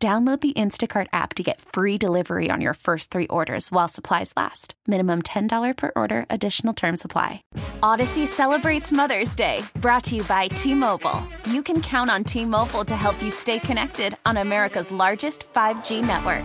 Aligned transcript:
Download 0.00 0.40
the 0.40 0.52
Instacart 0.52 1.08
app 1.12 1.34
to 1.34 1.42
get 1.42 1.60
free 1.60 1.98
delivery 1.98 2.52
on 2.52 2.60
your 2.60 2.74
first 2.74 3.10
three 3.10 3.26
orders 3.26 3.72
while 3.72 3.88
supplies 3.88 4.32
last. 4.36 4.74
Minimum 4.86 5.22
$10 5.22 5.76
per 5.76 5.90
order, 5.96 6.24
additional 6.30 6.72
term 6.72 6.96
supply. 6.96 7.42
Odyssey 7.82 8.24
celebrates 8.24 8.92
Mother's 8.92 9.34
Day, 9.34 9.62
brought 9.80 10.04
to 10.04 10.14
you 10.14 10.22
by 10.22 10.46
T 10.46 10.72
Mobile. 10.72 11.20
You 11.50 11.64
can 11.64 11.82
count 11.82 12.10
on 12.10 12.22
T 12.22 12.44
Mobile 12.44 12.84
to 12.84 12.94
help 12.94 13.20
you 13.20 13.32
stay 13.32 13.58
connected 13.58 14.16
on 14.24 14.36
America's 14.36 14.92
largest 14.92 15.52
5G 15.52 16.06
network. 16.06 16.44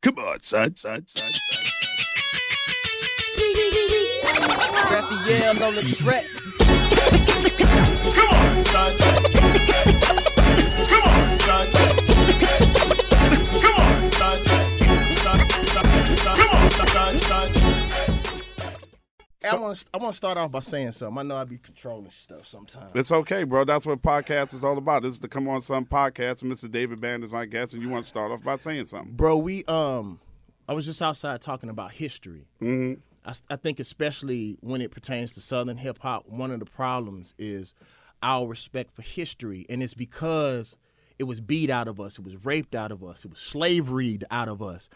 Come 0.00 0.18
on, 0.18 0.40
son, 0.42 0.76
son, 0.76 1.04
son, 1.08 1.32
son. 1.32 1.64
Raphael 4.92 5.64
on 5.64 5.74
the 5.74 5.82
track. 5.98 6.24
Come 8.14 8.30
on, 8.30 8.64
son. 10.04 10.14
I 19.50 19.56
want 19.56 19.76
to 19.76 19.86
I 19.94 19.96
want 19.96 20.12
to 20.12 20.16
start 20.16 20.36
off 20.36 20.50
by 20.50 20.60
saying 20.60 20.92
something. 20.92 21.18
I 21.18 21.22
know 21.22 21.36
I 21.36 21.44
be 21.44 21.56
controlling 21.56 22.10
stuff 22.10 22.46
sometimes. 22.46 22.90
It's 22.94 23.10
okay, 23.10 23.44
bro. 23.44 23.64
That's 23.64 23.86
what 23.86 24.02
podcast 24.02 24.52
is 24.52 24.62
all 24.62 24.76
about. 24.76 25.04
This 25.04 25.14
is 25.14 25.20
the 25.20 25.28
Come 25.28 25.48
On 25.48 25.62
Son 25.62 25.86
podcast, 25.86 26.42
Mr. 26.42 26.70
David 26.70 27.00
Banner 27.00 27.24
is 27.24 27.32
my 27.32 27.46
guest, 27.46 27.72
and 27.72 27.82
you 27.82 27.88
want 27.88 28.04
to 28.04 28.08
start 28.08 28.30
off 28.30 28.42
by 28.44 28.56
saying 28.56 28.86
something. 28.86 29.14
Bro, 29.14 29.38
we 29.38 29.64
um 29.64 30.20
I 30.68 30.74
was 30.74 30.84
just 30.84 31.00
outside 31.00 31.40
talking 31.40 31.70
about 31.70 31.92
history. 31.92 32.46
Mm-hmm. 32.60 33.00
I, 33.24 33.54
I 33.54 33.56
think 33.56 33.80
especially 33.80 34.58
when 34.60 34.82
it 34.82 34.90
pertains 34.90 35.32
to 35.34 35.40
southern 35.40 35.78
hip 35.78 35.98
hop, 36.00 36.28
one 36.28 36.50
of 36.50 36.60
the 36.60 36.66
problems 36.66 37.34
is 37.38 37.72
our 38.22 38.46
respect 38.46 38.92
for 38.92 39.02
history, 39.02 39.64
and 39.70 39.82
it's 39.82 39.94
because 39.94 40.76
it 41.18 41.24
was 41.24 41.40
beat 41.40 41.70
out 41.70 41.88
of 41.88 42.00
us, 42.00 42.18
it 42.18 42.24
was 42.24 42.44
raped 42.44 42.74
out 42.74 42.92
of 42.92 43.02
us, 43.04 43.24
it 43.24 43.30
was 43.30 43.40
slaveried 43.40 44.24
out 44.30 44.48
of 44.48 44.62
us. 44.62 44.88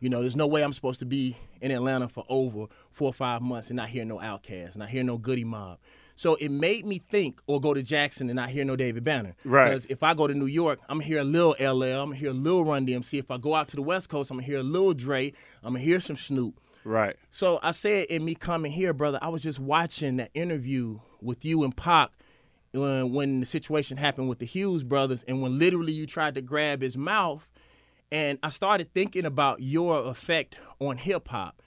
You 0.00 0.08
know, 0.08 0.20
there's 0.20 0.36
no 0.36 0.46
way 0.46 0.64
I'm 0.64 0.72
supposed 0.72 1.00
to 1.00 1.06
be 1.06 1.36
in 1.60 1.70
Atlanta 1.70 2.08
for 2.08 2.24
over 2.28 2.66
four 2.90 3.08
or 3.08 3.12
five 3.12 3.42
months 3.42 3.68
and 3.68 3.76
not 3.76 3.90
hear 3.90 4.04
no 4.04 4.16
Outkast, 4.16 4.76
not 4.76 4.88
hear 4.88 5.04
no 5.04 5.18
Goodie 5.18 5.44
Mob. 5.44 5.78
So 6.14 6.34
it 6.34 6.50
made 6.50 6.84
me 6.84 6.98
think, 6.98 7.40
or 7.46 7.60
go 7.60 7.72
to 7.72 7.82
Jackson 7.82 8.28
and 8.28 8.36
not 8.36 8.50
hear 8.50 8.64
no 8.64 8.76
David 8.76 9.04
Banner. 9.04 9.34
Right. 9.44 9.70
Because 9.70 9.86
if 9.86 10.02
I 10.02 10.14
go 10.14 10.26
to 10.26 10.34
New 10.34 10.46
York, 10.46 10.78
I'm 10.88 10.98
gonna 10.98 11.04
hear 11.04 11.20
a 11.20 11.24
little 11.24 11.54
LL, 11.58 11.82
I'm 11.82 12.08
gonna 12.08 12.16
hear 12.16 12.30
a 12.30 12.34
little 12.34 12.64
Run 12.64 12.86
DMC. 12.86 13.18
If 13.18 13.30
I 13.30 13.38
go 13.38 13.54
out 13.54 13.68
to 13.68 13.76
the 13.76 13.82
West 13.82 14.08
Coast, 14.08 14.30
I'm 14.30 14.36
gonna 14.36 14.46
hear 14.46 14.58
a 14.58 14.62
little 14.62 14.92
Dre, 14.92 15.32
I'm 15.62 15.72
gonna 15.74 15.84
hear 15.84 16.00
some 16.00 16.16
Snoop. 16.16 16.60
Right. 16.84 17.16
So 17.30 17.58
I 17.62 17.70
said 17.72 18.06
in 18.06 18.24
me 18.24 18.34
coming 18.34 18.72
here, 18.72 18.92
brother, 18.92 19.18
I 19.20 19.28
was 19.28 19.42
just 19.42 19.58
watching 19.60 20.16
that 20.16 20.30
interview 20.34 21.00
with 21.20 21.44
you 21.44 21.62
and 21.62 21.76
Pac 21.76 22.10
when, 22.72 23.12
when 23.12 23.40
the 23.40 23.46
situation 23.46 23.96
happened 23.96 24.28
with 24.28 24.38
the 24.38 24.46
Hughes 24.46 24.84
brothers, 24.84 25.22
and 25.24 25.42
when 25.42 25.58
literally 25.58 25.92
you 25.92 26.06
tried 26.06 26.34
to 26.34 26.42
grab 26.42 26.82
his 26.82 26.96
mouth, 26.96 27.48
and 28.12 28.38
I 28.42 28.50
started 28.50 28.92
thinking 28.92 29.24
about 29.24 29.60
your 29.60 30.06
effect 30.06 30.56
on 30.78 30.96
hip 30.96 31.28
hop. 31.28 31.62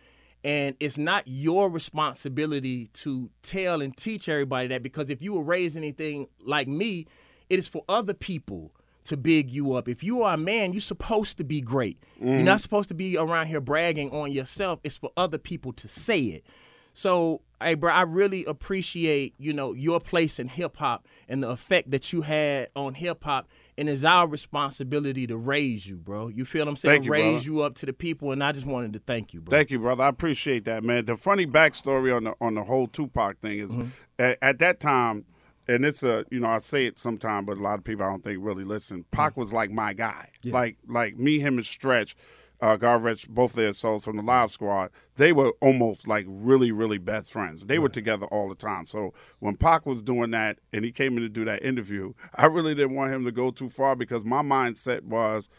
And 0.46 0.76
it's 0.82 0.98
not 0.98 1.24
your 1.26 1.70
responsibility 1.70 2.88
to 2.88 3.30
tell 3.44 3.82
and 3.82 3.96
teach 3.96 4.28
everybody 4.28 4.68
that 4.68 4.84
because 4.84 5.10
if 5.10 5.22
you 5.22 5.34
were 5.34 5.44
raised 5.44 5.78
anything 5.78 6.28
like 6.46 6.68
me, 6.68 7.08
it 7.50 7.60
is 7.60 7.68
for 7.70 7.86
other 7.88 8.14
people 8.14 8.74
to 9.06 9.16
big 9.16 9.50
you 9.50 9.74
up. 9.74 9.88
If 9.88 10.04
you 10.04 10.24
are 10.24 10.34
a 10.34 10.38
man, 10.38 10.74
you're 10.74 10.82
supposed 10.82 11.38
to 11.38 11.44
be 11.46 11.62
great. 11.62 11.98
You're 12.20 12.30
mm-hmm. 12.30 12.46
not 12.46 12.62
supposed 12.62 12.90
to 12.90 12.94
be 12.94 13.18
around 13.18 13.48
here 13.48 13.62
bragging 13.62 14.12
on 14.12 14.32
yourself. 14.32 14.80
It's 14.84 14.98
for 14.98 15.12
other 15.16 15.38
people 15.38 15.72
to 15.74 15.88
say 15.88 16.20
it. 16.20 16.46
So, 16.94 17.42
hey, 17.62 17.74
bro, 17.74 17.92
I 17.92 18.04
really 18.04 18.46
appreciate 18.46 19.34
you 19.38 19.52
know 19.54 19.74
your 19.74 20.00
place 20.00 20.40
in 20.40 20.48
hip 20.48 20.78
hop 20.78 21.08
and 21.28 21.42
the 21.44 21.50
effect 21.50 21.92
that 21.92 22.14
you 22.14 22.22
had 22.22 22.70
on 22.76 22.94
hip 22.94 23.24
hop. 23.24 23.48
And 23.76 23.90
it's 23.90 24.04
our 24.04 24.28
responsibility 24.28 25.26
to 25.26 25.36
raise 25.36 25.88
you, 25.88 25.96
bro. 25.98 26.28
You 26.28 26.46
feel 26.46 26.62
what 26.62 26.70
I'm 26.70 26.76
saying? 26.76 26.94
Thank 26.98 27.06
you, 27.06 27.12
raise 27.12 27.32
brother. 27.32 27.46
you 27.46 27.62
up 27.64 27.74
to 27.78 27.88
the 27.88 27.94
people, 27.94 28.32
and 28.32 28.44
I 28.44 28.52
just 28.52 28.68
wanted 28.68 28.94
to 28.94 29.00
thank 29.00 29.34
you, 29.34 29.42
bro. 29.42 29.50
Thank 29.58 29.72
you, 29.72 29.80
brother. 29.80 30.04
I 30.04 30.10
appreciate 30.10 30.66
that, 30.66 30.84
man. 30.84 31.06
The 31.06 31.16
funny 31.16 31.48
backstory 31.48 32.16
on 32.16 32.26
the 32.26 32.36
on 32.40 32.54
the 32.54 32.64
whole 32.64 32.86
Tupac 32.86 33.40
thing 33.40 33.58
is, 33.60 33.72
Mm-hmm. 33.72 33.88
at, 34.20 34.38
at 34.44 34.60
that 34.60 34.80
time, 34.80 35.26
and 35.68 35.84
it's 35.86 36.04
a 36.04 36.24
you 36.30 36.40
know 36.40 36.50
I 36.50 36.60
say 36.60 36.86
it 36.86 37.00
sometime, 37.00 37.46
but 37.46 37.58
a 37.58 37.62
lot 37.62 37.80
of 37.80 37.84
people 37.84 38.06
I 38.06 38.10
don't 38.10 38.24
think 38.24 38.38
really 38.44 38.64
listen. 38.64 39.06
Pac 39.10 39.36
was 39.36 39.52
like 39.52 39.72
my 39.72 39.94
guy, 39.94 40.30
like 40.46 40.78
like 40.88 41.18
me, 41.18 41.40
him, 41.40 41.56
and 41.58 41.66
Stretch. 41.66 42.16
Uh, 42.64 42.78
rest 42.98 43.28
both 43.28 43.52
their 43.56 43.74
souls 43.74 44.06
from 44.06 44.16
the 44.16 44.24
Live 44.24 44.50
Squad. 44.50 44.90
They 45.18 45.34
were 45.34 45.52
almost 45.60 46.08
like 46.08 46.26
really, 46.30 46.72
really 46.72 46.98
best 46.98 47.30
friends. 47.30 47.66
They 47.66 47.78
were 47.78 47.90
together 47.90 48.26
all 48.28 48.48
the 48.48 48.56
time. 48.56 48.86
So 48.86 49.14
when 49.40 49.58
Pac 49.58 49.86
was 49.86 50.02
doing 50.02 50.32
that 50.32 50.60
and 50.72 50.86
he 50.86 50.94
came 50.94 51.18
in 51.18 51.24
to 51.24 51.30
do 51.30 51.44
that 51.44 51.62
interview, 51.62 52.14
I 52.36 52.46
really 52.46 52.74
didn't 52.74 52.96
want 52.96 53.12
him 53.12 53.26
to 53.26 53.34
go 53.34 53.52
too 53.52 53.68
far 53.68 53.98
because 53.98 54.24
my 54.24 54.42
mindset 54.42 55.02
was 55.04 55.50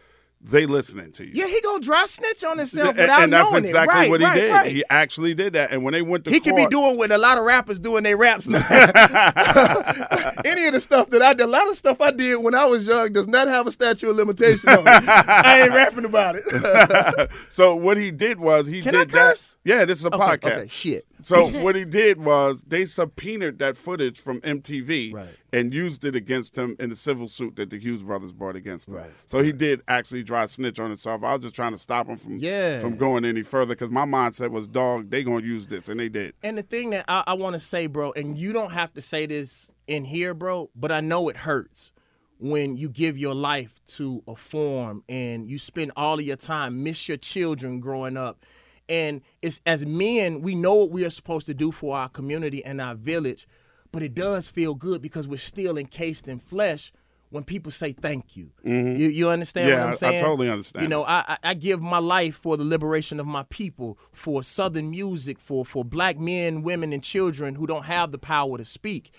they 0.47 0.66
listening 0.66 1.10
to 1.12 1.25
you. 1.25 1.31
Yeah, 1.34 1.47
he 1.47 1.59
gonna 1.62 1.81
dry 1.82 2.05
snitch 2.06 2.44
on 2.44 2.59
himself 2.59 2.91
And- 2.91 2.99
without 2.99 3.22
and 3.22 3.32
that's 3.32 3.50
knowing 3.50 3.65
exactly 3.65 3.94
it. 3.97 4.00
Right, 4.03 4.10
what 4.10 4.21
he 4.21 4.27
right, 4.27 4.34
did. 4.34 4.53
right. 4.53 4.71
He 4.72 4.84
actually 4.91 5.32
did 5.34 5.55
that. 5.55 5.72
And 5.72 5.82
when 5.82 5.93
they 5.93 6.03
went 6.03 6.25
to 6.27 6.31
He 6.31 6.38
could 6.41 6.55
be 6.55 6.66
doing 6.66 6.99
what 6.99 7.10
a 7.10 7.16
lot 7.16 7.38
of 7.38 7.44
rappers 7.44 7.81
do 7.81 7.97
in 7.97 8.05
their 8.05 8.16
raps 8.19 8.47
now. 8.47 8.59
Any 10.44 10.66
of 10.66 10.75
the 10.75 10.81
stuff 10.81 11.10
that 11.10 11.22
I 11.22 11.32
did, 11.34 11.44
a 11.44 11.47
lot 11.50 11.69
of 11.69 11.77
stuff 11.77 12.00
I 12.00 12.10
did 12.10 12.43
when 12.43 12.55
I 12.55 12.65
was 12.66 12.87
young 12.87 13.12
does 13.12 13.27
not 13.28 13.49
have 13.49 13.66
a 13.66 13.72
statute 13.72 14.09
of 14.10 14.16
limitation 14.16 14.69
on 14.69 14.81
it. 14.81 15.09
I 15.09 15.62
ain't 15.62 15.71
rapping 15.75 16.05
about 16.05 16.37
it. 16.38 17.31
so 17.49 17.75
what 17.75 17.97
he 17.97 18.11
did 18.11 18.38
was 18.38 18.66
he 18.66 18.82
Can 18.82 18.93
did 18.93 19.11
that. 19.11 19.55
Yeah, 19.65 19.84
this 19.87 19.99
is 20.00 20.05
a 20.05 20.09
Okay, 20.15 20.19
podcast. 20.49 20.59
okay, 20.59 20.69
shit. 20.69 21.05
So 21.20 21.48
what 21.62 21.75
he 21.76 21.84
did 21.84 22.20
was 22.20 22.62
they 22.66 22.84
subpoenaed 22.84 23.58
that 23.58 23.76
footage 23.76 24.20
from 24.20 24.41
MTV 24.42 25.12
Right. 25.14 25.28
and 25.52 25.72
used 25.72 26.04
it 26.04 26.14
against 26.14 26.56
him 26.56 26.76
in 26.78 26.91
the 26.91 26.97
civil 26.97 27.28
suit 27.28 27.56
that 27.56 27.70
the 27.70 27.78
Hughes 27.78 28.02
brothers 28.02 28.32
brought 28.32 28.56
against 28.56 28.88
him. 28.88 28.94
Right, 28.97 29.10
So 29.26 29.42
he 29.42 29.52
did 29.52 29.82
actually 29.88 30.22
dry 30.22 30.47
snitch 30.47 30.78
on 30.78 30.91
himself. 30.91 31.22
I 31.25 31.32
was 31.34 31.42
just 31.42 31.54
trying 31.54 31.72
to 31.72 31.78
stop 31.78 32.08
him 32.08 32.16
from 32.16 32.36
Yeah. 32.38 32.80
from 32.80 32.97
going 32.97 33.25
any 33.25 33.42
further 33.42 33.75
because 33.75 33.91
my 33.91 34.04
mindset 34.04 34.50
was, 34.50 34.66
dog, 34.66 35.10
they 35.10 35.22
gonna 35.25 35.44
use 35.47 35.66
this, 35.69 35.88
and 35.88 35.98
they 35.98 36.08
did. 36.08 36.34
And 36.42 36.58
the 36.58 36.62
thing 36.62 36.91
that 36.91 37.04
I, 37.08 37.25
I 37.28 37.32
want 37.34 37.54
to 37.54 37.60
say, 37.60 37.86
bro, 37.86 38.12
and 38.12 38.36
you 38.38 38.52
don't 38.52 38.72
have 38.72 38.92
to 38.94 39.00
say 39.00 39.26
this 39.26 39.70
in 39.86 40.04
here, 40.04 40.34
bro, 40.34 40.70
but 40.75 40.91
I 40.92 41.00
know 41.00 41.28
it 41.28 41.36
hurts 41.38 41.92
when 42.38 42.76
you 42.76 42.88
give 42.88 43.16
your 43.16 43.34
life 43.34 43.81
to 43.86 44.22
a 44.26 44.34
form 44.34 45.02
and 45.08 45.48
you 45.48 45.58
spend 45.58 45.92
all 45.96 46.19
of 46.19 46.25
your 46.25 46.36
time, 46.36 46.82
miss 46.82 47.08
your 47.08 47.16
children 47.16 47.81
growing 47.81 48.16
up. 48.16 48.44
And 48.89 49.22
it's 49.43 49.61
as 49.65 49.87
men, 49.87 50.43
we 50.43 50.55
know 50.55 50.75
what 50.75 50.91
we 50.91 51.05
are 51.05 51.11
supposed 51.11 51.47
to 51.47 51.55
do 51.55 51.72
for 51.72 51.97
our 51.97 52.09
community 52.09 52.65
and 52.65 52.81
our 52.81 52.95
village, 52.95 53.47
but 53.93 54.03
it 54.03 54.15
does 54.15 54.49
feel 54.49 54.75
good 54.75 55.00
because 55.00 55.27
we're 55.27 55.37
still 55.39 55.78
encased 55.78 56.28
in 56.28 56.39
flesh 56.39 56.93
when 57.31 57.43
people 57.44 57.73
say 57.73 57.93
thank 57.93 58.37
you. 58.37 58.50
Mm-hmm. 58.65 59.00
You, 59.00 59.09
you 59.09 59.28
understand 59.28 59.69
Yeah, 59.69 59.75
what 59.77 59.81
I- 59.83 59.87
I 59.87 59.89
I'm 59.89 59.97
saying? 59.97 60.23
totally 60.23 60.49
understand 60.50 60.83
You 60.83 60.89
know, 60.89 61.03
I, 61.05 61.25
I- 61.27 61.39
I 61.50 61.55
give 61.55 61.81
my 61.81 61.99
life 61.99 62.37
for 62.37 62.56
the 62.56 62.65
liberation 62.65 63.19
of 63.19 63.27
my 63.27 63.44
people, 63.44 63.99
for 64.12 64.43
Southern 64.43 64.91
music, 64.91 65.41
for 65.41 65.65
for 65.65 65.84
black 65.84 66.19
men, 66.19 66.62
women, 66.62 66.93
and 66.93 67.03
children 67.03 67.55
who 67.56 67.67
don't 67.67 67.84
have 67.84 68.12
the 68.12 68.19
power 68.19 68.59
to 68.59 68.65
speak. 68.65 69.11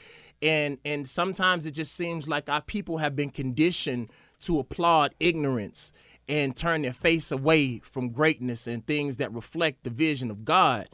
And 0.41 0.77
and 0.85 1.09
sometimes 1.09 1.65
it 1.65 1.71
just 1.71 1.93
seems 1.95 2.29
like 2.29 2.47
our 2.49 2.61
people 2.61 2.99
have 2.99 3.15
been 3.15 3.31
conditioned 3.31 4.11
to 4.41 4.59
applaud 4.59 5.15
ignorance 5.19 5.91
and 6.27 6.55
turn 6.55 6.81
their 6.81 6.93
face 6.93 7.31
away 7.31 7.79
from 7.79 8.09
greatness 8.09 8.67
and 8.67 8.85
things 8.85 9.17
that 9.17 9.31
reflect 9.33 9.83
the 9.83 9.89
vision 9.89 10.31
of 10.31 10.43
God. 10.45 10.89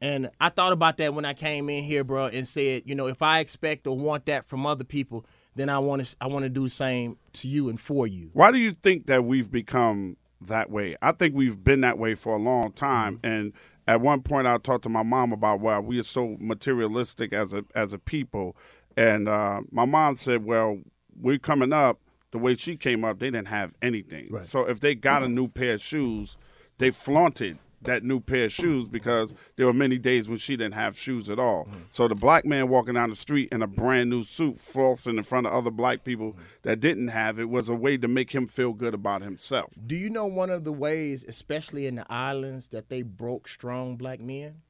And 0.00 0.30
I 0.40 0.50
thought 0.50 0.72
about 0.72 0.98
that 0.98 1.14
when 1.14 1.24
I 1.24 1.34
came 1.34 1.68
in 1.68 1.82
here, 1.82 2.04
bro, 2.04 2.26
and 2.26 2.46
said, 2.46 2.82
you 2.84 2.94
know, 2.94 3.06
if 3.06 3.22
I 3.22 3.40
expect 3.40 3.86
or 3.86 3.96
want 3.96 4.26
that 4.26 4.46
from 4.46 4.66
other 4.66 4.84
people, 4.84 5.24
then 5.54 5.68
I 5.68 5.78
want 5.78 6.04
to 6.04 6.16
I 6.20 6.26
want 6.26 6.44
to 6.44 6.48
do 6.48 6.64
the 6.64 6.70
same 6.70 7.16
to 7.34 7.48
you 7.48 7.68
and 7.68 7.80
for 7.80 8.06
you. 8.06 8.30
Why 8.34 8.52
do 8.52 8.58
you 8.58 8.72
think 8.72 9.06
that 9.06 9.24
we've 9.24 9.50
become 9.50 10.18
that 10.42 10.70
way? 10.70 10.96
I 11.00 11.12
think 11.12 11.34
we've 11.34 11.62
been 11.62 11.80
that 11.80 11.98
way 11.98 12.14
for 12.14 12.36
a 12.36 12.38
long 12.38 12.72
time. 12.72 13.16
Mm-hmm. 13.16 13.26
And 13.26 13.52
at 13.88 14.00
one 14.00 14.20
point, 14.20 14.46
I 14.46 14.58
talked 14.58 14.82
to 14.84 14.88
my 14.88 15.02
mom 15.02 15.32
about 15.32 15.60
why 15.60 15.78
we 15.78 15.98
are 15.98 16.04
so 16.04 16.36
materialistic 16.38 17.32
as 17.32 17.52
a 17.52 17.64
as 17.74 17.92
a 17.92 17.98
people. 17.98 18.54
And 18.98 19.28
uh, 19.28 19.62
my 19.70 19.86
mom 19.86 20.14
said, 20.14 20.44
"Well, 20.44 20.80
we're 21.18 21.38
coming 21.38 21.72
up. 21.72 21.98
The 22.32 22.38
way 22.38 22.56
she 22.56 22.76
came 22.76 23.04
up, 23.04 23.18
they 23.18 23.30
didn't 23.30 23.48
have 23.48 23.74
anything. 23.80 24.36
So 24.44 24.66
if 24.68 24.80
they 24.80 24.94
got 24.94 25.22
a 25.22 25.28
new 25.28 25.48
pair 25.48 25.74
of 25.74 25.80
shoes, 25.82 26.36
they 26.78 26.90
flaunted 26.90 27.58
that 27.82 28.02
new 28.02 28.18
pair 28.18 28.46
of 28.46 28.52
shoes 28.52 28.88
because 28.88 29.32
there 29.54 29.66
were 29.66 29.72
many 29.72 29.96
days 29.96 30.28
when 30.28 30.38
she 30.38 30.56
didn't 30.56 30.74
have 30.74 30.98
shoes 30.98 31.28
at 31.28 31.38
all. 31.38 31.66
Mm-hmm. 31.66 31.78
So 31.90 32.08
the 32.08 32.16
black 32.16 32.44
man 32.44 32.68
walking 32.68 32.94
down 32.94 33.10
the 33.10 33.16
street 33.16 33.50
in 33.52 33.62
a 33.62 33.66
brand 33.68 34.10
new 34.10 34.24
suit, 34.24 34.56
flossing 34.56 35.18
in 35.18 35.22
front 35.22 35.46
of 35.46 35.52
other 35.52 35.70
black 35.70 36.02
people 36.02 36.32
Mm-hmm. 36.32 36.42
that 36.62 36.80
didn't 36.80 37.08
have 37.08 37.38
it, 37.38 37.48
was 37.48 37.68
a 37.68 37.74
way 37.74 37.96
to 37.98 38.08
make 38.08 38.32
him 38.34 38.46
feel 38.46 38.72
good 38.72 38.92
about 38.94 39.22
himself. 39.22 39.72
Do 39.86 39.94
you 39.94 40.10
know 40.10 40.26
one 40.26 40.50
of 40.50 40.64
the 40.64 40.72
ways, 40.72 41.24
especially 41.28 41.86
in 41.86 41.94
the 41.94 42.06
islands, 42.10 42.68
that 42.70 42.88
they 42.88 43.02
broke 43.02 43.46
strong 43.46 43.96
black 43.96 44.18
men? 44.20 44.62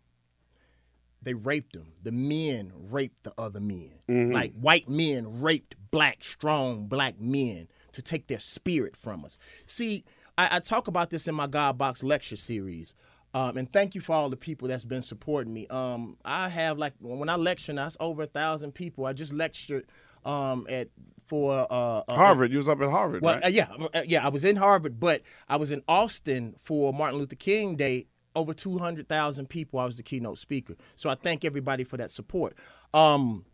They 1.22 1.34
raped 1.34 1.72
them. 1.72 1.92
The 2.02 2.12
men 2.12 2.72
raped 2.90 3.24
the 3.24 3.32
other 3.38 3.60
men. 3.60 3.92
Like 4.32 4.52
white 4.52 4.88
men 4.88 5.40
raped 5.40 5.74
black, 5.96 6.22
strong 6.22 6.86
black 6.86 7.18
men 7.18 7.68
to 7.92 8.02
take 8.02 8.26
their 8.26 8.38
spirit 8.38 8.94
from 8.94 9.24
us. 9.24 9.38
See, 9.64 10.04
I, 10.36 10.56
I 10.56 10.60
talk 10.60 10.88
about 10.88 11.08
this 11.08 11.26
in 11.26 11.34
my 11.34 11.46
God 11.46 11.78
Box 11.78 12.02
lecture 12.02 12.36
series. 12.36 12.94
Um, 13.32 13.56
and 13.56 13.72
thank 13.72 13.94
you 13.94 14.02
for 14.02 14.14
all 14.14 14.28
the 14.28 14.36
people 14.36 14.68
that's 14.68 14.84
been 14.84 15.00
supporting 15.00 15.54
me. 15.54 15.66
Um, 15.68 16.18
I 16.22 16.50
have 16.50 16.76
like 16.76 16.92
when 17.00 17.30
I 17.30 17.36
lecture, 17.36 17.72
now, 17.72 17.86
it's 17.86 17.96
over 17.98 18.24
a 18.24 18.26
thousand 18.26 18.72
people. 18.72 19.06
I 19.06 19.14
just 19.14 19.32
lectured 19.32 19.86
um, 20.26 20.66
at 20.68 20.88
for 21.24 21.66
uh, 21.70 22.02
uh, 22.08 22.14
Harvard, 22.14 22.52
you 22.52 22.58
was 22.58 22.68
up 22.68 22.82
at 22.82 22.90
Harvard, 22.90 23.22
well, 23.22 23.36
right? 23.36 23.44
uh, 23.46 23.48
yeah, 23.48 23.68
uh, 23.94 24.02
yeah. 24.06 24.24
I 24.24 24.28
was 24.28 24.44
in 24.44 24.56
Harvard, 24.56 25.00
but 25.00 25.22
I 25.48 25.56
was 25.56 25.72
in 25.72 25.82
Austin 25.88 26.56
for 26.58 26.92
Martin 26.92 27.18
Luther 27.18 27.36
King 27.36 27.76
Day. 27.76 28.06
Over 28.34 28.52
two 28.52 28.76
hundred 28.76 29.08
thousand 29.08 29.48
people. 29.48 29.78
I 29.78 29.86
was 29.86 29.96
the 29.96 30.02
keynote 30.02 30.38
speaker. 30.38 30.76
So 30.94 31.08
I 31.08 31.14
thank 31.14 31.42
everybody 31.42 31.84
for 31.84 31.96
that 31.96 32.10
support. 32.10 32.54
Um, 32.92 33.46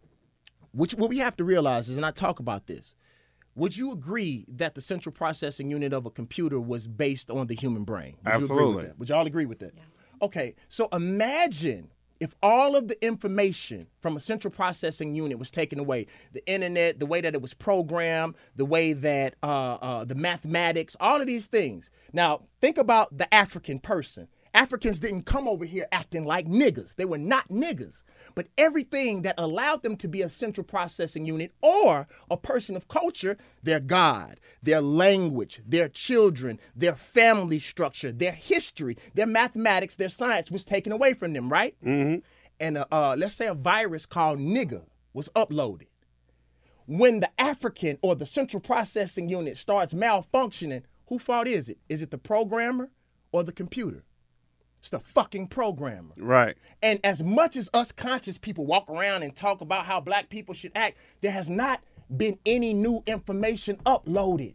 which 0.72 0.94
what 0.94 1.10
we 1.10 1.18
have 1.18 1.36
to 1.36 1.44
realize 1.44 1.88
is, 1.88 1.96
and 1.96 2.06
I 2.06 2.10
talk 2.10 2.40
about 2.40 2.66
this. 2.66 2.94
Would 3.54 3.76
you 3.76 3.92
agree 3.92 4.46
that 4.48 4.74
the 4.74 4.80
central 4.80 5.12
processing 5.12 5.70
unit 5.70 5.92
of 5.92 6.06
a 6.06 6.10
computer 6.10 6.58
was 6.58 6.86
based 6.86 7.30
on 7.30 7.46
the 7.48 7.54
human 7.54 7.84
brain? 7.84 8.16
Would 8.24 8.30
You 8.30 8.32
agree 8.32 8.42
Absolutely. 8.44 8.74
with 8.76 8.86
that? 8.86 8.98
Would 8.98 9.08
y'all 9.10 9.26
agree 9.26 9.46
with 9.46 9.58
that? 9.58 9.74
Yeah. 9.76 9.82
Okay, 10.22 10.54
so 10.68 10.88
imagine 10.92 11.88
if 12.20 12.36
all 12.40 12.76
of 12.76 12.86
the 12.86 13.04
information 13.04 13.88
from 14.00 14.16
a 14.16 14.20
central 14.20 14.52
processing 14.52 15.16
unit 15.16 15.40
was 15.40 15.50
taken 15.50 15.80
away 15.80 16.06
the 16.32 16.46
internet, 16.46 17.00
the 17.00 17.06
way 17.06 17.20
that 17.20 17.34
it 17.34 17.42
was 17.42 17.52
programmed, 17.52 18.36
the 18.54 18.64
way 18.64 18.92
that 18.92 19.34
uh, 19.42 19.74
uh, 19.74 20.04
the 20.04 20.14
mathematics, 20.14 20.96
all 21.00 21.20
of 21.20 21.26
these 21.26 21.48
things. 21.48 21.90
Now, 22.12 22.42
think 22.60 22.78
about 22.78 23.18
the 23.18 23.32
African 23.34 23.80
person. 23.80 24.28
Africans 24.54 25.00
didn't 25.00 25.22
come 25.22 25.48
over 25.48 25.64
here 25.64 25.86
acting 25.92 26.24
like 26.26 26.46
niggas. 26.46 26.96
They 26.96 27.06
were 27.06 27.18
not 27.18 27.48
niggas. 27.48 28.02
But 28.34 28.48
everything 28.58 29.22
that 29.22 29.34
allowed 29.38 29.82
them 29.82 29.96
to 29.96 30.08
be 30.08 30.22
a 30.22 30.28
central 30.28 30.64
processing 30.64 31.24
unit 31.24 31.52
or 31.62 32.06
a 32.30 32.36
person 32.36 32.76
of 32.76 32.88
culture, 32.88 33.38
their 33.62 33.80
God, 33.80 34.40
their 34.62 34.80
language, 34.80 35.62
their 35.66 35.88
children, 35.88 36.60
their 36.76 36.94
family 36.94 37.58
structure, 37.58 38.12
their 38.12 38.32
history, 38.32 38.98
their 39.14 39.26
mathematics, 39.26 39.96
their 39.96 40.08
science 40.10 40.50
was 40.50 40.64
taken 40.64 40.92
away 40.92 41.14
from 41.14 41.32
them, 41.32 41.50
right? 41.50 41.74
Mm-hmm. 41.82 42.18
And 42.60 42.78
uh, 42.78 42.86
uh, 42.92 43.16
let's 43.18 43.34
say 43.34 43.46
a 43.46 43.54
virus 43.54 44.06
called 44.06 44.38
nigger 44.38 44.84
was 45.14 45.28
uploaded. 45.30 45.86
When 46.86 47.20
the 47.20 47.30
African 47.40 47.98
or 48.02 48.14
the 48.14 48.26
central 48.26 48.60
processing 48.60 49.28
unit 49.28 49.56
starts 49.56 49.94
malfunctioning, 49.94 50.82
who 51.06 51.18
fault 51.18 51.46
is 51.46 51.68
it? 51.68 51.78
Is 51.88 52.02
it 52.02 52.10
the 52.10 52.18
programmer 52.18 52.90
or 53.32 53.44
the 53.44 53.52
computer? 53.52 54.04
It's 54.82 54.90
the 54.90 54.98
fucking 54.98 55.46
programmer. 55.46 56.12
Right. 56.18 56.56
And 56.82 56.98
as 57.04 57.22
much 57.22 57.54
as 57.54 57.70
us 57.72 57.92
conscious 57.92 58.36
people 58.36 58.66
walk 58.66 58.90
around 58.90 59.22
and 59.22 59.34
talk 59.34 59.60
about 59.60 59.84
how 59.86 60.00
black 60.00 60.28
people 60.28 60.54
should 60.54 60.72
act, 60.74 60.96
there 61.20 61.30
has 61.30 61.48
not 61.48 61.80
been 62.16 62.36
any 62.44 62.74
new 62.74 63.00
information 63.06 63.76
uploaded. 63.86 64.54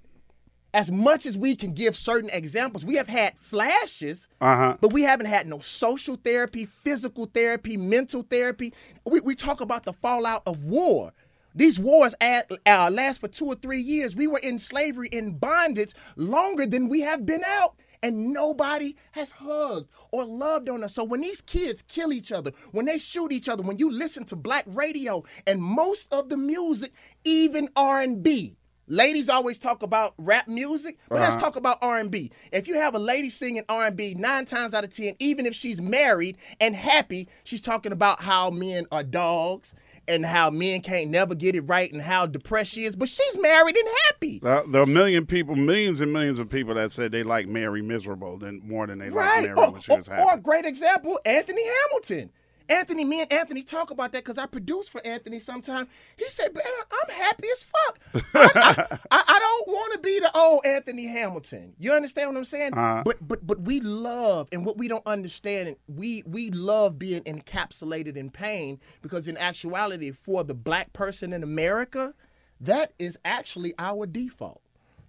As 0.74 0.92
much 0.92 1.26
as 1.26 1.38
we 1.38 1.56
can 1.56 1.72
give 1.74 1.96
certain 1.96 2.30
examples, 2.34 2.84
we 2.84 2.96
have 2.96 3.08
had 3.08 3.38
flashes, 3.38 4.28
Uh-huh. 4.42 4.76
but 4.82 4.92
we 4.92 5.04
haven't 5.04 5.28
had 5.28 5.48
no 5.48 5.60
social 5.60 6.18
therapy, 6.18 6.66
physical 6.66 7.28
therapy, 7.34 7.78
mental 7.78 8.22
therapy. 8.22 8.74
We, 9.06 9.22
we 9.22 9.34
talk 9.34 9.62
about 9.62 9.86
the 9.86 9.94
fallout 9.94 10.44
of 10.46 10.66
war. 10.66 11.14
These 11.56 11.80
wars 11.80 12.14
at, 12.20 12.52
uh, 12.66 12.90
last 12.92 13.22
for 13.22 13.30
two 13.30 13.46
or 13.46 13.56
three 13.56 13.80
years. 13.80 14.14
We 14.14 14.28
were 14.28 14.40
in 14.40 14.60
slavery, 14.60 15.08
in 15.10 15.38
bondage, 15.38 15.94
longer 16.18 16.66
than 16.66 16.90
we 16.90 17.00
have 17.00 17.26
been 17.26 17.46
out 17.46 17.76
and 18.02 18.34
nobody 18.34 18.96
has 19.12 19.32
hugged 19.32 19.90
or 20.12 20.26
loved 20.26 20.70
on 20.70 20.84
us. 20.84 20.96
So 20.96 21.04
when 21.04 21.22
these 21.22 21.42
kids 21.42 21.82
kill 21.82 22.14
each 22.14 22.32
other, 22.32 22.52
when 22.72 22.86
they 22.86 23.00
shoot 23.00 23.32
each 23.32 23.50
other, 23.50 23.64
when 23.64 23.78
you 23.78 23.92
listen 23.92 24.26
to 24.26 24.36
black 24.36 24.66
radio 24.68 25.24
and 25.46 25.62
most 25.62 26.12
of 26.14 26.30
the 26.30 26.38
music, 26.38 26.94
even 27.24 27.70
R&B. 27.76 28.58
Ladies 28.90 29.28
always 29.28 29.60
talk 29.60 29.84
about 29.84 30.14
rap 30.18 30.48
music, 30.48 30.98
but 31.10 31.20
let's 31.20 31.34
uh-huh. 31.34 31.42
talk 31.42 31.56
about 31.58 31.78
R&B. 31.82 32.32
If 32.54 32.70
you 32.70 32.76
have 32.76 32.96
a 32.96 33.00
lady 33.00 33.30
singing 33.30 33.64
R&B, 33.68 34.14
9 34.14 34.46
times 34.46 34.74
out 34.74 34.86
of 34.86 34.92
10, 34.92 35.16
even 35.20 35.46
if 35.46 35.54
she's 35.54 35.82
married 35.82 36.38
and 36.62 36.74
happy, 36.74 37.28
she's 37.44 37.62
talking 37.62 37.92
about 37.92 38.22
how 38.22 38.50
men 38.50 38.86
are 38.90 39.04
dogs 39.04 39.74
and 40.08 40.26
how 40.26 40.50
men 40.50 40.82
can't 40.82 41.10
never 41.10 41.36
get 41.36 41.56
it 41.56 41.62
right 41.62 41.92
and 41.92 42.02
how 42.02 42.26
depressed 42.26 42.72
she 42.74 42.86
is, 42.86 42.96
but 42.96 43.10
she's 43.10 43.38
married 43.40 43.76
and 43.76 43.88
happy. 44.08 44.40
There 44.42 44.64
there 44.68 44.82
are 44.82 44.86
a 44.86 44.88
million 44.88 45.26
people, 45.26 45.56
millions 45.56 46.02
and 46.02 46.12
millions 46.14 46.40
of 46.40 46.50
people 46.50 46.74
that 46.76 46.92
said 46.92 47.12
they 47.12 47.24
like 47.24 47.48
Mary 47.48 47.82
miserable 47.82 48.38
than 48.38 48.62
more 48.66 48.88
than 48.88 49.00
they 49.00 49.10
Right. 49.10 49.48
like 49.48 49.56
Mary 49.56 49.68
Or, 49.68 49.72
when 49.72 49.82
she 49.82 49.96
was 49.96 50.08
happy. 50.08 50.22
or 50.24 50.34
a 50.36 50.38
great 50.38 50.66
example, 50.66 51.20
Anthony 51.26 51.64
Hamilton. 51.66 52.32
Anthony, 52.70 53.06
me 53.06 53.22
and 53.22 53.32
Anthony 53.32 53.64
talk 53.64 53.92
about 53.92 54.12
that 54.12 54.24
because 54.24 54.38
I 54.38 54.46
produce 54.46 54.90
for 54.90 55.06
Anthony 55.06 55.40
sometimes. 55.40 55.88
He 56.18 56.26
said, 56.26 56.54
"Man, 56.54 56.64
I'm 56.92 57.16
happy 57.16 57.48
as 57.52 57.64
fuck. 57.64 58.00
I, 58.36 58.98
I, 59.12 59.24
I, 59.28 59.40
don't 59.40 59.68
want 59.68 59.94
to 59.94 60.00
be 60.00 60.20
the 60.20 60.32
old 60.38 60.66
Anthony 60.66 61.08
Hamilton. 61.08 61.74
You 61.80 61.94
understand 61.94 62.30
what 62.30 62.38
I'm 62.38 62.46
saying? 62.46 62.74
Uh-huh. 62.74 63.04
But 63.06 63.26
but 63.28 63.46
but 63.48 63.62
we 63.62 63.80
love, 63.80 64.50
and 64.52 64.66
what 64.66 64.78
we 64.78 64.88
don't 64.88 65.06
understand, 65.06 65.76
we 65.88 66.24
we 66.26 66.50
love 66.52 66.98
being 67.00 67.24
encapsulated 67.24 68.16
in 68.18 68.30
pain 68.32 68.80
because 69.02 69.28
in 69.28 69.38
actuality, 69.38 70.12
for 70.12 70.44
the 70.44 70.54
black 70.54 70.94
person 70.94 71.34
in 71.34 71.44
America, 71.44 72.14
that 72.60 72.94
is 73.00 73.18
actually 73.24 73.74
our 73.80 74.06
default. 74.06 74.62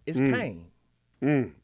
It's 0.07 0.19
Mm. 0.19 0.35
pain. 0.35 1.55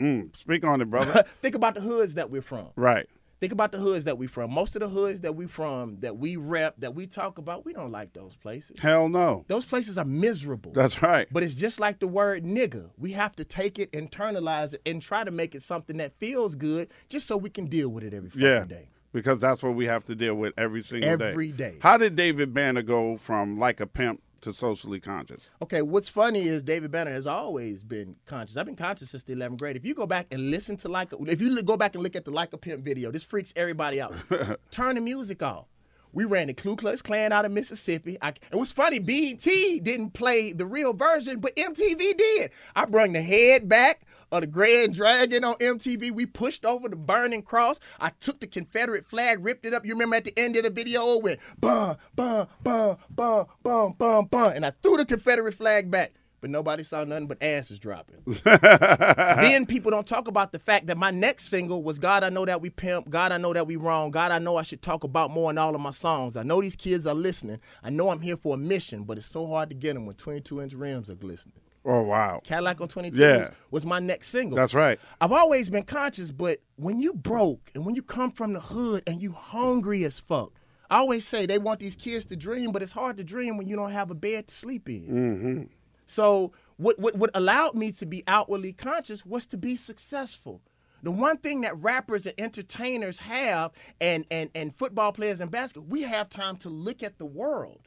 Mm, 0.00 0.36
speak 0.36 0.64
on 0.64 0.80
it, 0.80 0.90
brother. 0.90 1.22
Think 1.40 1.54
about 1.54 1.74
the 1.74 1.80
hoods 1.80 2.14
that 2.14 2.30
we're 2.30 2.42
from. 2.42 2.68
right. 2.76 3.08
Think 3.38 3.52
about 3.52 3.70
the 3.72 3.78
hoods 3.78 4.04
that 4.04 4.16
we 4.16 4.26
from. 4.26 4.50
Most 4.50 4.76
of 4.76 4.80
the 4.80 4.88
hoods 4.88 5.20
that 5.20 5.34
we 5.36 5.46
from, 5.46 5.98
that 5.98 6.16
we 6.16 6.36
rep, 6.36 6.74
that 6.78 6.94
we 6.94 7.06
talk 7.06 7.36
about, 7.36 7.66
we 7.66 7.74
don't 7.74 7.92
like 7.92 8.14
those 8.14 8.34
places. 8.34 8.78
Hell 8.80 9.08
no. 9.10 9.44
Those 9.48 9.66
places 9.66 9.98
are 9.98 10.06
miserable. 10.06 10.72
That's 10.72 11.02
right. 11.02 11.28
but 11.30 11.42
it's 11.42 11.56
just 11.56 11.78
like 11.78 11.98
the 11.98 12.06
word 12.08 12.44
nigga. 12.44 12.90
We 12.96 13.12
have 13.12 13.36
to 13.36 13.44
take 13.44 13.78
it, 13.78 13.92
internalize 13.92 14.72
it, 14.74 14.80
and 14.86 15.02
try 15.02 15.22
to 15.22 15.30
make 15.30 15.54
it 15.54 15.62
something 15.62 15.98
that 15.98 16.18
feels 16.18 16.54
good, 16.54 16.88
just 17.10 17.26
so 17.26 17.36
we 17.36 17.50
can 17.50 17.66
deal 17.66 17.90
with 17.90 18.04
it 18.04 18.14
every 18.14 18.30
fucking 18.30 18.42
Yeah. 18.42 18.64
day. 18.64 18.88
Because 19.12 19.40
that's 19.40 19.62
what 19.62 19.74
we 19.74 19.86
have 19.86 20.04
to 20.06 20.14
deal 20.14 20.34
with 20.34 20.52
every 20.58 20.82
single 20.82 21.16
day. 21.16 21.30
Every 21.30 21.52
day. 21.52 21.76
How 21.80 21.96
did 21.96 22.16
David 22.16 22.52
Banner 22.52 22.82
go 22.82 23.16
from 23.16 23.58
like 23.58 23.80
a 23.80 23.86
pimp 23.86 24.20
to 24.42 24.52
socially 24.52 25.00
conscious? 25.00 25.50
Okay, 25.62 25.82
what's 25.82 26.08
funny 26.08 26.42
is 26.42 26.62
David 26.62 26.90
Banner 26.90 27.10
has 27.10 27.26
always 27.26 27.82
been 27.82 28.16
conscious. 28.26 28.56
I've 28.56 28.66
been 28.66 28.76
conscious 28.76 29.10
since 29.10 29.24
the 29.24 29.34
11th 29.34 29.58
grade. 29.58 29.76
If 29.76 29.84
you 29.84 29.94
go 29.94 30.06
back 30.06 30.26
and 30.30 30.50
listen 30.50 30.76
to 30.78 30.88
like, 30.88 31.12
a, 31.12 31.16
if 31.24 31.40
you 31.40 31.62
go 31.62 31.76
back 31.76 31.94
and 31.94 32.02
look 32.02 32.16
at 32.16 32.24
the 32.24 32.30
Like 32.30 32.52
a 32.52 32.58
Pimp 32.58 32.84
video, 32.84 33.10
this 33.10 33.22
freaks 33.22 33.52
everybody 33.56 34.00
out. 34.00 34.14
Turn 34.70 34.96
the 34.96 35.00
music 35.00 35.42
off. 35.42 35.66
We 36.12 36.24
ran 36.24 36.46
the 36.46 36.54
Ku 36.54 36.76
Klux 36.76 37.02
Klan 37.02 37.30
out 37.30 37.44
of 37.44 37.52
Mississippi. 37.52 38.16
I, 38.22 38.30
it 38.30 38.56
was 38.56 38.72
funny. 38.72 38.98
BET 38.98 39.42
didn't 39.42 40.10
play 40.10 40.52
the 40.52 40.64
real 40.64 40.94
version, 40.94 41.40
but 41.40 41.54
MTV 41.56 42.16
did. 42.16 42.50
I 42.74 42.86
brung 42.86 43.12
the 43.12 43.20
head 43.20 43.68
back 43.68 44.06
of 44.32 44.40
the 44.40 44.46
Grand 44.46 44.94
Dragon 44.94 45.44
on 45.44 45.54
MTV. 45.54 46.10
We 46.12 46.26
pushed 46.26 46.64
over 46.64 46.88
the 46.88 46.96
burning 46.96 47.42
cross. 47.42 47.78
I 48.00 48.10
took 48.20 48.40
the 48.40 48.46
Confederate 48.46 49.04
flag, 49.04 49.44
ripped 49.44 49.64
it 49.64 49.74
up. 49.74 49.84
You 49.84 49.94
remember 49.94 50.16
at 50.16 50.24
the 50.24 50.38
end 50.38 50.56
of 50.56 50.64
the 50.64 50.70
video, 50.70 51.16
it 51.16 51.22
went 51.22 51.40
bum, 51.60 51.96
bum, 52.14 52.48
bum, 52.62 52.96
bum, 53.10 53.46
bum, 53.62 53.94
bum, 53.98 54.26
bum, 54.26 54.52
and 54.54 54.66
I 54.66 54.72
threw 54.82 54.96
the 54.96 55.04
Confederate 55.06 55.54
flag 55.54 55.90
back. 55.90 56.12
But 56.42 56.50
nobody 56.50 56.82
saw 56.82 57.02
nothing 57.02 57.28
but 57.28 57.42
asses 57.42 57.78
dropping. 57.78 58.16
then 58.44 59.64
people 59.64 59.90
don't 59.90 60.06
talk 60.06 60.28
about 60.28 60.52
the 60.52 60.58
fact 60.58 60.86
that 60.86 60.98
my 60.98 61.10
next 61.10 61.46
single 61.46 61.82
was 61.82 61.98
God, 61.98 62.22
I 62.22 62.28
know 62.28 62.44
that 62.44 62.60
we 62.60 62.68
pimp. 62.68 63.08
God, 63.08 63.32
I 63.32 63.38
know 63.38 63.54
that 63.54 63.66
we 63.66 63.76
wrong. 63.76 64.10
God, 64.10 64.30
I 64.30 64.38
know 64.38 64.56
I 64.56 64.62
should 64.62 64.82
talk 64.82 65.02
about 65.02 65.30
more 65.30 65.50
in 65.50 65.56
all 65.56 65.74
of 65.74 65.80
my 65.80 65.90
songs. 65.92 66.36
I 66.36 66.42
know 66.42 66.60
these 66.60 66.76
kids 66.76 67.06
are 67.06 67.14
listening. 67.14 67.58
I 67.82 67.90
know 67.90 68.10
I'm 68.10 68.20
here 68.20 68.36
for 68.36 68.54
a 68.54 68.58
mission, 68.58 69.04
but 69.04 69.16
it's 69.16 69.26
so 69.26 69.46
hard 69.46 69.70
to 69.70 69.74
get 69.74 69.94
them 69.94 70.04
when 70.04 70.14
22 70.14 70.60
inch 70.60 70.74
rims 70.74 71.08
are 71.08 71.14
glistening. 71.14 71.62
Oh 71.88 72.02
wow. 72.02 72.40
Cadillac 72.42 72.80
on 72.80 72.88
22 72.88 73.16
Yeah. 73.22 73.50
was 73.70 73.86
my 73.86 74.00
next 74.00 74.28
single. 74.28 74.56
That's 74.56 74.74
right. 74.74 74.98
I've 75.20 75.30
always 75.32 75.70
been 75.70 75.84
conscious, 75.84 76.32
but 76.32 76.58
when 76.74 77.00
you 77.00 77.14
broke 77.14 77.70
and 77.74 77.86
when 77.86 77.94
you 77.94 78.02
come 78.02 78.32
from 78.32 78.52
the 78.52 78.60
hood 78.60 79.04
and 79.06 79.22
you 79.22 79.32
hungry 79.32 80.02
as 80.04 80.18
fuck, 80.18 80.52
I 80.90 80.98
always 80.98 81.26
say 81.26 81.46
they 81.46 81.58
want 81.58 81.78
these 81.80 81.94
kids 81.96 82.24
to 82.26 82.36
dream, 82.36 82.72
but 82.72 82.82
it's 82.82 82.92
hard 82.92 83.16
to 83.18 83.24
dream 83.24 83.56
when 83.56 83.68
you 83.68 83.76
don't 83.76 83.92
have 83.92 84.10
a 84.10 84.14
bed 84.14 84.48
to 84.48 84.54
sleep 84.54 84.88
in. 84.88 85.02
Mm-hmm. 85.06 85.62
So 86.06 86.52
what, 86.76 86.98
what 86.98 87.16
what 87.16 87.30
allowed 87.34 87.74
me 87.76 87.92
to 87.92 88.06
be 88.06 88.24
outwardly 88.26 88.72
conscious 88.72 89.24
was 89.24 89.46
to 89.48 89.56
be 89.56 89.76
successful. 89.76 90.62
The 91.02 91.10
one 91.12 91.36
thing 91.38 91.60
that 91.60 91.76
rappers 91.76 92.26
and 92.26 92.34
entertainers 92.38 93.20
have, 93.20 93.70
and 94.00 94.24
and 94.30 94.50
and 94.56 94.74
football 94.74 95.12
players 95.12 95.40
and 95.40 95.50
basketball, 95.52 95.88
we 95.88 96.02
have 96.02 96.28
time 96.28 96.56
to 96.58 96.68
look 96.68 97.02
at 97.02 97.18
the 97.18 97.26
world. 97.26 97.85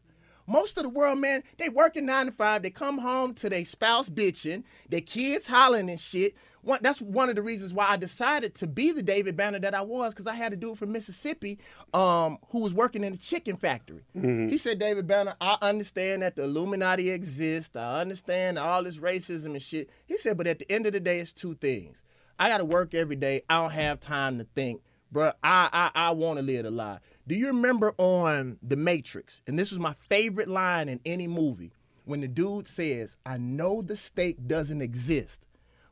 Most 0.49 0.77
of 0.77 0.83
the 0.83 0.89
world, 0.89 1.19
man, 1.19 1.43
they 1.57 1.69
working 1.69 2.07
nine 2.07 2.25
to 2.25 2.31
five. 2.31 2.63
They 2.63 2.71
come 2.71 2.97
home 2.97 3.35
to 3.35 3.49
their 3.49 3.63
spouse 3.63 4.09
bitching, 4.09 4.63
their 4.89 5.01
kids 5.01 5.45
hollering 5.45 5.91
and 5.91 5.99
shit. 5.99 6.35
One, 6.61 6.79
that's 6.81 7.01
one 7.01 7.29
of 7.29 7.35
the 7.35 7.41
reasons 7.41 7.73
why 7.73 7.87
I 7.87 7.95
decided 7.97 8.55
to 8.55 8.67
be 8.67 8.91
the 8.91 9.03
David 9.03 9.37
Banner 9.37 9.59
that 9.59 9.73
I 9.75 9.81
was, 9.81 10.13
because 10.13 10.27
I 10.27 10.33
had 10.33 10.51
a 10.51 10.55
dude 10.57 10.77
from 10.77 10.91
Mississippi 10.91 11.59
um, 11.93 12.39
who 12.49 12.59
was 12.59 12.73
working 12.73 13.03
in 13.03 13.13
a 13.13 13.17
chicken 13.17 13.55
factory. 13.57 14.03
He 14.13 14.57
said, 14.57 14.79
David 14.79 15.07
Banner, 15.07 15.35
I 15.39 15.57
understand 15.61 16.23
that 16.23 16.35
the 16.35 16.43
Illuminati 16.43 17.11
exists. 17.11 17.75
I 17.75 18.01
understand 18.01 18.57
all 18.57 18.83
this 18.83 18.97
racism 18.97 19.51
and 19.51 19.61
shit. 19.61 19.89
He 20.05 20.17
said, 20.17 20.35
but 20.35 20.47
at 20.47 20.59
the 20.59 20.69
end 20.69 20.85
of 20.85 20.93
the 20.93 20.99
day, 20.99 21.19
it's 21.19 21.31
two 21.31 21.53
things. 21.55 22.03
I 22.37 22.49
got 22.49 22.57
to 22.57 22.65
work 22.65 22.93
every 22.93 23.15
day. 23.15 23.43
I 23.49 23.61
don't 23.61 23.71
have 23.71 23.99
time 23.99 24.39
to 24.39 24.47
think. 24.55 24.81
Bruh, 25.13 25.33
I, 25.43 25.69
I, 25.71 26.07
I 26.07 26.11
want 26.11 26.39
to 26.39 26.43
live 26.43 26.65
a 26.65 26.71
lie. 26.71 26.99
Do 27.29 27.35
you 27.35 27.45
remember 27.45 27.93
on 27.99 28.57
The 28.63 28.75
Matrix? 28.75 29.43
And 29.45 29.57
this 29.57 29.69
was 29.69 29.79
my 29.79 29.93
favorite 29.93 30.47
line 30.47 30.89
in 30.89 30.99
any 31.05 31.27
movie. 31.27 31.71
When 32.05 32.21
the 32.21 32.27
dude 32.27 32.67
says, 32.67 33.17
I 33.23 33.37
know 33.37 33.83
the 33.83 33.95
steak 33.95 34.47
doesn't 34.47 34.81
exist, 34.81 35.45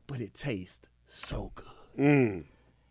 but 0.08 0.20
it 0.20 0.34
tastes 0.34 0.88
so 1.06 1.52
good. 1.54 1.66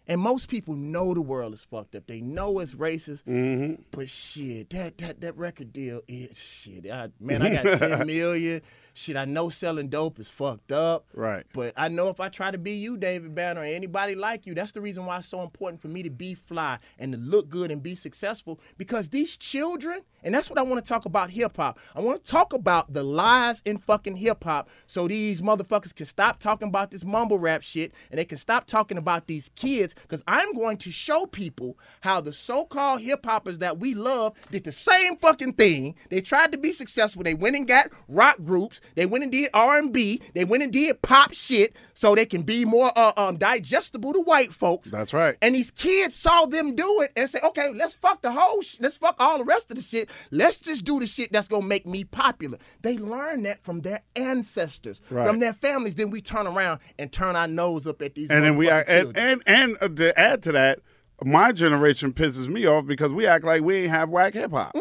And 0.07 0.21
most 0.21 0.47
people 0.47 0.75
know 0.75 1.13
the 1.13 1.21
world 1.21 1.53
is 1.53 1.65
fucked 1.65 1.93
up. 1.95 2.07
They 2.07 2.21
know 2.21 2.59
it's 2.59 2.73
racist. 2.73 3.23
Mm-hmm. 3.25 3.81
But 3.91 4.07
shit, 4.07 4.69
that 4.69 4.97
that 4.99 5.19
that 5.19 5.35
record 5.35 5.73
deal 5.73 5.99
is 6.07 6.39
shit. 6.39 6.89
I, 6.89 7.09
man, 7.19 7.41
I 7.41 7.49
got 7.63 7.79
10 7.79 8.07
million. 8.07 8.61
Shit, 8.97 9.15
I 9.15 9.25
know 9.25 9.49
selling 9.49 9.89
dope 9.89 10.19
is 10.19 10.27
fucked 10.27 10.71
up. 10.71 11.05
Right. 11.13 11.45
But 11.53 11.75
I 11.77 11.87
know 11.87 12.09
if 12.09 12.19
I 12.19 12.29
try 12.29 12.49
to 12.49 12.57
be 12.57 12.71
you, 12.71 12.97
David 12.97 13.35
Banner, 13.35 13.61
or 13.61 13.63
anybody 13.63 14.15
like 14.15 14.47
you, 14.47 14.55
that's 14.55 14.71
the 14.71 14.81
reason 14.81 15.05
why 15.05 15.17
it's 15.17 15.27
so 15.27 15.43
important 15.43 15.83
for 15.83 15.87
me 15.87 16.01
to 16.01 16.09
be 16.09 16.33
fly 16.33 16.79
and 16.97 17.11
to 17.11 17.19
look 17.19 17.47
good 17.47 17.69
and 17.69 17.83
be 17.83 17.93
successful. 17.93 18.59
Because 18.75 19.09
these 19.09 19.37
children, 19.37 20.01
and 20.23 20.33
that's 20.33 20.49
what 20.49 20.57
I 20.57 20.63
want 20.63 20.83
to 20.83 20.89
talk 20.89 21.05
about 21.05 21.29
hip 21.29 21.57
hop. 21.57 21.77
I 21.95 21.99
want 21.99 22.25
to 22.25 22.31
talk 22.31 22.53
about 22.53 22.91
the 22.91 23.03
lies 23.03 23.61
in 23.65 23.77
fucking 23.77 24.15
hip 24.15 24.43
hop 24.43 24.67
so 24.87 25.07
these 25.07 25.41
motherfuckers 25.41 25.93
can 25.93 26.07
stop 26.07 26.39
talking 26.39 26.67
about 26.67 26.89
this 26.89 27.05
mumble 27.05 27.37
rap 27.37 27.61
shit 27.61 27.93
and 28.09 28.17
they 28.17 28.25
can 28.25 28.39
stop 28.39 28.65
talking 28.65 28.97
about 28.97 29.27
these 29.27 29.51
kids. 29.55 29.93
Because 29.93 30.23
I'm 30.27 30.53
going 30.53 30.77
to 30.77 30.91
show 30.91 31.27
people 31.27 31.77
how 32.01 32.19
the 32.19 32.33
so 32.33 32.65
called 32.65 33.01
hip 33.01 33.23
hoppers 33.23 33.59
that 33.59 33.77
we 33.77 33.93
love 33.93 34.33
did 34.49 34.63
the 34.63 34.71
same 34.71 35.17
fucking 35.17 35.53
thing. 35.53 35.93
They 36.09 36.19
tried 36.19 36.51
to 36.53 36.57
be 36.57 36.71
successful. 36.71 37.21
They 37.21 37.35
went 37.35 37.55
and 37.55 37.67
got 37.67 37.91
rock 38.09 38.37
groups. 38.43 38.81
They 38.95 39.05
went 39.05 39.23
and 39.23 39.31
did 39.31 39.49
R&B. 39.53 40.21
They 40.33 40.45
went 40.45 40.63
and 40.63 40.71
did 40.71 41.01
pop 41.01 41.33
shit 41.33 41.75
so 41.93 42.15
they 42.15 42.25
can 42.25 42.43
be 42.43 42.65
more 42.65 42.91
uh, 42.97 43.13
um, 43.17 43.37
digestible 43.37 44.13
to 44.13 44.21
white 44.21 44.51
folks. 44.51 44.89
That's 44.91 45.13
right. 45.13 45.35
And 45.41 45.55
these 45.55 45.71
kids 45.71 46.15
saw 46.15 46.45
them 46.45 46.75
do 46.75 47.01
it 47.01 47.11
and 47.15 47.29
say, 47.29 47.39
okay, 47.43 47.73
let's 47.75 47.93
fuck 47.95 48.21
the 48.21 48.31
whole 48.31 48.61
sh- 48.61 48.77
let's 48.79 48.97
fuck 48.97 49.15
all 49.19 49.37
the 49.37 49.43
rest 49.43 49.71
of 49.71 49.77
the 49.77 49.83
shit. 49.83 50.09
Let's 50.31 50.57
just 50.59 50.85
do 50.85 50.99
the 50.99 51.07
shit 51.07 51.31
that's 51.31 51.47
gonna 51.47 51.65
make 51.65 51.85
me 51.85 52.03
popular. 52.03 52.57
They 52.81 52.97
learned 52.97 53.45
that 53.45 53.63
from 53.63 53.81
their 53.81 54.01
ancestors, 54.15 55.01
Right. 55.09 55.27
from 55.27 55.39
their 55.39 55.53
families. 55.53 55.95
Then 55.95 56.09
we 56.11 56.21
turn 56.21 56.47
around 56.47 56.79
and 56.99 57.11
turn 57.11 57.35
our 57.35 57.47
nose 57.47 57.87
up 57.87 58.01
at 58.01 58.15
these 58.15 58.29
and 58.29 58.43
then 58.43 58.57
we 58.57 58.69
act, 58.69 58.89
and, 58.89 59.17
and 59.17 59.41
and 59.47 59.97
to 59.97 60.17
add 60.19 60.43
to 60.43 60.51
that, 60.53 60.79
my 61.23 61.51
generation 61.51 62.13
pisses 62.13 62.47
me 62.47 62.65
off 62.67 62.85
because 62.85 63.11
we 63.11 63.25
act 63.25 63.43
like 63.43 63.61
we 63.63 63.75
ain't 63.77 63.89
have 63.89 64.09
whack 64.09 64.33
hip 64.33 64.51
hop. 64.51 64.75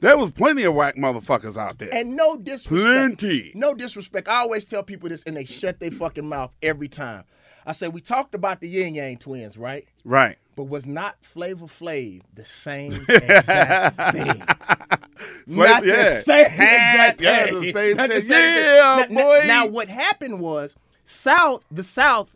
There 0.00 0.16
was 0.16 0.30
plenty 0.30 0.62
of 0.64 0.74
whack 0.74 0.96
motherfuckers 0.96 1.56
out 1.56 1.78
there. 1.78 1.88
And 1.92 2.14
no 2.16 2.36
disrespect. 2.36 3.18
Plenty. 3.18 3.52
No 3.54 3.74
disrespect. 3.74 4.28
I 4.28 4.36
always 4.36 4.64
tell 4.64 4.82
people 4.84 5.08
this 5.08 5.24
and 5.24 5.36
they 5.36 5.44
shut 5.44 5.80
their 5.80 5.90
fucking 5.90 6.28
mouth 6.28 6.52
every 6.62 6.88
time. 6.88 7.24
I 7.66 7.72
say, 7.72 7.88
we 7.88 8.00
talked 8.00 8.34
about 8.34 8.60
the 8.60 8.68
Yin 8.68 8.94
Yang 8.94 9.18
twins, 9.18 9.58
right? 9.58 9.86
right. 10.04 10.38
But 10.56 10.64
was 10.64 10.86
not 10.86 11.16
Flavor 11.22 11.66
Flav 11.66 12.22
the 12.34 12.44
same 12.44 12.92
exact 13.08 14.12
thing? 14.12 14.38
not 15.46 15.82
the 15.82 15.88
yeah. 15.88 16.18
same 16.20 16.46
exact 16.46 17.20
Yeah, 17.20 17.44
thing. 17.46 17.60
the 17.60 17.72
same 17.72 17.96
Not 17.96 18.08
shit. 18.10 18.22
same 18.24 19.06
thing. 19.08 19.16
Yeah, 19.18 19.22
Now- 19.22 19.40
Now, 19.46 19.66
what 19.66 19.88
happened 19.88 20.40
was 20.40 20.76
South, 21.04 21.64
the 21.70 21.82
South 21.82 22.34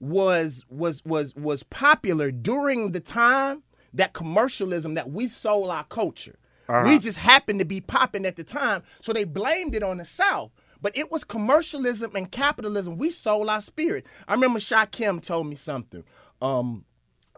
was 0.00 0.64
was 0.68 1.02
was 1.04 1.34
was 1.34 1.62
popular 1.62 2.30
during 2.30 2.92
the 2.92 3.00
time 3.00 3.62
that 3.94 4.12
commercialism 4.12 4.94
that 4.94 5.10
we 5.10 5.28
sold 5.28 5.70
our 5.70 5.84
culture. 5.84 6.36
Uh-huh. 6.68 6.88
We 6.88 6.98
just 6.98 7.18
happened 7.18 7.58
to 7.60 7.64
be 7.64 7.80
popping 7.80 8.26
at 8.26 8.36
the 8.36 8.44
time, 8.44 8.82
so 9.00 9.12
they 9.12 9.24
blamed 9.24 9.74
it 9.74 9.82
on 9.82 9.98
the 9.98 10.04
South. 10.04 10.50
But 10.80 10.96
it 10.96 11.10
was 11.10 11.24
commercialism 11.24 12.14
and 12.14 12.30
capitalism. 12.30 12.98
We 12.98 13.10
sold 13.10 13.48
our 13.48 13.60
spirit. 13.60 14.04
I 14.28 14.34
remember 14.34 14.58
Shakim 14.58 15.22
told 15.22 15.46
me 15.46 15.54
something 15.54 16.04
um, 16.42 16.84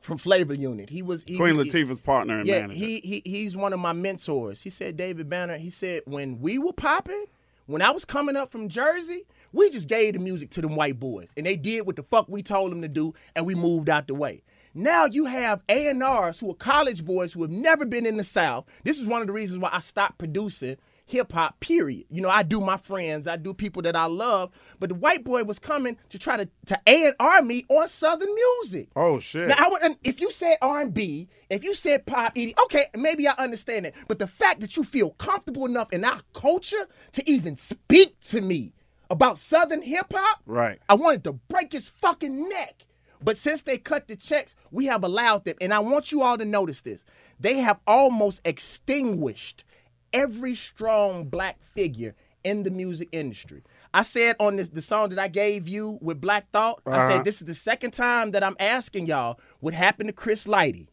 from 0.01 0.19
Flavor 0.19 0.55
Unit. 0.55 0.91
He 0.91 1.01
was 1.01 1.23
he, 1.25 1.37
Queen 1.37 1.55
Latifah's 1.55 2.01
partner 2.01 2.41
and 2.41 2.49
yeah, 2.49 2.63
manager. 2.63 2.85
he, 2.85 3.01
he 3.01 3.23
he's 3.25 3.57
one 3.57 3.73
of 3.73 3.79
my 3.79 3.93
mentors. 3.93 4.63
He 4.63 4.71
said, 4.71 4.97
David 4.97 5.29
Banner, 5.29 5.59
he 5.59 5.71
said, 5.71 6.03
when 6.07 6.41
we 6.41 6.59
were 6.59 6.73
popping, 6.73 7.27
when 7.67 7.83
I 7.83 7.91
was 7.91 8.05
coming 8.05 8.37
up 8.37 8.51
from 8.51 8.69
Jersey, 8.69 9.27
we 9.53 9.71
just 9.71 9.89
gave 9.89 10.15
the 10.15 10.19
music 10.19 10.51
to 10.51 10.61
them 10.61 10.77
white 10.77 10.99
boys. 10.99 11.33
And 11.37 11.47
they 11.47 11.57
did 11.57 11.87
what 11.87 11.97
the 11.97 12.03
fuck 12.03 12.29
we 12.29 12.43
told 12.43 12.73
them 12.73 12.83
to 12.83 12.89
do, 12.89 13.15
and 13.35 13.47
we 13.47 13.55
moved 13.55 13.89
out 13.89 14.07
the 14.07 14.15
way. 14.15 14.43
Now 14.77 15.07
you 15.07 15.25
have 15.25 15.63
A&Rs 15.71 16.39
who 16.39 16.51
are 16.51 16.55
college 16.55 17.03
boys 17.03 17.33
who 17.33 17.41
have 17.41 17.51
never 17.51 17.87
been 17.87 18.05
in 18.05 18.19
the 18.19 18.25
South. 18.25 18.67
This 18.85 19.01
is 19.01 19.07
one 19.07 19.23
of 19.23 19.27
the 19.27 19.33
reasons 19.33 19.59
why 19.59 19.71
I 19.73 19.79
stopped 19.79 20.19
producing 20.19 20.77
hip 21.07 21.33
hop, 21.33 21.59
period. 21.61 22.05
You 22.11 22.21
know, 22.21 22.29
I 22.29 22.43
do 22.43 22.61
my 22.61 22.77
friends, 22.77 23.27
I 23.27 23.37
do 23.37 23.55
people 23.55 23.81
that 23.83 23.97
I 23.97 24.05
love, 24.05 24.51
but 24.79 24.91
the 24.91 24.95
white 24.95 25.25
boy 25.25 25.45
was 25.45 25.59
coming 25.59 25.97
to 26.11 26.19
try 26.19 26.37
to, 26.37 26.47
to 26.67 26.79
A&R 26.87 27.41
me 27.41 27.65
on 27.71 27.89
Southern 27.89 28.35
music. 28.35 28.91
oh 28.97 29.19
shit. 29.19 29.49
Now, 29.49 29.55
I 29.59 29.69
would, 29.69 29.83
if 30.05 30.21
you 30.21 30.31
said 30.31 30.57
R 30.61 30.83
and 30.83 30.93
B, 30.93 31.29
if 31.49 31.65
you 31.65 31.75
said 31.75 32.05
pop, 32.05 32.33
ED, 32.37 32.53
okay, 32.65 32.85
maybe 32.95 33.27
I 33.27 33.33
understand 33.39 33.87
it. 33.87 33.95
But 34.09 34.19
the 34.19 34.27
fact 34.27 34.61
that 34.61 34.77
you 34.77 34.85
feel 34.85 35.11
comfortable 35.13 35.65
enough 35.65 35.91
in 35.91 36.05
our 36.05 36.21
culture 36.35 36.87
to 37.13 37.31
even 37.31 37.57
speak 37.57 38.21
to 38.29 38.43
me 38.43 38.75
about 39.09 39.39
Southern 39.39 39.81
hip 39.81 40.13
hop, 40.13 40.41
Right. 40.45 40.81
I 40.87 40.97
wanted 40.97 41.25
to 41.25 41.33
break 41.33 41.73
his 41.73 41.89
fucking 41.89 42.47
neck. 42.51 42.83
But 43.23 43.37
since 43.37 43.63
they 43.63 43.79
cut 43.79 44.09
the 44.09 44.17
checks, 44.17 44.55
we 44.71 44.87
have 44.87 45.03
allowed 45.05 45.45
them. 45.45 45.57
And 45.61 45.73
I 45.73 45.79
want 45.79 46.13
you 46.13 46.23
all 46.23 46.39
to 46.39 46.45
notice 46.45 46.83
this: 46.83 47.05
they 47.41 47.59
have 47.59 47.81
almost 47.87 48.41
extinguished 48.45 49.65
every 50.13 50.55
strong 50.55 51.25
black 51.25 51.59
figure 51.75 52.15
in 52.45 52.63
the 52.63 52.71
music 52.71 53.09
industry. 53.13 53.63
I 53.93 54.03
said 54.03 54.37
on 54.39 54.57
this 54.57 54.69
the 54.69 54.81
song 54.81 55.09
that 55.09 55.19
I 55.19 55.29
gave 55.29 55.67
you 55.67 55.99
with 56.01 56.21
Black 56.21 56.51
Thought, 56.53 56.81
I 56.87 56.91
Uh-huh. 56.91 57.09
said 57.09 57.25
this 57.25 57.41
is 57.41 57.47
the 57.47 57.55
second 57.55 57.91
time 57.93 58.31
that 58.31 58.45
I'm 58.45 58.57
asking 58.61 59.07
y'all 59.07 59.41
what 59.61 59.75
happened 59.75 60.09
to 60.09 60.13
Chris 60.13 60.47
Lighty 60.47 60.87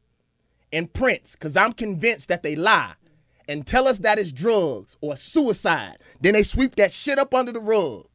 and 0.71 0.91
Prince, 0.91 1.33
because 1.33 1.55
I'm 1.55 1.73
convinced 1.73 2.29
that 2.29 2.41
they 2.41 2.55
lie 2.55 2.93
and 3.47 3.67
tell 3.67 3.87
us 3.87 3.99
that 3.99 4.17
it's 4.17 4.31
drugs 4.31 4.97
or 5.01 5.15
suicide. 5.15 5.97
Then 6.21 6.33
they 6.33 6.43
sweep 6.43 6.75
that 6.77 6.91
shit 6.91 7.19
up 7.19 7.33
under 7.35 7.51
the 7.51 7.59
rug. 7.59 8.07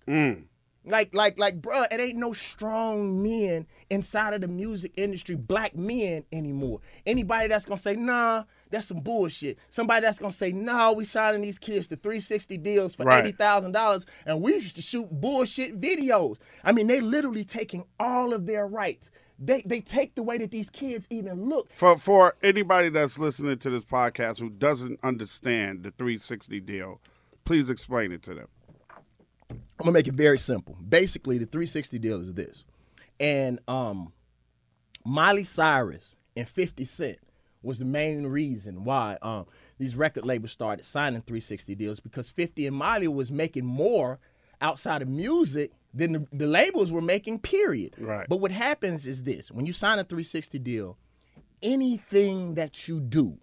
Like, 0.89 1.15
like, 1.15 1.39
like, 1.39 1.61
bruh, 1.61 1.87
it 1.93 2.01
ain't 2.01 2.17
no 2.17 2.33
strong 2.33 3.23
men 3.23 3.67
inside 3.91 4.33
of 4.35 4.41
the 4.41 4.49
music 4.49 4.93
industry, 4.97 5.37
black 5.37 5.77
men 5.77 6.25
anymore. 6.33 6.81
Anybody 7.07 7.49
that's 7.49 7.65
gonna 7.65 7.79
say, 7.79 7.95
nah, 7.97 8.45
that's 8.71 8.87
some 8.87 9.01
bullshit. 9.01 9.59
Somebody 9.69 10.03
that's 10.03 10.19
gonna 10.19 10.33
say, 10.33 10.53
nah, 10.53 10.93
we 10.93 11.05
signing 11.05 11.43
these 11.43 11.59
kids 11.59 11.89
to 11.89 11.97
360 11.97 12.57
deals 12.59 12.95
for 12.95 13.05
Right. 13.05 13.25
$80,000 13.37 14.05
and 14.27 14.41
we 14.41 14.55
used 14.55 14.77
to 14.77 14.83
shoot 14.83 15.09
bullshit 15.11 15.81
videos. 15.81 16.37
I 16.65 16.73
mean, 16.73 16.87
they 16.87 17.01
literally 17.01 17.45
taking 17.45 17.85
all 18.01 18.33
of 18.33 18.47
their 18.47 18.67
rights. 18.67 19.11
They, 19.39 19.63
they 19.65 19.81
take 19.81 20.17
the 20.17 20.23
way 20.23 20.37
that 20.39 20.51
these 20.51 20.69
kids 20.69 21.07
even 21.11 21.49
look. 21.49 21.71
For 21.73 21.97
for 21.97 22.35
anybody 22.43 22.89
that's 22.89 23.19
listening 23.19 23.59
to 23.59 23.71
this 23.71 23.85
podcast 23.85 24.41
who 24.41 24.51
doesn't 24.51 24.99
understand 25.03 25.85
the 25.85 25.91
360 25.93 26.61
deal, 26.61 27.01
please 27.45 27.71
explain 27.71 28.11
it 28.11 28.23
to 28.25 28.35
them. 28.35 28.49
I'm 29.79 29.85
gonna 29.85 29.93
make 29.93 30.09
it 30.09 30.15
very 30.15 30.39
simple. 30.39 30.77
Basically, 30.87 31.39
the 31.39 31.47
360 31.47 31.99
deal 31.99 32.21
is 32.21 32.35
this, 32.35 32.65
and 33.21 33.61
um, 33.69 34.13
Miley 35.05 35.45
Cyrus 35.45 36.17
and 36.37 36.49
50 36.49 36.85
Cent 36.85 37.19
was 37.63 37.79
the 37.79 37.85
main 37.85 38.27
reason 38.27 38.85
why 38.85 39.19
um 39.21 39.45
these 39.79 39.97
record 39.97 40.25
labels 40.25 40.53
started 40.53 40.85
signing 40.85 41.23
360 41.23 41.75
deals 41.75 42.01
because 42.01 42.31
50 42.31 42.67
and 42.67 42.77
Miley 42.77 43.09
was 43.09 43.31
making 43.31 43.65
more 43.65 44.19
outside 44.61 45.03
of 45.03 45.09
music 45.09 45.73
than 45.95 46.13
the, 46.13 46.27
the 46.33 46.47
labels 46.47 46.93
were 46.93 47.01
making. 47.01 47.39
Period. 47.39 47.95
Right. 47.99 48.27
But 48.29 48.41
what 48.41 48.51
happens 48.51 49.07
is 49.07 49.23
this: 49.23 49.51
when 49.51 49.67
you 49.67 49.73
sign 49.73 49.99
a 49.99 50.05
360 50.05 50.59
deal, 50.59 50.99
anything 51.63 52.55
that 52.55 52.89
you 52.89 53.01
do 53.01 53.39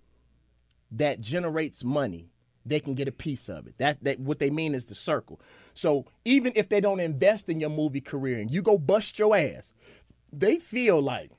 that 0.91 1.19
generates 1.19 1.83
money, 1.83 2.29
they 2.65 2.79
can 2.79 2.95
get 2.95 3.07
a 3.07 3.11
piece 3.11 3.49
of 3.49 3.67
it. 3.67 3.77
That 3.77 4.03
that 4.03 4.19
what 4.19 4.39
they 4.39 4.49
mean 4.49 4.73
is 4.73 4.85
the 4.85 4.95
circle. 4.95 5.39
So 5.73 6.05
even 6.23 6.53
if 6.55 6.69
they 6.69 6.81
don't 6.81 6.99
invest 6.99 7.49
in 7.49 7.59
your 7.59 7.69
movie 7.69 8.01
career 8.01 8.39
and 8.39 8.49
you 8.49 8.61
go 8.61 8.77
bust 8.77 9.19
your 9.19 9.35
ass, 9.35 9.73
they 10.31 10.57
feel 10.57 11.01
like 11.01 11.31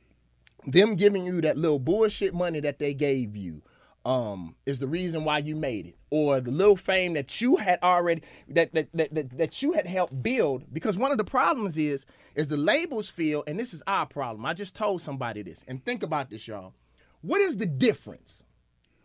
them 0.67 0.97
giving 0.97 1.27
you 1.27 1.41
that 1.41 1.57
little 1.57 1.79
bullshit 1.79 2.35
money 2.35 2.61
that 2.61 2.79
they 2.79 2.95
gave 2.95 3.37
you 3.37 3.63
um, 4.07 4.55
is 4.67 4.79
the 4.79 4.87
reason 4.87 5.25
why 5.25 5.39
you 5.39 5.57
made 5.57 5.87
it, 5.87 5.97
or 6.11 6.41
the 6.41 6.53
little 6.53 6.77
fame 6.77 7.15
that 7.15 7.41
you 7.41 7.57
had 7.57 7.81
already 7.83 8.23
that 8.49 8.73
that, 8.73 8.89
that 8.95 9.13
that 9.15 9.37
that 9.37 9.63
you 9.63 9.73
had 9.73 9.87
helped 9.87 10.23
build. 10.23 10.73
Because 10.73 10.97
one 10.97 11.11
of 11.11 11.19
the 11.19 11.25
problems 11.25 11.77
is 11.77 12.07
is 12.37 12.47
the 12.47 12.57
labels 12.57 13.09
feel, 13.09 13.43
and 13.49 13.59
this 13.59 13.75
is 13.75 13.83
our 13.89 14.07
problem. 14.07 14.47
I 14.47 14.55
just 14.55 14.77
told 14.77 15.03
somebody 15.03 15.43
this, 15.43 15.65
and 15.67 15.85
think 15.85 16.05
about 16.05 16.31
this, 16.31 16.47
y'all. 16.47 16.73
What 17.21 17.41
is 17.41 17.57
the 17.57 17.67
difference 17.67 18.45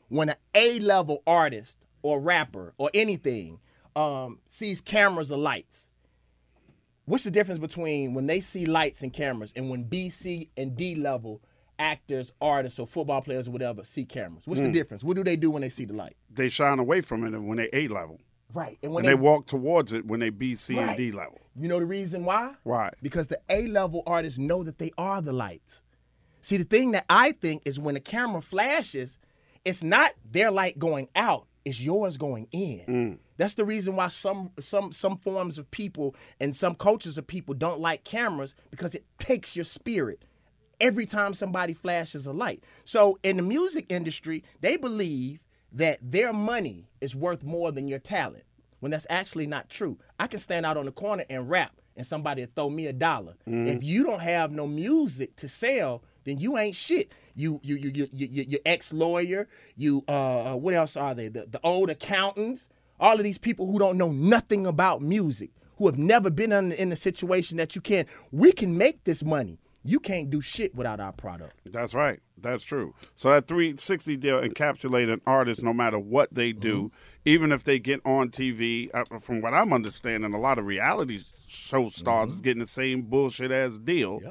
when 0.10 0.30
an 0.30 0.36
A 0.54 0.80
level 0.80 1.24
artist 1.26 1.78
or 2.04 2.20
rapper 2.20 2.74
or 2.78 2.90
anything 2.94 3.60
um, 3.96 4.40
sees 4.50 4.82
cameras 4.82 5.32
or 5.32 5.38
lights, 5.38 5.88
what's 7.06 7.24
the 7.24 7.32
difference 7.32 7.60
between 7.60 8.14
when 8.14 8.28
they 8.28 8.40
see 8.40 8.66
lights 8.66 9.02
and 9.02 9.12
cameras 9.14 9.54
and 9.56 9.70
when 9.70 9.84
B, 9.84 10.10
C, 10.10 10.50
and 10.58 10.76
D 10.76 10.96
level 10.96 11.42
actors, 11.80 12.32
artists, 12.42 12.78
or 12.80 12.86
football 12.88 13.22
players 13.22 13.48
or 13.48 13.52
whatever 13.52 13.84
see 13.84 14.06
cameras? 14.06 14.44
What's 14.46 14.62
Hmm. 14.62 14.68
the 14.68 14.74
difference? 14.74 15.04
What 15.04 15.16
do 15.16 15.24
they 15.24 15.36
do 15.36 15.52
when 15.52 15.62
they 15.62 15.70
see 15.70 15.86
the 15.86 15.94
light? 15.94 16.16
They 16.30 16.50
shine 16.50 16.80
away 16.80 17.02
from 17.02 17.24
it 17.24 17.38
when 17.38 17.58
they 17.58 17.70
A 17.74 17.88
level, 17.88 18.20
Right. 18.54 18.78
And 18.84 18.92
when 18.92 19.06
and 19.06 19.10
they 19.10 19.16
walk 19.16 19.48
towards 19.48 19.94
it 19.94 20.06
when 20.08 20.20
they 20.20 20.30
B, 20.30 20.56
C, 20.56 20.78
and 20.78 20.98
D 20.98 21.12
level. 21.12 21.40
You 21.56 21.70
know 21.70 21.80
the 21.80 21.86
reason 21.86 22.26
why? 22.26 22.56
Why? 22.64 22.92
Because 23.02 23.28
the 23.28 23.40
A 23.50 23.68
level 23.68 24.04
artists 24.06 24.38
know 24.38 24.62
that 24.64 24.78
they 24.78 24.92
are 24.98 25.22
the 25.22 25.32
lights. 25.34 25.82
See, 26.42 26.58
the 26.58 26.64
thing 26.66 26.92
that 26.92 27.06
I 27.10 27.32
think 27.32 27.62
is 27.66 27.80
when 27.80 27.94
the 27.94 28.02
camera 28.02 28.42
flashes, 28.42 29.18
it's 29.64 29.82
not 29.84 30.12
their 30.30 30.52
light 30.52 30.78
going 30.80 31.08
out, 31.16 31.48
it's 31.66 31.80
yours 31.80 32.18
going 32.18 32.48
in. 32.52 32.86
Mm. 32.88 33.20
That's 33.38 33.56
the 33.56 33.66
reason 33.66 33.96
why 33.96 34.08
some 34.08 34.52
some 34.60 34.92
some 34.92 35.18
forms 35.18 35.58
of 35.58 35.70
people 35.72 36.16
and 36.40 36.56
some 36.56 36.76
cultures 36.76 37.18
of 37.18 37.28
people 37.28 37.54
don't 37.54 37.80
like 37.80 38.04
cameras 38.04 38.56
because 38.70 38.96
it 38.96 39.06
takes 39.18 39.56
your 39.56 39.66
spirit 39.66 40.24
every 40.80 41.06
time 41.06 41.34
somebody 41.34 41.74
flashes 41.74 42.26
a 42.26 42.34
light. 42.34 42.64
So 42.86 43.20
in 43.24 43.38
the 43.38 43.44
music 43.44 43.86
industry, 43.90 44.44
they 44.62 44.78
believe 44.78 45.40
that 45.72 46.00
their 46.02 46.34
money 46.34 46.88
is 47.00 47.16
worth 47.16 47.44
more 47.44 47.72
than 47.72 47.88
your 47.88 48.00
talent. 48.00 48.44
When 48.80 48.92
that's 48.92 49.08
actually 49.12 49.46
not 49.46 49.70
true. 49.70 50.00
I 50.20 50.26
can 50.26 50.40
stand 50.40 50.66
out 50.66 50.76
on 50.76 50.86
the 50.86 50.92
corner 50.92 51.24
and 51.30 51.48
rap 51.48 51.80
and 51.96 52.06
somebody 52.06 52.42
will 52.42 52.50
throw 52.56 52.70
me 52.70 52.88
a 52.88 52.94
dollar. 52.94 53.34
Mm-hmm. 53.48 53.68
If 53.68 53.84
you 53.84 54.04
don't 54.04 54.22
have 54.22 54.52
no 54.52 54.66
music 54.66 55.36
to 55.38 55.48
sell, 55.48 56.04
then 56.24 56.40
you 56.40 56.58
ain't 56.58 56.76
shit. 56.76 57.12
You 57.36 57.60
you 57.64 57.76
you 57.76 57.92
you 57.94 58.08
you, 58.14 58.28
you, 58.32 58.46
you 58.50 58.60
ex 58.66 58.92
lawyer. 58.94 59.48
You 59.76 60.04
uh 60.08 60.54
uh, 60.54 60.56
what 60.56 60.74
else 60.74 60.96
are 60.98 61.14
they? 61.16 61.28
The 61.28 61.46
the 61.50 61.60
old 61.64 61.90
accountants. 61.90 62.68
All 63.00 63.16
of 63.18 63.24
these 63.24 63.38
people 63.40 63.66
who 63.72 63.80
don't 63.80 63.98
know 63.98 64.12
nothing 64.12 64.68
about 64.68 65.02
music, 65.02 65.50
who 65.78 65.88
have 65.88 65.98
never 65.98 66.30
been 66.30 66.52
in, 66.52 66.72
in 66.74 66.92
a 66.92 66.96
situation 66.96 67.58
that 67.58 67.74
you 67.76 67.82
can't. 67.82 68.08
We 68.32 68.52
can 68.52 68.78
make 68.78 69.06
this 69.06 69.24
money. 69.24 69.58
You 69.84 70.00
can't 70.00 70.30
do 70.30 70.42
shit 70.42 70.76
without 70.76 71.00
our 71.00 71.12
product. 71.12 71.56
That's 71.66 71.96
right. 71.96 72.20
That's 72.40 72.64
true. 72.64 72.94
So 73.16 73.30
that 73.32 73.48
360 73.48 74.18
deal 74.18 74.38
an 74.38 75.22
artist 75.26 75.64
no 75.64 75.74
matter 75.74 75.98
what 75.98 76.32
they 76.32 76.54
do, 76.54 76.76
Mm-hmm. 76.84 76.96
even 77.26 77.52
if 77.52 77.64
they 77.64 77.80
get 77.80 78.00
on 78.06 78.30
TV. 78.30 78.90
uh, 78.94 79.18
From 79.20 79.42
what 79.42 79.56
I'm 79.56 79.74
understanding, 79.74 80.34
a 80.36 80.40
lot 80.40 80.60
of 80.60 80.66
reality 80.66 81.20
show 81.48 81.90
stars 81.90 82.30
Mm-hmm. 82.30 82.36
is 82.36 82.42
getting 82.42 82.60
the 82.60 82.68
same 82.68 83.02
bullshit 83.02 83.50
as 83.52 83.80
deal. 83.80 84.22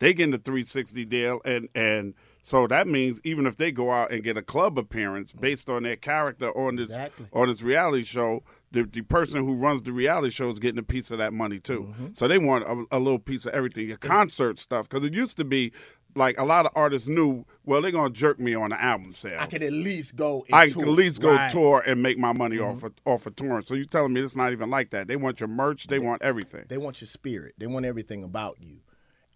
They 0.00 0.12
getting 0.12 0.32
the 0.32 0.38
360 0.38 1.06
deal, 1.06 1.40
and 1.46 1.68
and 1.74 2.12
so 2.48 2.66
that 2.66 2.86
means 2.86 3.20
even 3.24 3.46
if 3.46 3.56
they 3.56 3.70
go 3.70 3.90
out 3.92 4.10
and 4.10 4.22
get 4.22 4.36
a 4.36 4.42
club 4.42 4.78
appearance 4.78 5.32
based 5.32 5.68
on 5.68 5.82
their 5.82 5.96
character 5.96 6.50
on 6.56 6.76
this 6.76 6.88
Exactly. 6.88 7.26
on 7.32 7.48
this 7.48 7.60
reality 7.62 8.04
show, 8.04 8.42
the, 8.72 8.84
the 8.84 9.02
person 9.02 9.44
who 9.44 9.54
runs 9.56 9.82
the 9.82 9.92
reality 9.92 10.30
show 10.30 10.48
is 10.50 10.58
getting 10.58 10.78
a 10.78 10.82
piece 10.82 11.10
of 11.10 11.18
that 11.18 11.32
money 11.32 11.58
too. 11.60 11.82
Mm-hmm. 11.90 12.06
So 12.14 12.26
they 12.26 12.38
want 12.38 12.64
a, 12.64 12.96
a 12.96 12.98
little 12.98 13.18
piece 13.18 13.44
of 13.46 13.52
everything. 13.52 13.86
Your 13.88 13.96
concert 13.98 14.58
stuff, 14.58 14.88
because 14.88 15.04
it 15.04 15.12
used 15.14 15.36
to 15.36 15.44
be 15.44 15.72
like 16.16 16.40
a 16.40 16.44
lot 16.44 16.64
of 16.64 16.72
artists 16.74 17.06
knew, 17.06 17.44
well, 17.64 17.82
they're 17.82 17.90
gonna 17.92 18.10
jerk 18.10 18.40
me 18.40 18.54
on 18.54 18.70
the 18.70 18.82
album 18.82 19.12
sales. 19.12 19.40
I 19.42 19.46
could 19.46 19.62
at 19.62 19.72
least 19.72 20.16
go. 20.16 20.44
And 20.46 20.54
I 20.54 20.68
tour. 20.68 20.82
can 20.82 20.92
at 20.92 20.96
least 20.96 21.20
go 21.20 21.30
Right. 21.34 21.50
Mm-hmm. 21.50 21.58
tour 21.58 21.82
and 21.86 22.02
make 22.02 22.18
my 22.18 22.32
money 22.32 22.58
off 22.58 22.82
of 22.82 22.92
off 23.04 23.26
of 23.26 23.36
touring. 23.36 23.62
So 23.62 23.74
you 23.74 23.84
telling 23.84 24.14
me 24.14 24.22
it's 24.22 24.34
not 24.34 24.52
even 24.52 24.70
like 24.70 24.90
that? 24.90 25.06
They 25.06 25.16
want 25.16 25.38
your 25.40 25.48
merch. 25.48 25.86
They 25.86 25.98
want 25.98 26.22
everything. 26.22 26.64
They 26.68 26.78
want 26.78 27.00
your 27.02 27.08
spirit. 27.08 27.54
They 27.58 27.66
want 27.66 27.84
everything 27.84 28.24
about 28.24 28.56
you. 28.60 28.78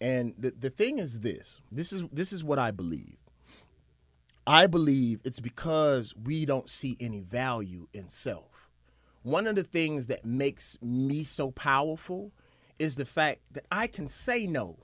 And 0.02 0.34
the, 0.36 0.50
the 0.50 0.68
thing 0.68 0.98
is 0.98 1.20
this. 1.20 1.60
This 1.70 1.92
is 1.92 2.02
this 2.12 2.32
is 2.32 2.42
what 2.42 2.58
I 2.58 2.72
believe. 2.72 3.16
I 4.44 4.66
believe 4.66 5.20
it's 5.24 5.38
because 5.38 6.12
we 6.16 6.44
don't 6.44 6.68
see 6.68 6.96
any 6.98 7.20
value 7.20 7.86
in 7.94 8.08
self. 8.08 8.68
One 9.22 9.46
of 9.46 9.54
the 9.54 9.62
things 9.62 10.08
that 10.08 10.24
makes 10.24 10.76
me 10.82 11.22
so 11.22 11.52
powerful 11.52 12.32
is 12.80 12.96
the 12.96 13.04
fact 13.04 13.42
that 13.52 13.64
I 13.70 13.86
can 13.86 14.08
say 14.08 14.44
no. 14.48 14.78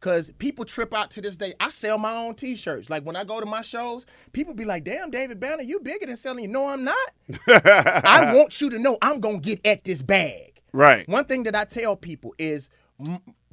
Cause 0.00 0.30
people 0.38 0.64
trip 0.64 0.94
out 0.94 1.10
to 1.12 1.20
this 1.20 1.36
day. 1.36 1.52
I 1.60 1.68
sell 1.68 1.98
my 1.98 2.14
own 2.14 2.34
T-shirts. 2.34 2.88
Like 2.88 3.04
when 3.04 3.16
I 3.16 3.24
go 3.24 3.40
to 3.40 3.46
my 3.46 3.60
shows, 3.62 4.06
people 4.32 4.54
be 4.54 4.64
like, 4.64 4.84
"Damn, 4.84 5.10
David 5.10 5.40
Banner, 5.40 5.62
you 5.62 5.80
bigger 5.80 6.06
than 6.06 6.16
selling." 6.16 6.44
You 6.44 6.48
no, 6.50 6.68
I'm 6.68 6.84
not. 6.84 7.10
I 7.48 8.34
want 8.34 8.60
you 8.60 8.70
to 8.70 8.78
know 8.78 8.96
I'm 9.02 9.20
gonna 9.20 9.38
get 9.38 9.66
at 9.66 9.84
this 9.84 10.00
bag. 10.02 10.60
Right. 10.72 11.08
One 11.08 11.24
thing 11.24 11.44
that 11.44 11.54
I 11.54 11.64
tell 11.64 11.96
people 11.96 12.34
is 12.38 12.68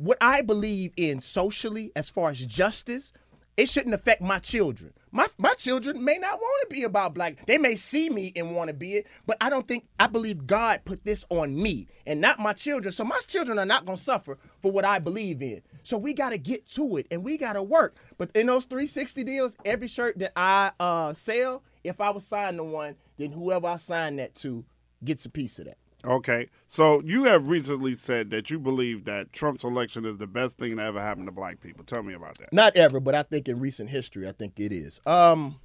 what 0.02 0.18
I 0.20 0.42
believe 0.42 0.94
in 0.98 1.22
socially, 1.22 1.92
as 1.96 2.10
far 2.10 2.32
as 2.32 2.44
justice, 2.44 3.14
it 3.56 3.70
shouldn't 3.70 3.94
affect 3.94 4.22
my 4.22 4.40
children. 4.40 4.94
My 5.12 5.28
my 5.38 5.54
children 5.54 6.04
may 6.04 6.18
not 6.18 6.40
want 6.40 6.70
to 6.70 6.76
be 6.76 6.84
about 6.84 7.14
black. 7.14 7.46
They 7.46 7.60
may 7.60 7.76
see 7.76 8.10
me 8.10 8.32
and 8.36 8.56
want 8.56 8.70
to 8.70 8.74
be 8.74 8.94
it, 8.94 9.08
but 9.28 9.38
I 9.40 9.52
don't 9.52 9.68
think 9.68 9.86
I 10.00 10.08
believe 10.08 10.48
God 10.48 10.82
put 10.86 11.06
this 11.06 11.24
on 11.30 11.56
me 11.62 11.88
and 12.08 12.20
not 12.20 12.40
my 12.40 12.54
children. 12.54 12.92
So 12.92 13.04
my 13.04 13.20
children 13.28 13.60
are 13.60 13.66
not 13.66 13.86
gonna 13.86 13.98
suffer 13.98 14.40
for 14.62 14.72
what 14.72 14.86
I 14.86 14.98
believe 14.98 15.44
in. 15.44 15.62
So 15.84 16.00
we 16.00 16.14
gotta 16.14 16.40
get 16.40 16.66
to 16.70 16.98
it 16.98 17.06
and 17.12 17.24
we 17.24 17.38
gotta 17.38 17.62
work. 17.62 17.98
But 18.18 18.32
in 18.34 18.48
those 18.48 18.66
360 18.66 19.24
deals, 19.24 19.56
every 19.66 19.88
shirt 19.88 20.18
that 20.18 20.32
I 20.36 20.72
uh, 20.80 21.14
sell, 21.14 21.62
if 21.84 22.02
I 22.02 22.10
was 22.10 22.26
signed 22.26 22.58
to 22.58 22.64
one, 22.64 22.96
then 23.18 23.32
whoever 23.32 23.68
I 23.68 23.78
sign 23.78 24.16
that 24.16 24.34
to 24.36 24.66
gets 25.04 25.26
a 25.26 25.30
piece 25.30 25.60
of 25.60 25.66
that. 25.66 25.78
Okay. 26.06 26.48
So 26.68 27.02
you 27.02 27.26
have 27.26 27.48
recently 27.48 27.94
said 27.94 28.30
that 28.32 28.50
you 28.50 28.60
believe 28.60 29.06
that 29.06 29.34
Trump's 29.34 29.64
election 29.64 30.06
is 30.06 30.18
the 30.18 30.28
best 30.28 30.58
thing 30.58 30.78
that 30.78 30.86
ever 30.86 31.00
happened 31.02 31.28
to 31.28 31.32
black 31.32 31.60
people. 31.60 31.84
Tell 31.84 32.02
me 32.04 32.14
about 32.14 32.38
that. 32.40 32.52
Not 32.54 32.76
ever, 32.76 33.00
but 33.00 33.14
I 33.14 33.24
think 33.24 33.48
in 33.48 33.60
recent 33.60 33.90
history, 33.90 34.28
I 34.28 34.32
think 34.32 34.60
it 34.60 34.72
is. 34.72 35.00
Um, 35.06 35.60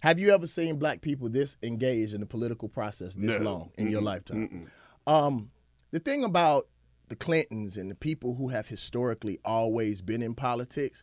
have 0.00 0.18
you 0.18 0.32
ever 0.32 0.46
seen 0.46 0.78
black 0.78 1.00
people 1.00 1.28
this 1.28 1.56
engaged 1.62 2.14
in 2.14 2.20
the 2.20 2.26
political 2.26 2.68
process 2.68 3.14
this 3.14 3.38
No. 3.38 3.44
long 3.44 3.70
in 3.76 3.88
your 3.90 4.02
lifetime? 4.02 4.70
Um, 5.06 5.50
the 5.90 5.98
thing 6.00 6.22
about 6.24 6.68
the 7.08 7.16
Clintons 7.16 7.76
and 7.76 7.90
the 7.90 7.94
people 7.94 8.34
who 8.36 8.48
have 8.48 8.68
historically 8.68 9.38
always 9.44 10.00
been 10.00 10.22
in 10.22 10.34
politics, 10.34 11.02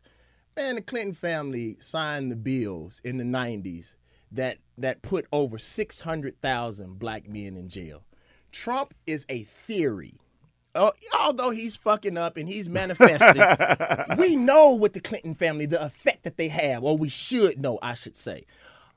man, 0.56 0.76
the 0.76 0.82
Clinton 0.82 1.14
family 1.14 1.78
signed 1.80 2.32
the 2.32 2.36
bills 2.36 3.02
in 3.04 3.18
the 3.18 3.24
'90s 3.24 3.96
that 4.32 4.58
that 4.78 5.02
put 5.02 5.26
over 5.32 5.58
600,000 5.58 7.00
black 7.00 7.28
men 7.28 7.58
in 7.58 7.68
jail. 7.70 8.04
Trump 8.52 8.94
is 9.06 9.26
a 9.30 9.44
theory. 9.44 10.16
Uh, 10.76 10.92
although 11.20 11.50
he's 11.50 11.76
fucking 11.76 12.18
up 12.18 12.38
and 12.38 12.48
he's 12.48 12.70
manifesting, 12.70 13.44
we 14.18 14.36
know 14.36 14.76
with 14.76 14.94
the 14.94 15.00
Clinton 15.00 15.34
family 15.34 15.66
the 15.66 15.84
effect 15.84 16.24
that 16.24 16.38
they 16.38 16.48
have, 16.48 16.84
or 16.84 16.98
we 16.98 17.10
should 17.10 17.60
know, 17.60 17.80
I 17.82 17.96
should 17.96 18.16
say. 18.16 18.46